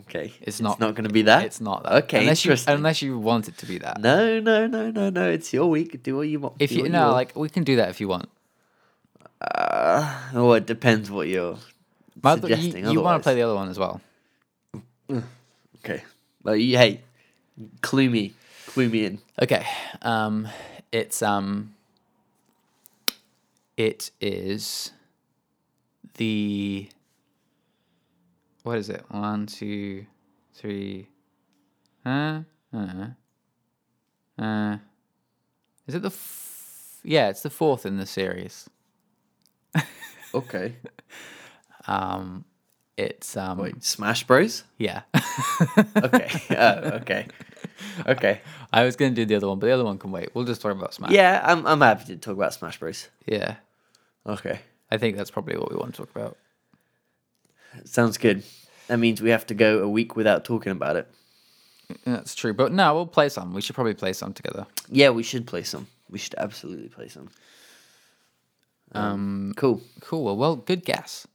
Okay, 0.00 0.32
It's 0.40 0.60
not- 0.60 0.80
not 0.80 0.94
going 0.94 1.04
to 1.06 1.12
be 1.12 1.22
that. 1.22 1.44
It's 1.44 1.60
not 1.60 1.84
that. 1.84 2.04
Okay, 2.04 2.20
unless 2.20 2.44
you 2.44 2.56
unless 2.66 3.00
you 3.02 3.18
want 3.18 3.48
it 3.48 3.56
to 3.58 3.66
be 3.66 3.78
that. 3.78 4.00
No, 4.00 4.40
no, 4.40 4.66
no, 4.66 4.90
no, 4.90 5.10
no. 5.10 5.30
It's 5.30 5.52
your 5.52 5.70
week. 5.70 6.02
Do 6.02 6.16
what 6.16 6.28
you 6.28 6.40
want. 6.40 6.56
If 6.58 6.72
you 6.72 6.88
no, 6.88 7.12
like 7.12 7.34
we 7.36 7.48
can 7.48 7.64
do 7.64 7.76
that 7.76 7.90
if 7.90 8.00
you 8.00 8.08
want. 8.08 8.28
Uh, 9.40 10.30
oh, 10.34 10.52
it 10.52 10.66
depends 10.66 11.10
what 11.10 11.28
you're 11.28 11.58
you, 12.24 12.36
suggesting. 12.40 12.88
you 12.88 13.00
want 13.00 13.22
to 13.22 13.24
play 13.26 13.34
the 13.34 13.42
other 13.42 13.54
one 13.54 13.68
as 13.68 13.78
well. 13.78 14.00
Okay. 15.84 16.02
Well, 16.42 16.56
you, 16.56 16.76
hey, 16.78 17.02
clue 17.82 18.08
me, 18.08 18.32
clue 18.66 18.88
me 18.88 19.04
in. 19.04 19.18
Okay. 19.40 19.66
Um 20.02 20.48
it's 20.92 21.22
um 21.22 21.74
it 23.76 24.10
is 24.20 24.92
the 26.16 26.88
what 28.64 28.76
is 28.78 28.90
it? 28.90 29.04
One, 29.10 29.46
two, 29.46 30.06
three 30.54 31.08
uh 32.04 32.40
uh 32.72 33.06
uh 34.38 34.76
is 35.86 35.94
it 35.94 36.02
the 36.02 36.08
f- 36.08 36.98
yeah, 37.04 37.28
it's 37.28 37.42
the 37.42 37.50
fourth 37.50 37.86
in 37.86 37.96
the 37.98 38.06
series. 38.06 38.68
Okay. 40.34 40.74
Um 41.86 42.44
it's 42.96 43.36
um 43.36 43.58
Wait, 43.58 43.84
Smash 43.84 44.24
Bros. 44.26 44.64
yeah. 44.78 45.02
Okay. 45.96 46.28
oh, 46.50 46.74
okay. 47.00 47.26
Okay. 48.06 48.40
I 48.72 48.84
was 48.84 48.96
gonna 48.96 49.14
do 49.14 49.24
the 49.24 49.36
other 49.36 49.48
one, 49.48 49.58
but 49.60 49.66
the 49.68 49.72
other 49.72 49.84
one 49.84 49.98
can 49.98 50.10
wait. 50.10 50.30
We'll 50.34 50.44
just 50.44 50.60
talk 50.60 50.72
about 50.72 50.92
Smash. 50.94 51.12
Yeah, 51.12 51.40
I'm 51.44 51.66
I'm 51.66 51.80
happy 51.80 52.04
to 52.06 52.16
talk 52.16 52.34
about 52.34 52.52
Smash 52.54 52.78
Bros. 52.80 53.08
Yeah. 53.26 53.56
Okay. 54.26 54.58
I 54.90 54.96
think 54.98 55.16
that's 55.16 55.30
probably 55.30 55.56
what 55.56 55.70
we 55.70 55.76
want 55.76 55.94
to 55.94 55.98
talk 56.02 56.10
about. 56.14 56.36
Sounds 57.84 58.18
good. 58.18 58.42
That 58.88 58.98
means 58.98 59.22
we 59.22 59.30
have 59.30 59.46
to 59.46 59.54
go 59.54 59.80
a 59.80 59.88
week 59.88 60.16
without 60.16 60.44
talking 60.44 60.72
about 60.72 60.96
it. 60.96 61.08
That's 62.04 62.34
true. 62.34 62.52
But 62.54 62.72
no, 62.72 62.94
we'll 62.94 63.06
play 63.06 63.28
some. 63.28 63.54
We 63.54 63.60
should 63.60 63.74
probably 63.74 63.94
play 63.94 64.12
some 64.12 64.32
together. 64.32 64.66
Yeah, 64.88 65.10
we 65.10 65.22
should 65.22 65.46
play 65.46 65.62
some. 65.62 65.86
We 66.10 66.18
should 66.18 66.34
absolutely 66.36 66.88
play 66.88 67.08
some. 67.08 67.30
Um, 68.92 69.54
cool. 69.56 69.80
Cool. 70.00 70.24
Well, 70.24 70.36
well 70.36 70.56
good 70.56 70.84
guess. 70.84 71.26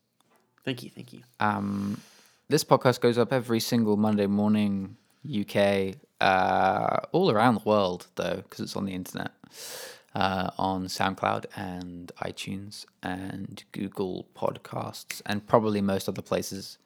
Thank 0.63 0.83
you. 0.83 0.89
Thank 0.89 1.13
you. 1.13 1.21
Um, 1.39 1.99
this 2.47 2.63
podcast 2.63 3.01
goes 3.01 3.17
up 3.17 3.33
every 3.33 3.59
single 3.59 3.97
Monday 3.97 4.27
morning, 4.27 4.95
UK, 5.27 5.95
uh, 6.21 6.97
all 7.11 7.31
around 7.31 7.55
the 7.55 7.61
world, 7.65 8.07
though, 8.15 8.37
because 8.37 8.59
it's 8.59 8.75
on 8.75 8.85
the 8.85 8.93
internet. 8.93 9.31
Uh, 10.15 10.49
on 10.57 10.85
SoundCloud 10.85 11.45
and 11.55 12.11
iTunes 12.21 12.85
and 13.03 13.63
Google 13.71 14.27
Podcasts 14.35 15.21
and 15.25 15.45
probably 15.45 15.81
most 15.81 16.09
other 16.09 16.21
places 16.21 16.77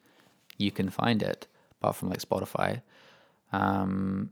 you 0.58 0.70
can 0.70 0.90
find 0.90 1.22
it, 1.22 1.46
apart 1.80 1.96
from 1.96 2.10
like 2.10 2.20
Spotify. 2.20 2.82
Um, 3.52 4.30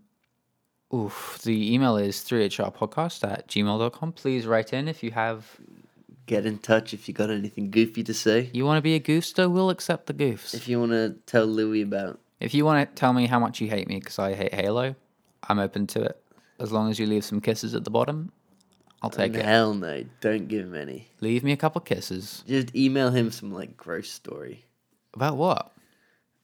oof, 0.94 1.40
the 1.42 1.74
email 1.74 1.96
is 1.96 2.18
3hrpodcast 2.18 3.30
at 3.30 3.48
gmail.com. 3.48 4.12
Please 4.12 4.46
write 4.46 4.72
in 4.72 4.88
if 4.88 5.02
you 5.02 5.12
have 5.12 5.58
Get 6.26 6.46
in 6.46 6.58
touch 6.58 6.94
if 6.94 7.08
you 7.08 7.14
got 7.14 7.30
anything 7.30 7.70
goofy 7.70 8.04
to 8.04 8.14
say. 8.14 8.48
you 8.52 8.64
want 8.64 8.78
to 8.78 8.82
be 8.82 8.94
a 8.94 9.00
goofster, 9.00 9.50
we'll 9.50 9.70
accept 9.70 10.06
the 10.06 10.14
goofs. 10.14 10.54
If 10.54 10.68
you 10.68 10.78
want 10.78 10.92
to 10.92 11.16
tell 11.26 11.46
Louis 11.46 11.82
about 11.82 12.20
If 12.38 12.54
you 12.54 12.64
want 12.64 12.88
to 12.88 12.94
tell 12.94 13.12
me 13.12 13.26
how 13.26 13.40
much 13.40 13.60
you 13.60 13.68
hate 13.68 13.88
me 13.88 13.98
because 13.98 14.20
I 14.20 14.34
hate 14.34 14.54
Halo, 14.54 14.94
I'm 15.48 15.58
open 15.58 15.88
to 15.88 16.02
it. 16.02 16.22
As 16.60 16.70
long 16.70 16.88
as 16.90 16.98
you 17.00 17.06
leave 17.06 17.24
some 17.24 17.40
kisses 17.40 17.74
at 17.74 17.82
the 17.82 17.90
bottom, 17.90 18.30
I'll 19.02 19.10
take 19.10 19.34
it. 19.34 19.44
hell 19.44 19.74
no, 19.74 20.04
don't 20.20 20.46
give 20.48 20.66
him 20.66 20.74
any. 20.74 21.08
Leave 21.20 21.42
me 21.42 21.52
a 21.52 21.56
couple 21.56 21.80
kisses. 21.80 22.44
Just 22.46 22.74
email 22.76 23.10
him 23.10 23.30
some 23.30 23.52
like 23.52 23.76
gross 23.76 24.08
story 24.10 24.64
About 25.14 25.36
what? 25.36 25.72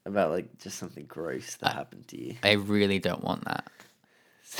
about 0.04 0.30
like 0.30 0.58
just 0.58 0.78
something 0.78 1.04
gross 1.06 1.56
that 1.56 1.74
happened 1.74 2.08
to 2.08 2.18
you. 2.22 2.34
I 2.42 2.52
really 2.52 2.98
don't 2.98 3.22
want 3.22 3.44
that. 3.44 3.70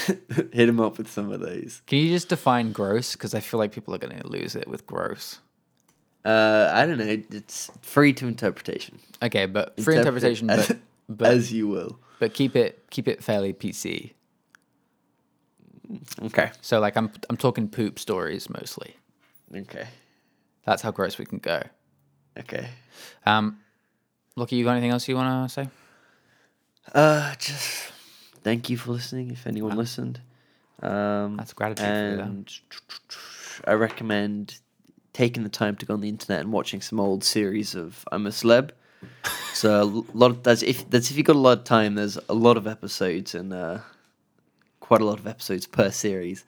Hit 0.53 0.69
him 0.69 0.79
up 0.79 0.99
with 0.99 1.11
some 1.11 1.33
of 1.33 1.41
those. 1.41 1.81
Can 1.87 1.99
you 2.01 2.11
just 2.11 2.29
define 2.29 2.73
gross? 2.73 3.15
Because 3.15 3.35
I 3.35 3.41
feel 3.41 3.57
like 3.59 3.73
people 3.73 3.95
are 3.95 3.99
going 3.99 4.19
to 4.21 4.27
lose 4.29 4.55
it 4.55 4.69
with 4.69 4.87
gross. 4.87 5.39
Uh, 6.25 6.71
I 6.71 6.85
don't 6.85 6.99
know. 6.99 7.07
It's 7.31 7.71
free 7.81 8.13
to 8.15 8.27
interpretation. 8.27 8.99
Okay, 9.23 9.47
but 9.47 9.81
free 9.81 9.97
Interpret 9.97 10.23
interpretation, 10.23 10.51
as, 10.51 10.69
but 10.69 10.79
but, 11.09 11.29
as 11.33 11.51
you 11.53 11.67
will. 11.67 11.99
but 12.19 12.35
keep 12.35 12.55
it 12.55 12.85
keep 12.91 13.09
it 13.09 13.25
fairly 13.25 13.55
PC. 13.55 14.13
Okay. 16.25 16.51
So 16.61 16.81
like 16.81 16.97
I'm 16.97 17.11
I'm 17.31 17.37
talking 17.37 17.69
poop 17.69 17.99
stories 17.99 18.49
mostly. 18.51 18.97
Okay. 19.55 19.87
That's 20.65 20.83
how 20.83 20.91
gross 20.91 21.19
we 21.19 21.25
can 21.25 21.39
go. 21.39 21.63
Okay. 22.39 22.69
Um, 23.25 23.59
Lucky, 24.37 24.57
you 24.57 24.65
got 24.65 24.73
anything 24.73 24.91
else 24.91 25.09
you 25.09 25.17
want 25.17 25.51
to 25.51 25.53
say? 25.53 25.69
Uh, 26.95 27.35
just 27.37 27.91
thank 28.45 28.71
you 28.71 28.77
for 28.77 28.93
listening. 28.93 29.31
If 29.31 29.47
anyone 29.47 29.77
listened, 29.77 30.21
um, 30.83 31.37
That's 31.37 31.53
gratitude. 31.53 31.87
And 31.87 32.53
I 33.67 33.73
recommend 33.73 34.59
taking 35.13 35.43
the 35.43 35.49
time 35.49 35.75
to 35.77 35.87
go 35.87 35.95
on 35.95 36.01
the 36.01 36.09
internet 36.09 36.41
and 36.41 36.53
watching 36.53 36.81
some 36.81 37.01
old 37.01 37.25
series 37.25 37.75
of 37.75 38.05
I'm 38.13 38.27
a 38.27 38.31
Celeb. 38.31 38.71
So 39.55 39.83
a 39.83 40.17
lot 40.17 40.31
of 40.31 40.43
that's 40.45 40.63
if 40.63 40.89
that's 40.89 41.11
if 41.11 41.17
you 41.17 41.25
got 41.25 41.35
a 41.35 41.39
lot 41.39 41.59
of 41.59 41.65
time. 41.65 41.97
There's 41.97 42.17
a 42.29 42.35
lot 42.35 42.57
of 42.57 42.69
episodes 42.69 43.35
and 43.35 43.53
uh, 43.53 43.79
quite 44.89 45.03
a 45.03 45.05
lot 45.05 45.19
of 45.19 45.27
episodes 45.27 45.67
per 45.67 45.91
series. 45.91 46.45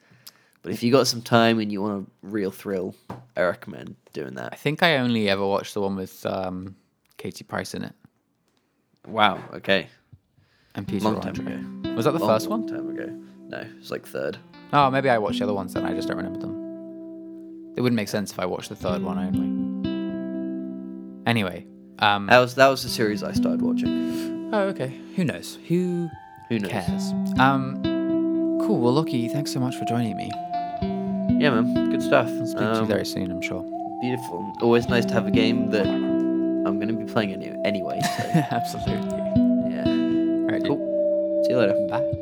But 0.63 0.71
if 0.73 0.81
you 0.83 0.91
got 0.91 1.05
some 1.07 1.21
time 1.21 1.59
and 1.59 1.71
you 1.71 1.81
want 1.81 2.07
a 2.07 2.27
real 2.27 2.49
thrill, 2.51 2.95
I 3.37 3.41
recommend 3.43 3.95
doing 4.13 4.33
that. 4.35 4.49
I 4.51 4.55
think 4.55 4.81
I 4.83 4.97
only 4.97 5.29
ever 5.29 5.45
watched 5.45 5.73
the 5.75 5.81
one 5.81 5.95
with 5.95 6.25
um, 6.25 6.75
Katie 7.17 7.43
Price 7.43 7.73
in 7.75 7.83
it 7.83 7.93
Wow. 9.07 9.39
Okay. 9.53 9.87
and 10.75 10.87
Peter 10.87 11.05
Long 11.05 11.21
time 11.21 11.35
Andre. 11.37 11.53
ago. 11.55 11.95
Was 11.95 12.05
that 12.05 12.11
the 12.13 12.19
Long, 12.19 12.29
first 12.29 12.47
long 12.47 12.61
one? 12.65 12.69
time 12.75 12.89
ago. 12.89 13.07
No, 13.49 13.57
it 13.59 13.77
was 13.77 13.91
like 13.91 14.05
third. 14.07 14.37
Oh, 14.73 14.89
maybe 14.89 15.09
I 15.09 15.17
watched 15.19 15.37
the 15.39 15.45
other 15.45 15.53
ones 15.53 15.73
then. 15.75 15.85
I 15.85 15.93
just 15.93 16.07
don't 16.07 16.17
remember 16.17 16.39
them. 16.39 17.73
It 17.77 17.81
wouldn't 17.81 17.95
make 17.97 18.09
sense 18.09 18.31
if 18.31 18.39
I 18.39 18.45
watched 18.45 18.69
the 18.69 18.75
third 18.75 19.01
one 19.03 19.17
only. 19.19 19.51
Anyway, 21.29 21.65
um, 21.99 22.25
That 22.27 22.39
was 22.39 22.55
that 22.55 22.67
was 22.69 22.81
the 22.83 22.89
series 22.89 23.21
I 23.23 23.31
started 23.33 23.61
watching. 23.61 24.49
oh 24.53 24.63
okay. 24.69 24.99
Who 25.15 25.23
knows? 25.23 25.57
Who 25.67 26.09
Who 26.49 26.59
knows? 26.59 26.71
cares? 26.71 27.11
Um, 27.39 27.81
cool. 28.65 28.79
Well, 28.79 28.93
Lucky, 28.93 29.27
thanks 29.27 29.51
so 29.51 29.59
much 29.59 29.75
for 29.75 29.85
joining 29.85 30.15
me. 30.15 30.29
Yeah, 31.41 31.49
man. 31.51 31.89
Good 31.91 32.01
stuff. 32.03 32.27
Speak 32.29 32.57
to 32.57 32.61
you 32.61 32.67
Um, 32.67 32.87
very 32.87 33.05
soon, 33.05 33.31
I'm 33.31 33.41
sure. 33.41 33.63
Beautiful. 34.01 34.53
Always 34.61 34.87
nice 34.89 35.05
to 35.05 35.13
have 35.13 35.27
a 35.27 35.31
game 35.31 35.69
that 35.71 35.85
I'm 35.87 36.77
going 36.79 36.87
to 36.87 36.93
be 36.93 37.05
playing 37.05 37.33
any- 37.33 37.55
anyway. 37.65 37.99
So, 38.01 38.23
Absolutely. 38.51 39.07
yeah. 39.75 39.85
All 39.85 40.47
right, 40.51 40.63
Cool. 40.65 40.79
See 41.45 41.51
you 41.51 41.57
later. 41.57 41.75
Bye. 41.89 42.20